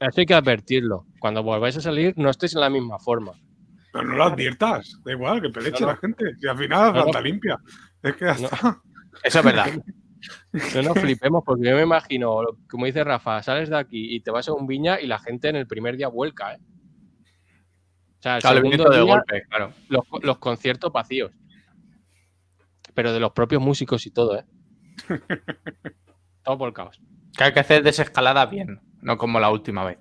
Eso 0.01 0.20
hay 0.20 0.26
que 0.26 0.35
advertirlo. 0.35 1.05
Cuando 1.18 1.43
volváis 1.43 1.76
a 1.76 1.81
salir, 1.81 2.14
no 2.16 2.31
estéis 2.31 2.55
en 2.55 2.61
la 2.61 2.70
misma 2.70 2.99
forma. 2.99 3.33
Pero 3.93 4.05
no 4.05 4.16
lo 4.16 4.24
adviertas. 4.24 5.01
Da 5.05 5.12
igual, 5.12 5.43
que 5.43 5.49
peleche 5.51 5.79
Claro. 5.79 5.93
la 5.95 5.99
gente. 5.99 6.24
Y 6.41 6.47
al 6.47 6.57
final 6.59 6.81
No, 6.81 6.87
no. 6.93 7.03
planta 7.03 7.20
limpia. 7.20 7.59
Es 8.03 8.14
que 8.16 8.24
ya 8.26 8.35
No. 8.35 8.45
está. 8.47 8.79
Eso 9.24 9.39
es 9.41 9.45
verdad. 9.45 9.66
No 10.75 10.83
nos 10.83 10.99
flipemos 10.99 11.43
porque 11.45 11.69
yo 11.69 11.77
me 11.77 11.83
imagino, 11.83 12.41
como 12.69 12.87
dice 12.87 13.05
Rafa, 13.05 13.43
sales 13.43 13.71
de 13.71 13.77
aquí 13.77 14.14
y 14.16 14.21
te 14.21 14.31
vas 14.31 14.49
a 14.49 14.53
un 14.53 14.66
viña 14.66 15.01
y 15.01 15.07
la 15.07 15.19
gente 15.19 15.49
en 15.49 15.57
el 15.57 15.66
primer 15.66 15.97
día 15.97 16.09
vuelca, 16.09 16.55
¿eh? 16.55 16.59
O 18.19 18.23
sea, 18.23 18.37
el 18.37 18.43
Claro, 18.43 18.57
segundo 18.57 18.91
de 18.91 19.01
golpe, 19.03 19.43
claro. 19.49 19.73
los, 19.89 20.05
los 20.23 20.39
conciertos 20.39 20.93
vacíos. 20.93 21.31
Pero 22.95 23.12
de 23.12 23.21
los 23.21 23.31
propios 23.33 23.62
músicos 23.62 24.05
y 24.07 24.11
todo, 24.11 24.37
¿eh? 24.39 24.45
todo 26.43 26.59
por 26.59 26.73
caos. 26.73 27.01
Que 27.37 27.45
hay 27.45 27.53
que 27.53 27.61
hacer 27.61 27.83
desescalada 27.85 28.45
bien, 28.47 28.81
no 29.01 29.16
como 29.16 29.39
la 29.39 29.51
última 29.51 29.85
vez. 29.85 29.99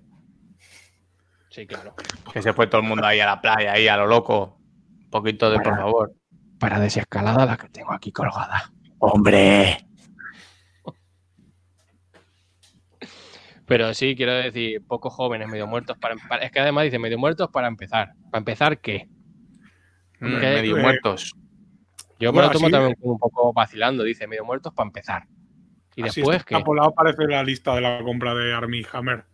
Sí, 1.49 1.68
claro. 1.68 1.93
Que 2.34 2.41
se 2.41 2.53
fue 2.53 2.68
todo 2.68 2.82
el 2.82 2.88
mundo 2.88 3.05
ahí 3.05 3.20
a 3.20 3.26
la 3.28 3.41
playa, 3.41 3.74
ahí 3.74 3.88
a 3.88 3.97
lo 3.97 4.07
loco. 4.07 4.57
Un 5.03 5.09
poquito 5.11 5.49
de, 5.51 5.59
por 5.59 5.76
favor. 5.76 6.13
Para 6.59 6.80
desescalada 6.80 7.45
la 7.45 7.57
que 7.57 7.70
tengo 7.70 7.93
aquí 7.93 8.11
colgada. 8.11 8.72
¡Hombre! 8.99 9.86
Pero 13.68 13.93
sí, 13.93 14.15
quiero 14.15 14.34
decir, 14.34 14.82
pocos 14.88 15.13
jóvenes 15.13 15.49
medio 15.49 15.68
muertos 15.68 15.97
para 15.97 16.13
empezar. 16.13 16.41
Es 16.43 16.51
que 16.51 16.59
además 16.61 16.86
dice 16.86 16.99
medio 16.99 17.18
muertos 17.20 17.49
para 17.51 17.68
empezar. 17.68 18.13
¿Para 18.32 18.39
empezar 18.39 18.80
qué? 18.80 19.09
Mm, 20.22 20.38
medio 20.39 20.78
eh, 20.78 20.82
muertos. 20.82 21.36
Yo 22.20 22.32
me 22.34 22.41
lo 22.41 22.49
tomo 22.49 22.65
así- 22.68 22.72
también 22.72 22.95
como 22.95 23.13
un 23.13 23.20
poco 23.20 23.51
vacilando. 23.53 24.03
Dice 24.03 24.26
medio 24.26 24.45
muertos 24.45 24.74
para 24.74 24.88
empezar. 24.88 25.24
Y 25.95 26.01
Así 26.03 26.22
después 26.22 26.45
que. 26.45 26.55
aparece 26.55 27.26
la 27.28 27.43
lista 27.43 27.76
de 27.76 27.82
la 27.82 28.01
compra 28.03 28.34
de 28.34 28.53
Army 28.53 28.84
Hammer. 28.93 29.26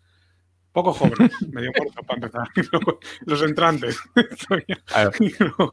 Pocos 0.72 0.98
jóvenes, 0.98 1.32
medio 1.54 1.72
muertos 1.78 2.04
para 2.06 2.20
empezar. 2.20 2.48
Los 3.28 3.42
entrantes. 3.44 4.00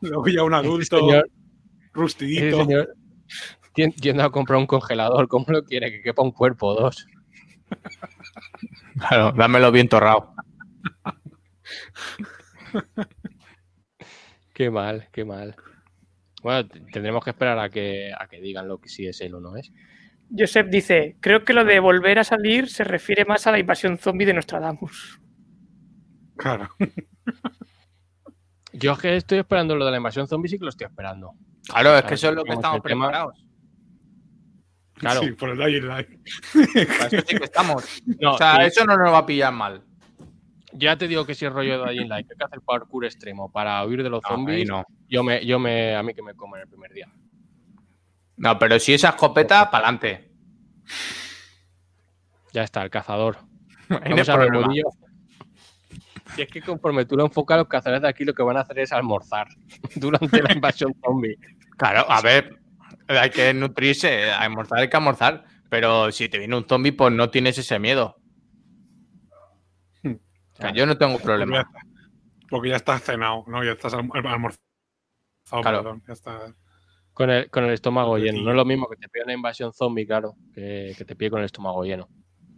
Luego, 0.00 0.28
ya 0.28 0.42
un 0.42 0.54
adulto, 0.54 0.98
señor- 1.00 1.30
rustidito. 1.92 2.64
señor 2.64 2.94
yendo 3.74 4.22
a 4.22 4.30
comprar 4.30 4.58
un 4.58 4.66
congelador, 4.66 5.28
¿cómo 5.28 5.46
lo 5.48 5.64
quiere? 5.64 5.90
Que 5.90 6.02
quepa 6.02 6.22
un 6.22 6.32
cuerpo 6.32 6.68
o 6.68 6.80
dos. 6.80 7.06
Claro, 8.98 9.32
dámelo 9.32 9.72
bien 9.72 9.88
torrado. 9.88 10.34
Qué 14.52 14.70
mal, 14.70 15.08
qué 15.12 15.24
mal. 15.24 15.56
Bueno, 16.42 16.68
tendremos 16.92 17.24
que 17.24 17.30
esperar 17.30 17.58
a 17.58 17.68
que, 17.70 18.12
a 18.16 18.28
que 18.28 18.40
digan 18.40 18.68
lo 18.68 18.78
que 18.78 18.88
si 18.88 19.06
es 19.06 19.20
él 19.20 19.34
o 19.34 19.40
no 19.40 19.56
es. 19.56 19.72
Josep 20.36 20.68
dice, 20.68 21.16
creo 21.20 21.44
que 21.44 21.52
lo 21.52 21.64
de 21.64 21.80
volver 21.80 22.18
a 22.18 22.24
salir 22.24 22.68
se 22.68 22.84
refiere 22.84 23.24
más 23.24 23.46
a 23.46 23.52
la 23.52 23.58
invasión 23.58 23.98
zombie 23.98 24.26
de 24.26 24.34
Nostradamus. 24.34 25.20
Claro. 26.36 26.68
Yo 28.72 28.92
es 28.92 28.98
que 28.98 29.16
estoy 29.16 29.38
esperando 29.38 29.76
lo 29.76 29.84
de 29.84 29.90
la 29.92 29.96
invasión 29.98 30.26
zombie, 30.26 30.48
sí 30.48 30.58
que 30.58 30.64
lo 30.64 30.70
estoy 30.70 30.86
esperando. 30.86 31.34
Claro, 31.68 31.96
es 31.96 32.04
que 32.04 32.14
eso 32.14 32.28
es 32.28 32.34
lo 32.34 32.44
que 32.44 32.52
estamos 32.52 32.80
preparados. 32.80 33.43
Claro. 34.94 35.20
Sí, 35.22 35.32
por 35.32 35.50
el 35.50 35.58
Dying 35.58 35.86
Light. 35.88 36.08
Para 36.98 37.06
eso 37.08 37.26
sí 37.26 37.36
que 37.36 37.44
estamos. 37.44 38.02
No, 38.20 38.32
O 38.34 38.38
sea, 38.38 38.56
sí, 38.56 38.62
eso 38.66 38.84
no 38.84 38.96
nos 38.96 39.12
va 39.12 39.18
a 39.18 39.26
pillar 39.26 39.52
mal. 39.52 39.82
ya 40.72 40.96
te 40.96 41.08
digo 41.08 41.26
que 41.26 41.34
si 41.34 41.44
es 41.46 41.52
rollo 41.52 41.82
de 41.84 41.92
Dying 41.92 42.08
Light, 42.08 42.26
que 42.26 42.34
hay 42.34 42.38
que 42.38 42.44
hacer 42.44 42.60
parkour 42.60 43.04
extremo 43.04 43.50
para 43.50 43.84
huir 43.84 44.02
de 44.02 44.10
los 44.10 44.22
No, 44.22 44.28
zombies, 44.28 44.68
no. 44.68 44.84
yo 45.08 45.22
me, 45.24 45.44
yo 45.44 45.58
me, 45.58 45.94
a 45.96 46.02
mí 46.02 46.14
que 46.14 46.22
me 46.22 46.34
comen 46.34 46.62
el 46.62 46.68
primer 46.68 46.92
día. 46.92 47.08
No, 48.36 48.58
pero 48.58 48.78
si 48.78 48.94
esa 48.94 49.10
escopeta, 49.10 49.70
para 49.70 49.88
adelante. 49.88 50.30
Ya 52.52 52.62
está, 52.62 52.82
el 52.82 52.90
cazador. 52.90 53.38
Vamos 53.88 54.28
a. 54.28 54.38
Y 56.36 56.42
es 56.42 56.48
que 56.48 56.62
conforme 56.62 57.04
tú 57.04 57.16
lo 57.16 57.26
enfocas, 57.26 57.58
los 57.58 57.68
cazadores 57.68 58.02
de 58.02 58.08
aquí 58.08 58.24
lo 58.24 58.32
que 58.34 58.42
van 58.42 58.56
a 58.56 58.60
hacer 58.60 58.78
es 58.80 58.92
almorzar 58.92 59.46
durante 59.96 60.42
la 60.42 60.52
invasión 60.52 60.94
zombie. 61.04 61.36
Claro, 61.76 62.10
a 62.10 62.20
ver, 62.22 62.58
hay 63.08 63.30
que 63.30 63.52
nutrirse, 63.54 64.30
a 64.30 64.40
almorzar 64.40 64.78
hay 64.80 64.88
que 64.88 64.96
almorzar, 64.96 65.44
pero 65.68 66.10
si 66.12 66.28
te 66.28 66.38
viene 66.38 66.56
un 66.56 66.66
zombie, 66.66 66.92
pues 66.92 67.12
no 67.12 67.30
tienes 67.30 67.58
ese 67.58 67.78
miedo. 67.78 68.16
O 70.04 70.56
sea, 70.56 70.72
yo 70.72 70.86
no 70.86 70.96
tengo 70.96 71.18
problema. 71.18 71.68
porque 72.48 72.68
ya 72.68 72.76
estás 72.76 73.02
cenado, 73.02 73.44
¿no? 73.48 73.64
Ya 73.64 73.72
estás 73.72 73.92
alm- 73.94 74.10
almorzado. 74.14 74.60
Claro. 75.50 75.78
perdón, 75.82 76.02
ya 76.06 76.12
está. 76.12 76.54
Con 77.12 77.30
el, 77.30 77.50
con 77.50 77.64
el 77.64 77.70
estómago 77.72 78.18
lleno. 78.18 78.42
No 78.42 78.50
es 78.50 78.56
lo 78.56 78.64
mismo 78.64 78.88
que 78.88 78.96
te 78.96 79.08
pille 79.08 79.24
una 79.24 79.34
invasión 79.34 79.72
zombie, 79.72 80.06
claro, 80.06 80.34
que, 80.54 80.94
que 80.96 81.04
te 81.04 81.14
pille 81.16 81.30
con 81.30 81.40
el 81.40 81.46
estómago 81.46 81.84
lleno. 81.84 82.08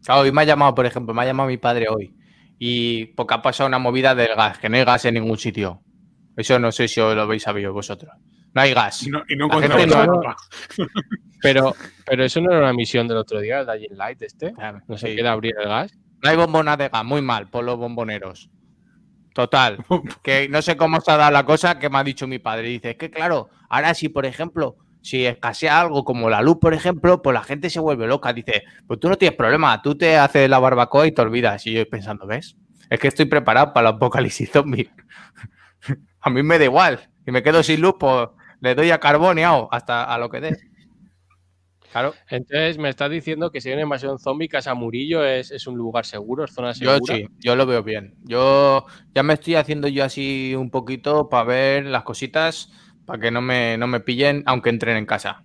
Claro, 0.05 0.21
hoy 0.23 0.33
me 0.33 0.43
ha 0.43 0.45
llamado, 0.45 0.75
por 0.75 0.87
ejemplo, 0.87 1.13
me 1.15 1.23
ha 1.23 1.27
llamado 1.27 1.49
mi 1.49 1.57
padre 1.59 1.87
hoy. 1.89 2.15
Y 2.59 3.07
porque 3.15 3.35
ha 3.35 3.43
pasado 3.43 3.67
una 3.69 3.79
movida 3.79 4.15
del 4.15 4.35
gas, 4.35 4.59
que 4.59 4.69
no 4.69 4.77
hay 4.77 4.85
gas 4.85 5.05
en 5.05 5.15
ningún 5.15 5.37
sitio. 5.39 5.83
Eso 6.37 6.59
no 6.59 6.71
sé 6.73 6.89
si 6.89 7.01
os 7.01 7.15
lo 7.15 7.23
habéis 7.23 7.43
sabido 7.43 7.73
vosotros. 7.73 8.13
No 8.57 8.63
hay 8.63 8.73
gas. 8.73 9.03
Y 9.07 9.11
no, 9.11 9.23
y 9.29 9.37
no 9.37 9.49
La 9.49 9.61
gente 9.61 9.67
encontramos 9.83 10.07
no- 10.09 10.15
el 10.15 10.19
mapa. 10.29 10.37
Pero, 11.43 11.77
pero 12.07 12.25
eso 12.25 12.41
no 12.41 12.51
era 12.51 12.61
una 12.61 12.73
misión 12.73 13.07
del 13.07 13.19
otro 13.19 13.39
día, 13.41 13.61
el 13.61 13.67
Dying 13.67 13.97
Light 13.97 14.23
este. 14.23 14.53
Claro, 14.55 14.81
No 14.89 14.97
se 14.97 15.11
sí. 15.11 15.17
queda 15.17 15.33
abrir 15.33 15.55
el 15.61 15.69
gas. 15.69 15.93
No 16.25 16.31
hay 16.31 16.37
bombonas 16.37 16.79
de 16.79 16.89
gas, 16.89 17.05
muy 17.05 17.21
mal 17.21 17.49
por 17.51 17.63
los 17.63 17.77
bomboneros. 17.77 18.51
Total. 19.35 19.77
Que 20.23 20.49
no 20.49 20.63
sé 20.63 20.79
cómo 20.79 20.99
se 21.03 21.11
ha 21.11 21.19
dado 21.19 21.31
la 21.33 21.45
cosa 21.45 21.79
que 21.79 21.91
me 21.91 21.99
ha 21.99 22.05
dicho 22.05 22.27
mi 22.27 22.39
padre. 22.39 22.69
Dice, 22.69 22.91
es 22.93 22.97
que 22.97 23.11
claro, 23.11 23.51
ahora 23.69 23.93
si, 23.93 24.09
por 24.09 24.25
ejemplo, 24.25 24.77
si 25.03 25.27
escasea 25.27 25.79
algo 25.83 26.05
como 26.05 26.31
la 26.31 26.41
luz, 26.41 26.57
por 26.59 26.73
ejemplo, 26.73 27.21
pues 27.21 27.35
la 27.35 27.43
gente 27.43 27.69
se 27.69 27.81
vuelve 27.81 28.07
loca. 28.07 28.33
Dice, 28.33 28.65
pues 28.87 28.99
tú 28.99 29.11
no 29.11 29.17
tienes 29.17 29.37
problema, 29.37 29.83
tú 29.83 29.95
te 29.95 30.17
haces 30.17 30.49
la 30.49 30.59
barbacoa 30.59 31.07
y 31.07 31.13
te 31.13 31.21
olvidas. 31.21 31.67
Y 31.67 31.75
yo 31.75 31.89
pensando, 31.89 32.27
¿ves? 32.27 32.57
Es 32.89 32.99
que 32.99 33.09
estoy 33.09 33.27
preparado 33.27 33.75
para 33.75 33.91
el 33.91 33.95
apocalipsis 33.97 34.51
zombie. 34.51 34.91
a 36.23 36.31
mí 36.31 36.43
me 36.43 36.59
da 36.59 36.65
igual. 36.65 36.99
Si 37.27 37.31
me 37.31 37.43
quedo 37.43 37.63
sin 37.63 37.83
luz, 37.83 37.95
pues 38.01 38.29
le 38.67 38.75
doy 38.75 38.91
a 38.91 38.99
carbón 38.99 39.39
y 39.39 39.43
ao, 39.43 39.69
hasta 39.73 40.05
a 40.05 40.19
lo 40.19 40.29
que 40.29 40.41
dé. 40.41 40.57
Claro. 41.93 42.14
Entonces 42.29 42.77
me 42.79 42.91
estás 42.91 43.11
diciendo 43.11 43.51
que 43.51 43.61
si 43.61 43.69
hay 43.69 43.75
una 43.75 43.85
invasión 43.85 44.19
zombie, 44.19 44.49
Casa 44.49 44.75
Murillo 44.75 45.25
es, 45.25 45.51
es 45.51 45.67
un 45.67 45.79
lugar 45.79 46.05
seguro, 46.05 46.45
es 46.45 46.53
zona 46.53 46.73
Yo 46.73 46.95
segura. 46.95 47.14
sí, 47.14 47.27
yo 47.39 47.57
lo 47.57 47.64
veo 47.64 47.83
bien. 47.83 48.17
Yo 48.25 48.85
ya 49.14 49.23
me 49.23 49.35
estoy 49.35 49.55
haciendo 49.55 49.89
yo 49.89 50.05
así 50.05 50.55
un 50.55 50.71
poquito 50.71 51.29
para 51.29 51.45
ver 51.45 51.87
las 51.87 52.03
cositas, 52.03 52.71
para 53.07 53.21
que 53.21 53.31
no 53.31 53.41
me, 53.41 53.79
no 53.79 53.87
me 53.87 54.01
pillen, 54.01 54.43
aunque 54.47 54.71
entren 54.71 54.97
en 54.97 55.07
casa. 55.07 55.45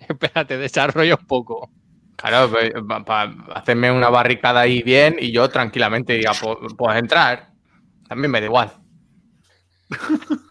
Espérate, 0.08 0.56
desarrolla 0.56 1.16
un 1.16 1.26
poco. 1.26 1.70
Claro, 2.16 2.50
para 3.04 3.34
hacerme 3.54 3.92
una 3.92 4.08
barricada 4.08 4.60
ahí 4.60 4.82
bien 4.82 5.16
y 5.20 5.30
yo 5.30 5.48
tranquilamente 5.50 6.14
diga, 6.14 6.32
pues, 6.40 6.72
pues 6.76 6.96
entrar. 6.96 7.50
También 8.08 8.30
me 8.30 8.40
da 8.40 8.46
igual. 8.46 8.72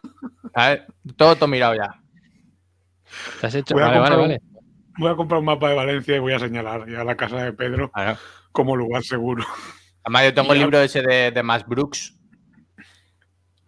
¿Sabes? 0.57 0.81
Todo, 1.15 1.35
todo 1.35 1.47
mirado 1.47 1.75
ya. 1.75 2.01
¿Te 3.39 3.45
has 3.45 3.53
hecho? 3.53 3.75
Voy 3.75 3.83
a 3.83 3.87
Vale, 3.87 3.99
vale, 3.99 4.15
comprar 4.15 4.19
un- 4.19 4.27
vale. 4.29 4.41
Voy 4.97 5.11
a 5.11 5.15
comprar 5.15 5.39
un 5.39 5.45
mapa 5.45 5.69
de 5.69 5.75
Valencia 5.75 6.15
y 6.15 6.19
voy 6.19 6.33
a 6.33 6.39
señalar 6.39 6.89
ya 6.89 7.03
la 7.03 7.15
casa 7.15 7.43
de 7.43 7.53
Pedro 7.53 7.91
Claro. 7.91 8.17
como 8.51 8.75
lugar 8.75 9.03
seguro. 9.03 9.45
Además, 10.03 10.23
yo 10.23 10.33
tengo 10.33 10.53
el 10.53 10.59
libro 10.59 10.81
ese 10.81 11.03
de, 11.03 11.29
de 11.29 11.43
Max 11.43 11.63
Brooks. 11.67 12.17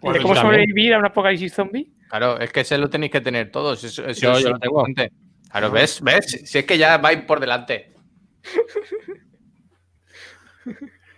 ¿De 0.01 0.19
cómo 0.21 0.33
sobrevivir 0.35 0.95
a 0.95 0.97
un 0.99 1.05
apocalipsis 1.05 1.53
zombie? 1.53 1.93
Claro, 2.09 2.39
es 2.39 2.51
que 2.51 2.61
ese 2.61 2.77
lo 2.79 2.89
tenéis 2.89 3.11
que 3.11 3.21
tener 3.21 3.51
todos. 3.51 3.83
Eso, 3.83 4.03
eso 4.07 4.39
Yo- 4.39 4.49
lo 4.49 4.57
tengo. 4.57 4.79
importante. 4.87 5.13
Claro, 5.51 5.69
¿ves? 5.69 6.01
¿Ves? 6.01 6.41
Si 6.45 6.57
es 6.57 6.65
que 6.65 6.77
ya 6.79 6.97
vais 6.97 7.21
por 7.25 7.39
delante. 7.39 7.93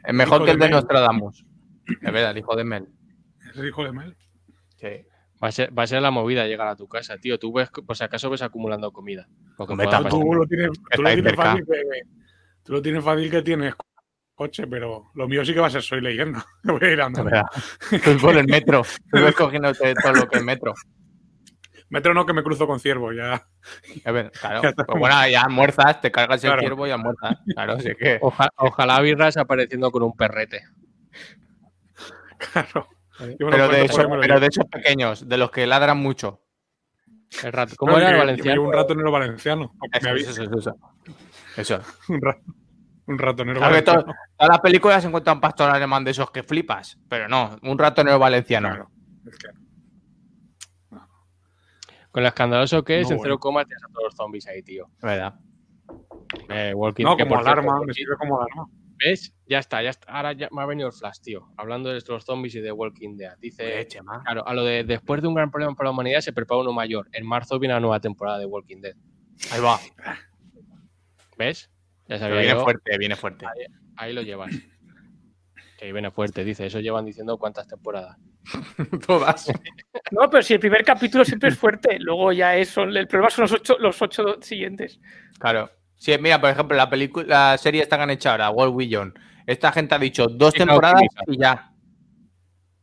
Es 0.04 0.14
mejor 0.14 0.38
Hijo 0.38 0.46
que 0.46 0.52
el 0.52 0.60
de 0.60 0.66
de. 0.66 0.72
Nostradamus. 0.72 1.46
Es 1.88 2.12
verdad, 2.12 2.32
el 2.32 2.38
hijo 2.40 2.56
de 2.56 2.64
Mel. 2.64 2.88
¿Es 3.50 3.58
el 3.58 3.68
hijo 3.68 3.84
de 3.84 3.92
Mel? 3.92 4.18
Sí. 4.78 4.88
Va 5.44 5.48
a, 5.48 5.52
ser, 5.52 5.76
va 5.78 5.84
a 5.84 5.88
ser 5.88 6.02
la 6.02 6.12
movida 6.12 6.46
llegar 6.46 6.68
a 6.68 6.76
tu 6.76 6.88
casa, 6.88 7.18
tío. 7.18 7.40
Tú 7.40 7.52
ves, 7.54 7.70
por 7.70 7.98
si 7.98 8.04
acaso 8.04 8.30
ves 8.30 8.42
acumulando 8.44 8.92
comida. 8.92 9.28
Porque 9.58 9.74
Hombre. 9.74 9.88
Tú 10.10 10.34
lo 10.34 10.46
tienes, 10.46 10.70
tú 10.94 11.02
lo 11.02 11.10
tienes 11.14 11.36
fácil 11.36 11.66
que, 11.66 11.82
tú 12.64 12.74
lo 12.74 12.82
tienes 12.82 13.04
fácil 13.04 13.32
que 13.32 13.42
tienes 13.42 13.74
coche, 14.36 14.68
pero 14.68 15.12
lo 15.16 15.28
mío 15.28 15.44
sí 15.44 15.54
que 15.54 15.60
va 15.60 15.68
a 15.68 15.72
ser 15.72 15.82
soy 15.82 16.00
leyenda. 16.02 16.46
Voy 16.64 16.80
a 16.84 16.92
ir 16.92 17.02
andando. 17.02 17.32
Tú 18.04 18.18
por 18.20 18.38
el 18.38 18.46
metro. 18.48 18.84
Tú 19.12 19.20
ves 19.20 19.36
cogiéndote 19.36 19.94
todo 19.96 20.14
lo 20.14 20.28
que 20.30 20.38
es 20.38 20.44
metro. 20.44 20.74
Metro 21.90 22.14
no 22.14 22.26
que 22.26 22.34
me 22.34 22.44
cruzo 22.44 22.68
con 22.68 22.80
ciervo, 22.80 23.12
ya. 23.12 23.46
Es 23.96 24.04
verdad, 24.14 24.32
claro. 24.40 24.62
Ya. 24.64 24.74
Pues 24.74 25.00
bueno, 25.00 25.28
ya 25.28 25.42
almuerzas, 25.42 26.00
te 26.02 26.12
cargas 26.12 26.44
el 26.44 26.50
Claro. 26.50 26.62
ciervo 26.62 26.88
y 26.88 26.92
almuerzas. 26.92 27.38
Claro, 27.54 27.74
así 27.74 27.90
que. 28.00 28.20
Oja- 28.22 28.50
ojalá 28.58 29.02
Birras 29.02 29.38
apareciendo 29.38 29.92
con 29.92 30.04
un 30.04 30.16
perrete. 30.16 30.62
Claro. 32.54 32.88
Pero 33.38 33.68
de, 33.70 33.86
esos, 33.86 34.06
pero 34.22 34.40
de 34.40 34.48
esos 34.48 34.66
pequeños, 34.66 35.28
de 35.28 35.38
los 35.38 35.52
que 35.52 35.68
ladran 35.68 35.98
mucho. 35.98 36.42
El 37.44 37.54
rato. 37.54 37.76
¿Cómo 37.78 37.94
no, 37.94 37.98
era 38.00 38.12
el 38.12 38.18
valenciano? 38.18 38.62
me 38.64 38.68
Un 38.68 38.74
ratonero 38.74 39.12
valenciano. 39.12 39.74
Me 39.82 39.98
Eso, 39.98 40.10
había- 40.10 40.30
eso, 40.30 40.44
eso, 40.44 40.58
eso. 40.60 40.76
Eso. 41.58 41.80
un, 42.10 42.22
ra- 42.22 42.38
un 43.08 43.18
ratonero 43.20 43.60
Claro 43.60 43.74
que 43.76 43.82
valenciano. 43.82 44.04
todo- 44.04 44.14
todas 44.38 44.50
las 44.50 44.60
películas 44.60 45.02
se 45.02 45.08
encuentran 45.08 45.38
un 45.38 45.42
pastor 45.42 45.70
alemán 45.70 46.04
de 46.04 46.12
esos 46.12 46.30
que 46.32 46.44
flipas, 46.44 46.98
pero 47.08 47.28
no, 47.30 47.58
un 47.64 47.78
ratonero 47.78 48.20
valenciano. 48.20 48.70
Claro. 48.70 48.90
Es 49.28 49.38
que- 49.38 49.50
Con 52.12 52.24
lo 52.24 52.28
escandaloso 52.30 52.84
que 52.84 53.00
es, 53.00 53.08
No, 53.10 53.14
en 53.16 53.20
cero 53.22 53.36
bueno. 53.36 53.40
coma 53.40 53.66
tienes 53.66 53.84
a 53.84 53.88
todos 53.88 54.04
los 54.06 54.16
zombies 54.16 54.46
ahí, 54.48 54.62
tío. 54.62 54.90
Verdad. 55.02 55.36
Eh, 56.50 56.74
Walking- 56.76 57.04
No, 57.06 57.16
que 57.16 57.24
como 57.24 57.36
por 57.36 57.44
cierto, 57.46 57.62
alarma, 57.62 57.86
me 57.86 57.94
sirve 57.94 58.16
como 58.18 58.38
alarma. 58.42 58.66
¿Ves? 59.04 59.34
Ya 59.48 59.60
está, 59.60 59.82
ya 59.82 59.90
está. 59.90 60.12
Ahora 60.12 60.34
ya 60.34 60.48
me 60.52 60.62
ha 60.62 60.66
venido 60.66 60.88
el 60.88 60.94
flash, 60.94 61.20
tío. 61.22 61.48
Hablando 61.58 61.90
de 61.90 61.98
estos 61.98 62.24
zombies 62.24 62.56
y 62.56 62.60
de 62.62 62.72
Walking 62.72 63.18
Dead. 63.18 63.38
Dice, 63.40 63.88
claro, 64.24 64.48
a 64.48 64.54
lo 64.54 64.64
de 64.64 64.84
después 64.84 65.22
de 65.22 65.28
un 65.28 65.34
gran 65.34 65.50
problema 65.52 65.74
para 65.76 65.88
la 65.88 65.92
humanidad 65.92 66.22
se 66.22 66.34
prepara 66.34 66.62
uno 66.62 66.72
mayor. 66.74 67.10
En 67.12 67.26
marzo 67.26 67.58
viene 67.60 67.74
la 67.74 67.80
nueva 67.80 68.00
temporada 68.00 68.38
de 68.40 68.46
Walking 68.46 68.82
Dead. 68.82 68.96
Ahí 69.52 69.60
va. 69.62 69.80
¿Ves? 71.38 71.70
Ya 72.08 72.18
Pero 72.18 72.20
sabía 72.20 72.40
viene 72.42 72.54
yo. 72.56 72.64
fuerte, 72.64 72.98
viene 72.98 73.16
fuerte. 73.16 73.46
Ahí 73.98 74.14
lo 74.14 74.22
llevas. 74.22 74.52
Que 75.78 75.92
viene 75.92 76.12
fuerte, 76.12 76.44
dice. 76.44 76.66
Eso 76.66 76.80
llevan 76.80 77.06
diciendo 77.06 77.38
cuántas 77.38 77.68
temporadas. 77.68 78.18
Todas. 79.08 79.52
No, 80.12 80.30
pero 80.30 80.44
si 80.44 80.54
el 80.56 80.60
primer 80.60 80.84
capítulo 80.84 81.24
siempre 81.24 81.50
es 81.50 81.58
fuerte, 81.58 81.98
luego 82.00 82.34
ya 82.34 82.58
es, 82.58 82.70
son- 82.70 82.96
el 82.98 83.08
problema 83.08 83.30
son 83.30 83.44
los 83.44 83.54
ocho, 83.54 83.78
los 83.80 84.02
ocho 84.02 84.42
siguientes. 84.42 85.00
Claro. 85.40 85.70
Sí, 86.02 86.18
mira, 86.20 86.42
por 86.42 86.50
ejemplo, 86.50 86.76
la 86.76 86.90
película, 86.90 87.52
la 87.52 87.58
serie 87.60 87.84
esta 87.84 87.96
que 87.96 88.02
han 88.02 88.10
hecho 88.10 88.32
ahora, 88.32 88.50
World 88.50 88.74
William. 88.76 89.14
Esta 89.46 89.72
gente 89.72 89.94
ha 89.94 90.00
dicho 90.00 90.26
dos 90.28 90.52
Sí, 90.52 90.58
temporadas 90.58 91.04
y 91.28 91.40
ya. 91.40 91.72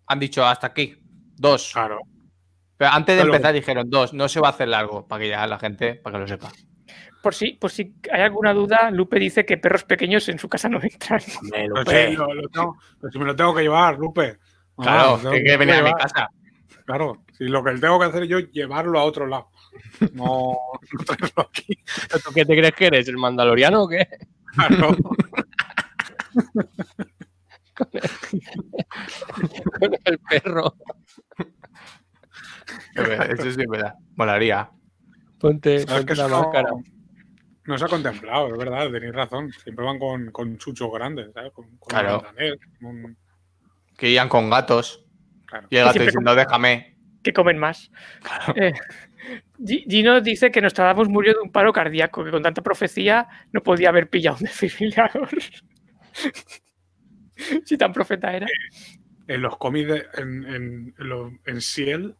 Han 0.06 0.20
dicho 0.20 0.46
hasta 0.46 0.68
aquí. 0.68 0.94
Dos. 1.34 1.72
Claro. 1.72 1.98
Pero 2.76 2.92
antes 2.92 3.16
de 3.16 3.22
Pero- 3.22 3.34
empezar 3.34 3.52
dijeron 3.54 3.90
dos, 3.90 4.14
no 4.14 4.28
se 4.28 4.38
va 4.38 4.46
a 4.48 4.50
hacer 4.52 4.68
largo, 4.68 5.08
para 5.08 5.20
que 5.20 5.30
ya 5.30 5.44
la 5.48 5.58
gente, 5.58 5.96
para 5.96 6.14
que 6.14 6.20
lo 6.20 6.28
sepa. 6.28 6.52
Por 7.20 7.34
si, 7.34 7.54
por 7.54 7.72
si 7.72 7.96
hay 8.12 8.22
alguna 8.22 8.52
duda, 8.54 8.92
Lupe 8.92 9.18
dice 9.18 9.44
que 9.44 9.58
perros 9.58 9.82
pequeños 9.82 10.28
en 10.28 10.38
su 10.38 10.48
casa 10.48 10.68
no 10.68 10.78
entran. 10.80 11.20
Pero 11.50 11.74
sí, 11.84 12.14
lo- 12.16 12.32
lo 12.34 12.48
tengo- 12.50 12.76
pero 13.00 13.10
si 13.10 13.18
me 13.18 13.24
lo 13.24 13.34
tengo 13.34 13.52
que 13.52 13.62
llevar, 13.62 13.98
Lupe. 13.98 14.38
Ah, 14.76 14.82
Claro, 15.16 15.30
hay 15.32 15.42
que 15.42 15.56
venir 15.56 15.74
a 15.74 15.82
mi 15.82 15.92
casa. 15.94 16.28
Claro, 16.86 17.24
si 17.36 17.44
lo 17.48 17.64
que 17.64 17.72
tengo 17.72 17.98
que 17.98 18.06
hacer 18.06 18.28
yo 18.28 18.38
es 18.38 18.48
llevarlo 18.52 19.00
a 19.00 19.02
otro 19.02 19.26
lado. 19.26 19.48
No, 20.12 20.56
no 20.92 21.04
traerlo 21.04 21.42
aquí. 21.48 21.78
¿Tú 22.24 22.32
qué 22.34 22.44
te 22.44 22.56
crees 22.56 22.74
que 22.74 22.86
eres? 22.86 23.08
¿El 23.08 23.16
mandaloriano 23.16 23.82
o 23.84 23.88
qué? 23.88 24.06
Claro. 24.54 24.96
Con 29.78 29.90
el 30.04 30.18
perro. 30.18 30.74
Eso 32.94 33.42
sí 33.42 33.48
es 33.48 33.56
verdad. 33.68 33.94
Molaría. 34.16 34.70
Ponte, 35.38 35.84
la 35.86 36.28
no, 36.28 36.40
máscara. 36.42 36.70
no 37.64 37.78
se 37.78 37.84
ha 37.84 37.88
contemplado, 37.88 38.48
es 38.52 38.58
verdad, 38.58 38.90
tenéis 38.90 39.14
razón. 39.14 39.52
Siempre 39.62 39.84
van 39.84 39.98
con, 39.98 40.30
con 40.32 40.58
chuchos 40.58 40.90
grandes, 40.92 41.32
¿sabes? 41.32 41.52
Con, 41.52 41.66
con 41.78 41.88
Claro. 41.88 42.24
un- 42.82 43.16
Que 43.96 44.08
irían 44.08 44.28
con 44.28 44.50
gatos. 44.50 45.04
claro. 45.46 45.68
Y 45.70 45.76
el 45.76 45.84
gato 45.84 46.02
diciendo, 46.02 46.34
déjame. 46.34 46.96
que 47.22 47.32
comen 47.32 47.58
más. 47.58 47.90
Eh, 48.56 48.72
Gi- 48.72 48.80
Gino 49.64 50.20
dice 50.20 50.50
que 50.50 50.60
Nostradamus 50.60 51.08
murió 51.08 51.34
de 51.34 51.40
un 51.40 51.50
paro 51.50 51.72
cardíaco, 51.72 52.24
que 52.24 52.30
con 52.30 52.42
tanta 52.42 52.62
profecía 52.62 53.26
no 53.52 53.62
podía 53.62 53.88
haber 53.88 54.08
pillado 54.08 54.36
un 54.40 54.44
desfibrilador. 54.46 55.28
si 57.64 57.76
tan 57.76 57.92
profeta 57.92 58.34
era. 58.34 58.46
En 59.26 59.42
los 59.42 59.56
cómics, 59.58 59.88
de- 59.88 60.06
en, 60.16 60.44
en, 60.46 60.94
en, 61.44 61.60
Seal, 61.60 62.16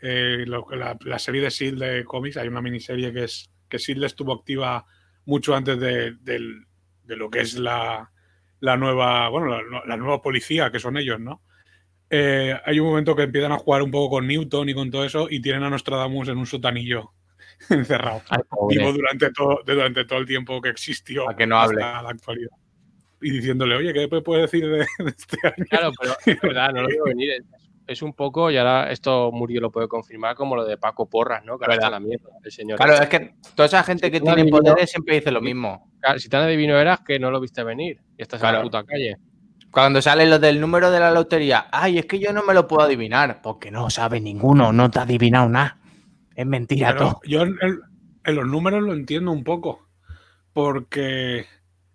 eh, 0.00 0.44
la, 0.46 0.96
la 1.00 1.18
serie 1.18 1.40
de 1.42 1.50
Seal 1.50 1.78
de 1.78 2.04
cómics, 2.04 2.36
hay 2.36 2.48
una 2.48 2.62
miniserie 2.62 3.12
que 3.12 3.24
es 3.24 3.50
que 3.68 3.78
Seal 3.78 4.02
estuvo 4.04 4.32
activa 4.34 4.84
mucho 5.24 5.54
antes 5.54 5.78
de, 5.78 6.12
del- 6.20 6.66
de 7.04 7.16
lo 7.16 7.30
que 7.30 7.40
es 7.40 7.54
la, 7.58 8.10
la 8.60 8.76
nueva, 8.76 9.28
bueno, 9.28 9.60
la 9.86 9.96
nueva 9.96 10.20
policía, 10.22 10.70
que 10.70 10.78
son 10.80 10.96
ellos, 10.96 11.20
¿no? 11.20 11.42
Eh, 12.10 12.58
hay 12.64 12.80
un 12.80 12.88
momento 12.88 13.14
que 13.14 13.22
empiezan 13.22 13.52
a 13.52 13.58
jugar 13.58 13.82
un 13.82 13.90
poco 13.90 14.16
con 14.16 14.26
Newton 14.26 14.68
y 14.68 14.74
con 14.74 14.90
todo 14.90 15.04
eso 15.04 15.28
y 15.30 15.40
tienen 15.40 15.62
a 15.62 15.70
Nostradamus 15.70 16.28
en 16.28 16.38
un 16.38 16.46
sotanillo 16.46 17.12
encerrado. 17.70 18.22
Ay. 18.28 18.40
Vivo 18.68 18.92
durante 18.92 19.30
todo, 19.30 19.60
durante 19.64 20.04
todo 20.04 20.18
el 20.18 20.26
tiempo 20.26 20.60
que 20.60 20.70
existió 20.70 21.30
A 21.30 21.36
que 21.36 21.46
no 21.46 21.58
hable. 21.58 21.82
hasta 21.82 22.02
la 22.02 22.10
actualidad. 22.10 22.50
Y 23.22 23.30
diciéndole, 23.30 23.76
oye, 23.76 23.92
¿qué 23.92 24.08
puedes 24.08 24.50
decir 24.50 24.68
de, 24.68 24.78
de 24.78 25.10
este 25.10 25.38
año? 25.46 25.66
Claro, 25.68 25.92
pero 26.00 26.14
es 26.26 26.40
verdad, 26.40 26.72
no 26.72 26.82
lo 26.82 26.88
veo 26.88 27.04
venir. 27.04 27.30
Es, 27.32 27.44
es 27.86 28.02
un 28.02 28.14
poco, 28.14 28.50
y 28.50 28.56
ahora 28.56 28.90
esto 28.90 29.30
Murillo 29.32 29.60
lo 29.60 29.70
puede 29.70 29.88
confirmar, 29.88 30.36
como 30.36 30.54
lo 30.56 30.64
de 30.64 30.78
Paco 30.78 31.08
Porras, 31.08 31.44
¿no? 31.44 31.58
Que 31.58 31.64
ahora 31.64 31.74
está 31.74 31.86
en 31.86 31.92
la 31.92 32.00
mierda, 32.00 32.30
el 32.42 32.50
señor. 32.52 32.76
Claro, 32.78 32.94
es 32.94 33.08
que 33.08 33.34
toda 33.54 33.66
esa 33.66 33.82
gente 33.82 34.10
que 34.10 34.18
Si 34.18 34.24
no 34.24 34.34
tiene 34.34 34.50
poderes 34.50 34.90
siempre 34.90 35.16
dice 35.16 35.30
lo 35.30 35.40
mismo. 35.40 35.92
Claro, 36.00 36.18
Si 36.18 36.28
tan 36.28 36.44
adivino 36.44 36.78
eras 36.78 37.00
que 37.00 37.18
no 37.18 37.30
lo 37.30 37.40
viste 37.40 37.62
venir 37.64 38.00
y 38.16 38.22
estás 38.22 38.42
en 38.42 38.52
la 38.52 38.62
puta 38.62 38.84
calle. 38.84 39.16
Cuando 39.70 40.02
sale 40.02 40.26
lo 40.26 40.38
del 40.38 40.60
número 40.60 40.90
de 40.90 41.00
la 41.00 41.10
lotería, 41.10 41.68
ay, 41.70 41.98
es 41.98 42.06
que 42.06 42.18
yo 42.18 42.32
no 42.32 42.42
me 42.42 42.54
lo 42.54 42.66
puedo 42.66 42.82
adivinar. 42.82 43.40
Porque 43.42 43.70
no 43.70 43.88
sabe 43.90 44.20
ninguno, 44.20 44.72
no 44.72 44.90
te 44.90 44.98
ha 44.98 45.02
adivinado 45.02 45.48
nada. 45.48 45.78
Es 46.34 46.46
mentira 46.46 46.88
Pero 46.92 46.98
todo. 46.98 47.20
yo 47.24 47.42
en, 47.42 47.56
los 48.24 48.46
números 48.46 48.82
lo 48.82 48.92
entiendo 48.92 49.30
un 49.30 49.44
poco. 49.44 49.86
Porque 50.52 51.46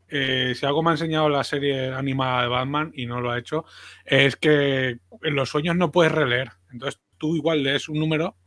eh, 0.08 0.54
si 0.56 0.66
algo 0.66 0.82
me 0.82 0.92
ha 0.92 0.94
enseñado 0.94 1.28
la 1.28 1.44
serie 1.44 1.94
animada 1.94 2.44
de 2.44 2.48
Batman, 2.48 2.92
y 2.96 3.06
no 3.06 3.20
lo 3.20 3.32
ha 3.32 3.40
hecho, 3.40 3.66
es 4.06 4.38
que 4.38 5.00
en 5.24 5.36
los 5.36 5.50
sueños 5.50 5.76
no 5.76 5.92
puedes 5.92 6.14
releer. 6.14 6.52
Entonces 6.72 7.02
tú 7.18 7.36
igual 7.36 7.64
lees 7.64 7.90
un 7.90 8.00
número 8.00 8.38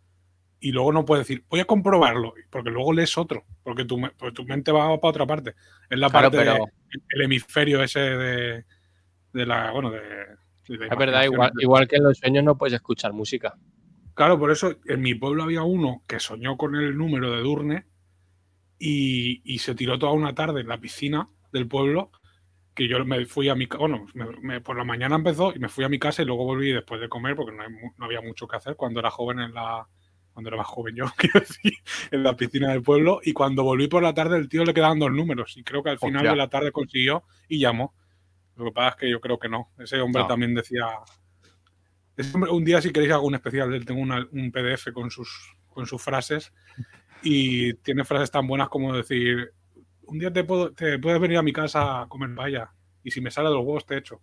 y 0.60 0.72
luego 0.72 0.92
no 0.92 1.04
puedes 1.04 1.26
decir, 1.26 1.44
voy 1.48 1.60
a 1.60 1.66
comprobarlo, 1.66 2.34
porque 2.50 2.70
luego 2.70 2.92
lees 2.92 3.16
otro, 3.16 3.44
porque 3.62 3.84
tu, 3.84 4.00
pues 4.16 4.34
tu 4.34 4.44
mente 4.44 4.72
va 4.72 4.86
para 4.98 5.10
otra 5.10 5.26
parte. 5.26 5.54
Es 5.88 5.98
la 5.98 6.10
Claro, 6.10 6.30
parte 6.30 6.44
del 6.44 7.22
hemisferio 7.22 7.82
ese 7.82 8.00
de, 8.00 8.64
de 9.32 9.46
la, 9.46 9.70
bueno, 9.72 9.90
de... 9.90 10.00
de 10.00 10.78
la 10.78 10.86
Es 10.86 10.98
verdad, 10.98 11.24
igual, 11.24 11.52
igual 11.58 11.88
que 11.88 11.96
en 11.96 12.04
los 12.04 12.18
sueños 12.18 12.44
no 12.44 12.56
puedes 12.58 12.74
escuchar 12.74 13.12
música. 13.12 13.56
Claro, 14.14 14.38
por 14.38 14.50
eso 14.50 14.74
en 14.86 15.00
mi 15.00 15.14
pueblo 15.14 15.44
había 15.44 15.62
uno 15.62 16.02
que 16.06 16.18
soñó 16.18 16.56
con 16.56 16.74
el 16.74 16.96
número 16.96 17.30
de 17.30 17.40
Durne 17.40 17.86
y, 18.78 19.40
y 19.44 19.58
se 19.58 19.74
tiró 19.74 19.98
toda 19.98 20.12
una 20.12 20.34
tarde 20.34 20.60
en 20.60 20.68
la 20.68 20.78
piscina 20.78 21.28
del 21.52 21.66
pueblo 21.68 22.10
que 22.74 22.86
yo 22.88 23.04
me 23.04 23.26
fui 23.26 23.48
a 23.48 23.56
mi 23.56 23.66
casa, 23.66 23.80
bueno, 23.80 24.06
me- 24.14 24.26
me- 24.40 24.60
por 24.60 24.76
la 24.76 24.84
mañana 24.84 25.16
empezó 25.16 25.52
y 25.54 25.58
me 25.58 25.68
fui 25.68 25.84
a 25.84 25.88
mi 25.88 25.98
casa 25.98 26.22
y 26.22 26.24
luego 26.26 26.44
volví 26.44 26.70
después 26.72 27.00
de 27.00 27.08
comer 27.08 27.34
porque 27.34 27.52
no, 27.56 27.62
hay 27.62 27.68
no 27.96 28.04
había 28.04 28.20
mucho 28.20 28.46
que 28.46 28.56
hacer 28.56 28.76
cuando 28.76 29.00
era 29.00 29.10
joven 29.10 29.40
en 29.40 29.52
la, 29.52 29.84
cuando 30.32 30.48
era 30.48 30.58
más 30.58 30.66
joven 30.68 30.94
yo, 30.94 31.04
quiero 31.16 31.40
decir, 31.40 31.72
en 32.12 32.22
la 32.22 32.36
piscina 32.36 32.70
del 32.70 32.82
pueblo 32.82 33.18
y 33.24 33.32
cuando 33.32 33.64
volví 33.64 33.88
por 33.88 34.02
la 34.02 34.14
tarde 34.14 34.36
el 34.38 34.48
tío 34.48 34.64
le 34.64 34.74
quedaban 34.74 35.00
dos 35.00 35.10
números 35.10 35.56
y 35.56 35.64
creo 35.64 35.82
que 35.82 35.90
al 35.90 35.98
final 35.98 36.18
Hostia. 36.18 36.30
de 36.30 36.36
la 36.36 36.48
tarde 36.48 36.70
consiguió 36.72 37.24
y 37.48 37.58
llamó. 37.58 37.94
Lo 38.58 38.64
que 38.66 38.72
pasa 38.72 38.88
es 38.90 38.96
que 38.96 39.10
yo 39.10 39.20
creo 39.20 39.38
que 39.38 39.48
no. 39.48 39.70
Ese 39.78 40.00
hombre 40.00 40.22
No. 40.22 40.28
también 40.28 40.54
decía... 40.54 40.86
ese 42.16 42.34
hombre- 42.34 42.50
un 42.50 42.64
día 42.64 42.80
si 42.82 42.92
queréis 42.92 43.14
un 43.22 43.34
especial, 43.34 43.84
tengo 43.86 44.00
una- 44.00 44.26
un 44.32 44.50
PDF 44.52 44.92
con 44.92 45.10
sus, 45.10 45.56
con 45.68 45.86
sus 45.86 46.02
frases 46.02 46.52
y 47.22 47.74
tiene 47.74 48.04
frases 48.04 48.30
tan 48.30 48.46
buenas 48.46 48.68
como 48.68 48.94
decir, 48.94 49.52
un 50.02 50.18
día 50.18 50.32
te, 50.32 50.42
puedo, 50.44 50.72
te 50.72 50.98
puedes 50.98 51.20
venir 51.20 51.38
a 51.38 51.42
mi 51.42 51.52
casa 51.52 52.02
a 52.02 52.08
comer 52.08 52.34
paella 52.34 52.70
y 53.04 53.10
si 53.10 53.20
me 53.20 53.30
sale 53.30 53.48
de 53.48 53.54
los 53.54 53.64
huevos 53.64 53.86
te 53.86 53.96
echo. 53.96 54.20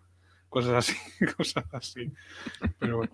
Cosas 0.49 0.73
así, 0.73 0.95
cosas 1.37 1.65
así. 1.71 2.11
Pero 2.79 2.97
bueno. 2.97 3.13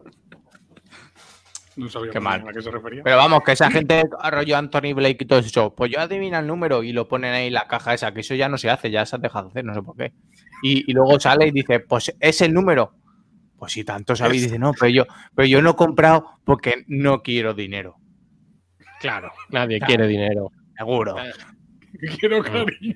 No 1.77 1.87
sabía 1.89 2.11
Qué 2.11 2.19
mal. 2.19 2.45
a 2.47 2.51
qué 2.51 2.61
se 2.61 2.69
refería. 2.69 3.01
Pero 3.01 3.15
vamos, 3.15 3.43
que 3.45 3.53
esa 3.53 3.71
gente 3.71 4.03
rollo 4.29 4.57
Anthony 4.57 4.93
Blake 4.93 5.17
y 5.21 5.25
todo 5.25 5.39
eso, 5.39 5.73
pues 5.73 5.89
yo 5.89 6.01
adivina 6.01 6.39
el 6.39 6.45
número 6.47 6.83
y 6.83 6.91
lo 6.91 7.07
ponen 7.07 7.33
ahí 7.33 7.47
en 7.47 7.53
la 7.53 7.67
caja 7.67 7.93
esa, 7.93 8.13
que 8.13 8.19
eso 8.21 8.35
ya 8.35 8.49
no 8.49 8.57
se 8.57 8.69
hace, 8.69 8.91
ya 8.91 9.05
se 9.05 9.15
ha 9.15 9.19
dejado 9.19 9.45
de 9.45 9.51
hacer, 9.51 9.65
no 9.65 9.73
sé 9.73 9.81
por 9.81 9.95
qué. 9.95 10.11
Y, 10.61 10.89
y 10.89 10.93
luego 10.93 11.19
sale 11.19 11.47
y 11.47 11.51
dice, 11.51 11.79
pues 11.79 12.15
es 12.19 12.41
el 12.41 12.53
número. 12.53 12.93
Pues 13.57 13.73
si 13.73 13.83
tanto 13.83 14.15
sabéis, 14.15 14.43
dice, 14.43 14.57
no, 14.57 14.73
pero 14.73 14.89
yo, 14.89 15.05
pero 15.35 15.47
yo 15.47 15.61
no 15.61 15.71
he 15.71 15.75
comprado 15.75 16.39
porque 16.43 16.83
no 16.87 17.21
quiero 17.21 17.53
dinero. 17.53 17.97
Claro, 18.99 19.31
nadie 19.49 19.79
quiere 19.79 20.07
dinero. 20.07 20.51
Seguro. 20.77 21.15
Quiero 22.19 22.41
cariño. 22.41 22.95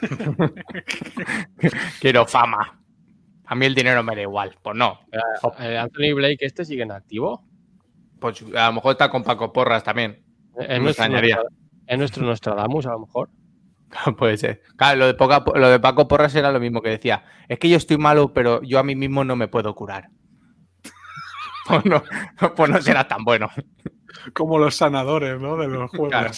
Quiero 2.00 2.26
fama. 2.26 2.80
A 3.44 3.54
mí 3.54 3.66
el 3.66 3.74
dinero 3.74 4.02
me 4.02 4.16
da 4.16 4.22
igual. 4.22 4.56
Pues 4.62 4.76
no. 4.76 5.00
Eh, 5.58 5.78
Anthony 5.78 6.14
Blake, 6.14 6.38
¿este 6.40 6.64
sigue 6.64 6.82
en 6.82 6.92
activo? 6.92 7.44
Pues 8.18 8.42
a 8.56 8.68
lo 8.68 8.72
mejor 8.72 8.92
está 8.92 9.10
con 9.10 9.22
Paco 9.22 9.52
Porras 9.52 9.84
también. 9.84 10.24
Es 10.58 10.68
Me 10.68 10.78
nuestro, 10.80 11.04
es 11.86 11.98
nuestro 11.98 12.24
Nostradamus, 12.24 12.86
a 12.86 12.90
lo 12.92 13.00
mejor. 13.00 13.30
Puede 14.18 14.36
ser. 14.36 14.62
Claro, 14.76 14.98
lo 15.00 15.06
de, 15.06 15.14
Poca- 15.14 15.44
lo 15.54 15.68
de 15.68 15.80
Paco 15.80 16.08
Porras 16.08 16.34
era 16.34 16.52
lo 16.52 16.60
mismo 16.60 16.82
que 16.82 16.90
decía. 16.90 17.24
Es 17.48 17.58
que 17.58 17.68
yo 17.68 17.76
estoy 17.76 17.98
malo, 17.98 18.32
pero 18.32 18.62
yo 18.62 18.78
a 18.78 18.82
mí 18.82 18.94
mismo 18.94 19.24
no 19.24 19.36
me 19.36 19.48
puedo 19.48 19.74
curar. 19.74 20.10
pues, 21.66 21.84
no, 21.84 22.02
pues 22.56 22.70
no 22.70 22.80
será 22.80 23.06
tan 23.08 23.24
bueno. 23.24 23.48
Como 24.34 24.58
los 24.58 24.74
sanadores, 24.76 25.40
¿no? 25.40 25.56
De 25.56 25.68
los 25.68 25.90
juegos. 25.90 26.08
Claro. 26.10 26.30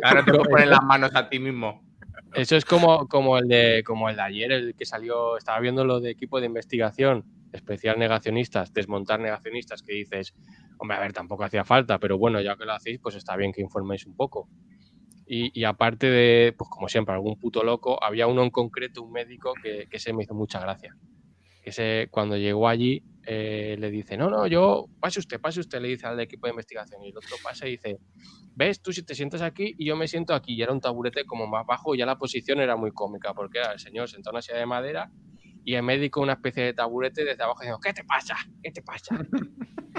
Claro, 0.00 0.24
te 0.24 0.32
poner 0.48 0.68
las 0.68 0.82
manos 0.82 1.10
a 1.14 1.28
ti 1.28 1.38
mismo. 1.38 1.84
Eso 2.34 2.56
es 2.56 2.64
como, 2.64 3.08
como, 3.08 3.38
el 3.38 3.48
de, 3.48 3.82
como 3.84 4.10
el 4.10 4.16
de 4.16 4.22
ayer, 4.22 4.52
el 4.52 4.74
que 4.74 4.84
salió, 4.84 5.36
estaba 5.38 5.58
viendo 5.60 5.84
lo 5.84 6.00
de 6.00 6.10
equipo 6.10 6.38
de 6.38 6.46
investigación, 6.46 7.24
especial 7.52 7.98
negacionistas, 7.98 8.74
desmontar 8.74 9.20
negacionistas, 9.20 9.82
que 9.82 9.94
dices, 9.94 10.34
hombre, 10.78 10.98
a 10.98 11.00
ver, 11.00 11.12
tampoco 11.12 11.44
hacía 11.44 11.64
falta, 11.64 11.98
pero 11.98 12.18
bueno, 12.18 12.40
ya 12.40 12.56
que 12.56 12.66
lo 12.66 12.74
hacéis, 12.74 13.00
pues 13.00 13.14
está 13.14 13.36
bien 13.36 13.52
que 13.52 13.62
informéis 13.62 14.06
un 14.06 14.16
poco. 14.16 14.48
Y, 15.26 15.58
y 15.58 15.64
aparte 15.64 16.08
de, 16.08 16.54
pues 16.56 16.70
como 16.70 16.88
siempre, 16.88 17.14
algún 17.14 17.38
puto 17.38 17.64
loco, 17.64 18.02
había 18.02 18.26
uno 18.26 18.42
en 18.42 18.50
concreto, 18.50 19.02
un 19.02 19.12
médico, 19.12 19.54
que, 19.60 19.88
que 19.90 19.98
se 19.98 20.12
me 20.12 20.22
hizo 20.22 20.34
mucha 20.34 20.60
gracia. 20.60 20.96
Que 21.62 21.72
se, 21.72 22.08
cuando 22.10 22.36
llegó 22.36 22.68
allí, 22.68 23.02
eh, 23.28 23.76
le 23.80 23.90
dice, 23.90 24.16
no, 24.16 24.30
no, 24.30 24.46
yo, 24.46 24.86
pase 25.00 25.18
usted, 25.18 25.40
pase 25.40 25.58
usted, 25.58 25.80
le 25.80 25.88
dice 25.88 26.06
al 26.06 26.20
equipo 26.20 26.46
de 26.46 26.52
investigación. 26.52 27.02
Y 27.02 27.08
el 27.10 27.16
otro 27.16 27.36
pasa 27.42 27.66
y 27.66 27.72
dice, 27.72 27.98
ves, 28.54 28.80
tú 28.80 28.92
si 28.92 29.02
te 29.02 29.16
sientas 29.16 29.42
aquí 29.42 29.74
y 29.76 29.86
yo 29.86 29.96
me 29.96 30.06
siento 30.06 30.32
aquí. 30.32 30.54
Y 30.54 30.62
era 30.62 30.72
un 30.72 30.80
taburete 30.80 31.24
como 31.24 31.48
más 31.48 31.66
bajo 31.66 31.94
y 31.94 31.98
ya 31.98 32.06
la 32.06 32.18
posición 32.18 32.60
era 32.60 32.76
muy 32.76 32.92
cómica, 32.92 33.34
porque 33.34 33.58
era 33.58 33.72
el 33.72 33.80
señor 33.80 34.08
sentado 34.08 34.30
en 34.30 34.36
una 34.36 34.42
silla 34.42 34.58
de 34.58 34.66
madera 34.66 35.10
y 35.64 35.74
el 35.74 35.82
médico 35.82 36.20
una 36.20 36.34
especie 36.34 36.62
de 36.62 36.74
taburete 36.74 37.24
desde 37.24 37.42
abajo 37.42 37.60
diciendo, 37.60 37.80
¿qué 37.82 37.92
te 37.92 38.04
pasa? 38.04 38.36
¿Qué 38.62 38.70
te 38.70 38.82
pasa? 38.82 39.18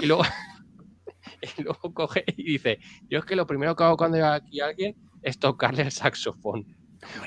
y 0.00 0.06
luego, 0.06 0.22
y 1.58 1.62
luego 1.62 1.92
coge 1.92 2.24
y 2.34 2.52
dice, 2.52 2.78
yo 3.10 3.18
es 3.18 3.26
que 3.26 3.36
lo 3.36 3.46
primero 3.46 3.76
que 3.76 3.84
hago 3.84 3.98
cuando 3.98 4.16
llega 4.16 4.34
aquí 4.34 4.60
alguien 4.60 4.96
es 5.22 5.38
tocarle 5.38 5.82
el 5.82 5.90
saxofón. 5.92 6.66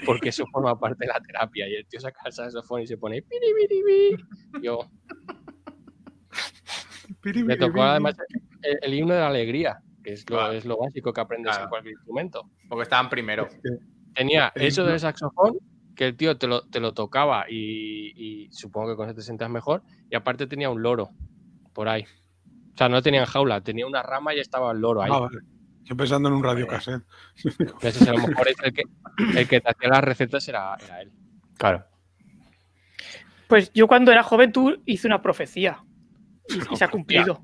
Porque 0.05 0.29
eso 0.29 0.45
forma 0.51 0.77
parte 0.77 1.05
de 1.05 1.13
la 1.13 1.21
terapia. 1.21 1.67
Y 1.69 1.75
el 1.75 1.85
tío 1.87 1.99
saca 2.01 2.19
el 2.25 2.33
saxofón 2.33 2.81
y 2.81 2.87
se 2.87 2.97
pone. 2.97 3.21
"Piri, 3.21 3.47
piri, 3.55 3.83
piri". 3.83 4.63
Yo 4.63 4.79
me 7.45 7.57
tocó 7.57 7.83
además 7.83 8.15
el, 8.63 8.79
el 8.81 8.93
himno 8.93 9.13
de 9.13 9.19
la 9.19 9.27
alegría, 9.27 9.81
que 10.03 10.13
es 10.13 10.29
lo, 10.29 10.37
Claro. 10.37 10.53
es 10.53 10.65
lo 10.65 10.77
básico 10.77 11.13
que 11.13 11.21
aprendes 11.21 11.51
Claro. 11.51 11.63
en 11.65 11.69
cualquier 11.69 11.93
instrumento. 11.93 12.49
Porque 12.69 12.83
estaban 12.83 13.09
primero. 13.09 13.47
Tenía 14.13 14.51
eso 14.55 14.83
del 14.85 14.99
saxofón, 14.99 15.57
que 15.95 16.05
el 16.07 16.17
tío 16.17 16.37
te 16.37 16.47
lo, 16.47 16.67
te 16.67 16.79
lo 16.79 16.93
tocaba 16.93 17.45
y, 17.49 18.11
y 18.45 18.51
supongo 18.51 18.89
que 18.89 18.95
con 18.95 19.07
eso 19.07 19.15
te 19.15 19.21
sentías 19.21 19.49
mejor. 19.49 19.83
Y 20.09 20.15
aparte 20.15 20.47
tenía 20.47 20.69
un 20.69 20.81
loro 20.81 21.09
por 21.73 21.87
ahí. 21.87 22.03
O 22.73 22.77
sea, 22.77 22.89
no 22.89 23.01
tenía 23.01 23.21
en 23.21 23.25
jaula, 23.25 23.61
tenía 23.61 23.85
una 23.85 24.01
rama 24.03 24.33
y 24.33 24.39
estaba 24.39 24.71
el 24.71 24.79
loro 24.79 25.01
ahí. 25.01 25.11
Ah, 25.13 25.19
vale. 25.19 25.37
Yo 25.83 25.95
pensando 25.97 26.29
en 26.29 26.35
un 26.35 26.43
radiocassette. 26.43 27.03
Entonces, 27.43 28.07
a 28.07 28.13
lo 28.13 28.27
mejor 28.27 28.47
es 28.47 28.55
el 28.63 28.73
que, 28.73 28.83
el 29.37 29.47
que 29.47 29.59
te 29.61 29.69
hacía 29.69 29.89
las 29.89 30.03
recetas 30.03 30.47
era, 30.47 30.75
era 30.83 31.01
él. 31.01 31.11
Claro. 31.57 31.85
Pues 33.47 33.71
yo 33.73 33.87
cuando 33.87 34.11
era 34.11 34.23
joven 34.23 34.51
tú 34.51 34.81
hice 34.85 35.07
una 35.07 35.21
profecía 35.21 35.83
y, 36.47 36.73
y 36.73 36.75
se 36.77 36.83
ha 36.85 36.87
cumplido. 36.89 37.43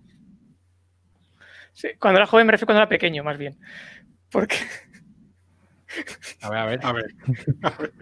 Sí, 1.74 1.90
cuando 2.00 2.18
era 2.20 2.26
joven 2.28 2.46
me 2.48 2.52
refiero 2.54 2.68
cuando 2.68 2.82
era 2.82 2.90
pequeño, 2.90 3.24
más 3.24 3.38
bien. 3.38 3.58
Porque 4.32 4.56
A 6.42 6.50
ver, 6.50 6.60
a 6.60 6.66
ver. 6.66 6.80
A 6.84 6.92
ver, 6.94 7.12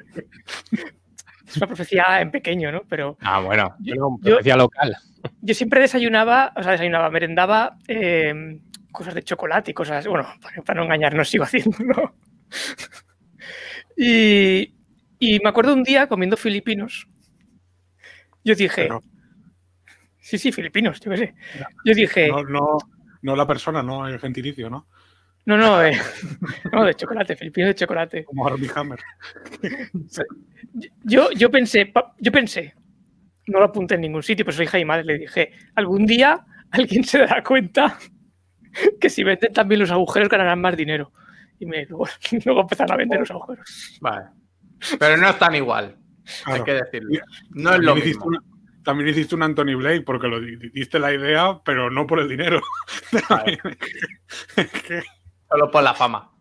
es 1.48 1.58
una 1.58 1.68
profecía 1.68 2.22
en 2.22 2.32
pequeño, 2.32 2.72
¿no? 2.72 2.82
Pero 2.90 3.18
Ah, 3.22 3.40
bueno. 3.42 3.76
yo, 3.80 3.96
Bueno, 3.96 4.18
yo- 4.22 4.30
profecía 4.36 4.56
local. 4.58 4.96
yo 5.42 5.54
siempre 5.54 5.82
desayunaba, 5.82 6.54
o 6.56 6.64
sea, 6.64 6.74
desayunaba, 6.74 7.10
merendaba 7.10 7.78
eh, 7.88 8.60
cosas 8.96 9.14
de 9.14 9.24
chocolate 9.24 9.72
y 9.72 9.74
cosas. 9.74 10.08
Bueno, 10.08 10.28
para, 10.42 10.62
para 10.64 10.80
no 10.80 10.86
engañarnos, 10.86 11.30
sigo 11.30 11.44
haciéndolo. 11.44 12.16
y, 13.98 14.74
y 15.20 15.40
me 15.40 15.50
acuerdo 15.50 15.74
un 15.74 15.84
día 15.84 16.08
comiendo 16.08 16.38
filipinos. 16.38 17.08
Yo 18.44 18.56
dije, 18.56 18.84
Pero- 18.84 19.02
sí, 20.20 20.38
sí, 20.38 20.52
filipinos, 20.52 21.00
yo 21.00 21.12
qué 21.12 21.18
sé. 21.18 21.36
Yo 21.84 21.94
dije, 21.94 22.28
no, 22.30 22.44
no, 22.44 22.78
no 23.22 23.36
la 23.36 23.48
persona, 23.48 23.82
no 23.82 24.08
el 24.08 24.20
gentilicio, 24.20 24.70
¿no? 24.70 24.88
no, 25.46 25.58
no, 25.58 25.84
eh, 25.84 25.96
no, 26.72 26.84
de 26.86 26.96
chocolate, 26.96 27.36
filipinos 27.36 27.70
de 27.70 27.76
chocolate. 27.76 28.26
Como 28.26 28.48
Armie 28.48 28.70
Hammer. 28.76 29.00
Yo, 31.04 31.32
yo 31.32 31.50
pensé, 31.50 31.94
yo 32.20 32.32
pensé, 32.34 32.74
no 33.48 33.60
lo 33.60 33.66
apunté 33.66 33.96
en 33.96 34.02
ningún 34.02 34.24
sitio, 34.24 34.44
pues 34.44 34.58
soy 34.58 34.66
hija 34.66 34.78
y 34.78 34.84
madre, 34.84 35.06
le 35.06 35.20
dije, 35.20 35.52
algún 35.76 36.06
día 36.06 36.46
alguien 36.72 37.06
se 37.06 37.20
dará 37.20 37.42
cuenta 37.44 37.98
que 39.00 39.10
si 39.10 39.24
venden 39.24 39.54
también 39.54 39.82
los 39.82 39.92
agujeros 39.92 40.30
ganarán 40.30 40.62
más 40.62 40.76
dinero. 40.78 41.12
Y 41.60 41.66
me, 41.66 41.86
luego, 41.86 42.08
luego 42.46 42.62
empezaron 42.62 42.94
a 42.94 42.98
vender 42.98 43.20
los 43.20 43.32
agujeros. 43.32 43.98
Vale. 44.02 44.26
Pero 45.00 45.18
no 45.18 45.30
es 45.30 45.40
tan 45.40 45.56
igual. 45.56 45.98
Hay 46.46 46.64
que 46.64 46.74
decirlo. 46.74 47.10
No 47.52 47.74
es 47.74 47.80
lo 47.80 47.94
También 47.94 47.98
hiciste 47.98 48.08
mismo. 48.08 48.26
una- 48.26 48.40
también 48.84 49.10
hiciste 49.10 49.34
un 49.34 49.42
Anthony 49.42 49.74
Blake 49.76 50.02
porque 50.02 50.28
lo 50.28 50.40
di- 50.40 50.58
diste 50.72 51.00
la 51.00 51.12
idea, 51.12 51.60
pero 51.66 51.90
no 51.90 52.06
por 52.06 52.20
el 52.20 52.30
dinero. 52.30 52.62
Solo 55.50 55.72
por 55.72 55.84
la 55.84 55.94
fama. 55.94 56.32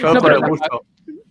Solo 0.00 0.14
No, 0.14 0.20
por 0.20 0.32
el 0.32 0.40
gusto. 0.40 0.82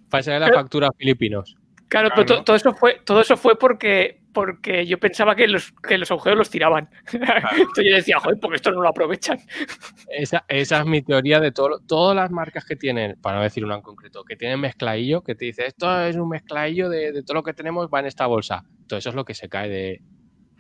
Pasaré 0.10 0.40
la 0.40 0.52
factura 0.52 0.88
a 0.88 0.92
filipinos. 0.98 1.56
Claro, 1.90 2.10
pero 2.14 2.26
Claro. 2.26 2.40
to- 2.42 2.44
todo 2.46 2.56
eso 2.58 2.74
fue, 2.74 3.02
todo 3.06 3.22
eso 3.22 3.38
fue 3.38 3.58
porque, 3.58 4.20
porque 4.34 4.86
yo 4.86 5.00
pensaba 5.00 5.36
que 5.36 5.48
los, 5.48 5.72
que 5.88 5.98
los 5.98 6.12
agujeros 6.12 6.38
los 6.38 6.50
tiraban. 6.50 6.90
Entonces 7.14 7.86
yo 7.90 7.96
decía, 7.96 8.20
joder, 8.20 8.40
porque 8.42 8.58
esto 8.58 8.72
no 8.72 8.82
lo 8.82 8.90
aprovechan. 8.90 9.40
Esa, 10.10 10.44
esa 10.48 10.80
es 10.80 10.86
mi 10.86 11.02
teoría 11.02 11.40
de 11.40 11.52
todo, 11.52 11.80
todas 11.80 12.16
las 12.16 12.32
marcas 12.32 12.66
que 12.66 12.76
tienen, 12.76 13.18
para 13.22 13.38
no 13.38 13.44
decir 13.44 13.64
una 13.66 13.76
en 13.76 13.82
concreto, 13.82 14.24
que 14.24 14.36
tienen 14.36 14.60
mezcladillo, 14.60 15.22
que 15.22 15.36
te 15.36 15.46
dice 15.46 15.66
esto 15.66 16.02
es 16.02 16.16
un 16.16 16.30
mezcladillo 16.30 16.90
de, 16.90 17.12
de 17.12 17.24
todo 17.24 17.36
lo 17.36 17.44
que 17.44 17.54
tenemos, 17.54 17.88
va 17.94 18.00
en 18.00 18.06
esta 18.08 18.26
bolsa. 18.26 18.64
Todo 18.88 19.00
eso 19.00 19.10
es 19.10 19.16
lo 19.16 19.26
que 19.26 19.34
se 19.34 19.48
cae 19.50 19.70
de, 19.70 20.02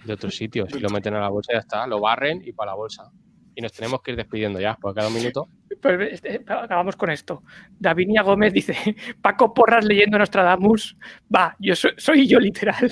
de 0.05 0.13
otros 0.13 0.35
sitios. 0.35 0.69
Y 0.75 0.79
lo 0.79 0.89
meten 0.89 1.13
a 1.15 1.19
la 1.21 1.29
bolsa 1.29 1.53
ya 1.53 1.59
está, 1.59 1.87
lo 1.87 1.99
barren 1.99 2.41
y 2.45 2.51
para 2.53 2.71
la 2.71 2.75
bolsa. 2.75 3.11
Y 3.57 3.61
nos 3.63 3.73
tenemos 3.73 4.03
que 4.03 4.11
ir 4.11 4.17
despidiendo 4.17 4.59
ya, 4.59 4.77
porque 4.79 4.99
cada 4.99 5.09
minuto. 5.09 5.49
Pues, 5.81 6.13
este, 6.13 6.43
acabamos 6.47 6.95
con 6.95 7.09
esto. 7.09 7.41
Davinia 7.79 8.21
Gómez 8.21 8.53
dice, 8.53 8.75
Paco 9.21 9.51
Porras 9.51 9.83
leyendo 9.83 10.19
Nostradamus. 10.19 10.95
Va, 11.35 11.55
yo 11.57 11.75
soy, 11.75 11.93
soy 11.97 12.27
yo 12.27 12.39
literal. 12.39 12.77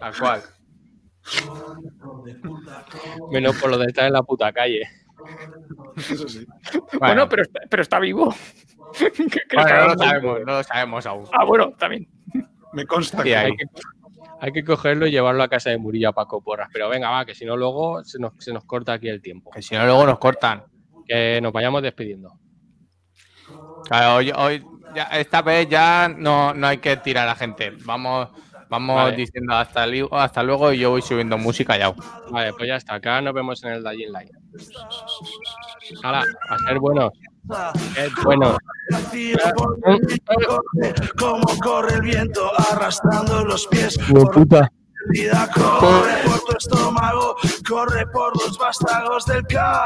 Tal 0.00 0.18
cual. 0.18 0.42
Menos 3.30 3.56
por 3.60 3.70
lo 3.70 3.78
de 3.78 3.86
estar 3.86 4.04
en 4.06 4.14
la 4.14 4.24
puta 4.24 4.52
calle. 4.52 4.82
Eso 5.96 6.26
sí. 6.28 6.44
Bueno, 6.98 7.28
pero, 7.28 7.42
está- 7.42 7.60
pero 7.70 7.82
está 7.82 8.00
vivo. 8.00 8.34
Bueno, 9.54 9.78
no 9.78 9.86
lo 9.94 9.98
sabemos, 9.98 10.40
no 10.40 10.52
lo 10.54 10.62
sabemos 10.64 11.06
aún. 11.06 11.24
Ah, 11.32 11.44
bueno, 11.44 11.70
también. 11.78 12.08
Me 12.72 12.84
consta 12.84 13.18
Sí, 13.18 13.22
que. 13.28 13.36
Hay 13.36 13.56
que, 13.56 13.64
hay 14.42 14.50
que 14.50 14.64
cogerlo 14.64 15.06
y 15.06 15.12
llevarlo 15.12 15.40
a 15.44 15.48
casa 15.48 15.70
de 15.70 15.78
Murillo 15.78 16.08
a 16.08 16.12
Paco 16.12 16.42
Porras. 16.42 16.68
Pero 16.72 16.88
venga, 16.88 17.08
va, 17.10 17.24
que 17.24 17.32
si 17.32 17.44
no 17.44 17.56
luego 17.56 18.02
se 18.02 18.18
nos, 18.18 18.32
se 18.38 18.52
nos 18.52 18.64
corta 18.64 18.94
aquí 18.94 19.08
el 19.08 19.22
tiempo. 19.22 19.52
Que 19.52 19.62
si 19.62 19.76
no, 19.76 19.86
luego 19.86 20.04
nos 20.04 20.18
cortan. 20.18 20.64
Que 21.06 21.40
nos 21.40 21.52
vayamos 21.52 21.80
despidiendo. 21.80 22.40
Claro, 23.84 24.16
hoy, 24.16 24.32
hoy 24.34 24.64
ya, 24.96 25.04
esta 25.04 25.42
vez 25.42 25.68
ya 25.68 26.08
no, 26.08 26.54
no 26.54 26.66
hay 26.66 26.78
que 26.78 26.96
tirar 26.96 27.22
a 27.22 27.26
la 27.30 27.34
gente. 27.36 27.72
Vamos, 27.84 28.30
vamos 28.68 28.96
Vale. 28.96 29.16
diciendo 29.16 29.54
hasta, 29.54 29.86
hasta 30.10 30.42
luego 30.42 30.72
y 30.72 30.80
yo 30.80 30.90
voy 30.90 31.02
subiendo 31.02 31.38
música 31.38 31.78
ya. 31.78 31.94
Vale, 32.28 32.52
pues 32.52 32.66
ya 32.66 32.74
está. 32.74 32.94
Acá 32.94 33.20
nos 33.20 33.34
vemos 33.34 33.62
en 33.62 33.74
el 33.74 33.84
Dying 33.84 34.10
Light. 34.10 34.30
Hala, 36.02 36.24
a 36.48 36.58
ser 36.66 36.80
buenos. 36.80 37.12
Sed 37.94 38.10
buenos. 38.24 38.56
Como 41.18 41.46
corre 41.62 41.94
el 41.94 42.02
viento 42.02 42.50
arrastrando 42.70 43.44
los 43.44 43.66
pies. 43.66 43.98
puta. 44.32 44.70
Vida 45.08 45.48
corre 45.52 46.22
por 46.24 46.40
tu 46.44 46.56
estómago, 46.56 47.36
corre 47.68 48.06
por 48.06 48.36
los 48.40 48.56
vástagos 48.56 49.26
del 49.26 49.44
cap. 49.46 49.80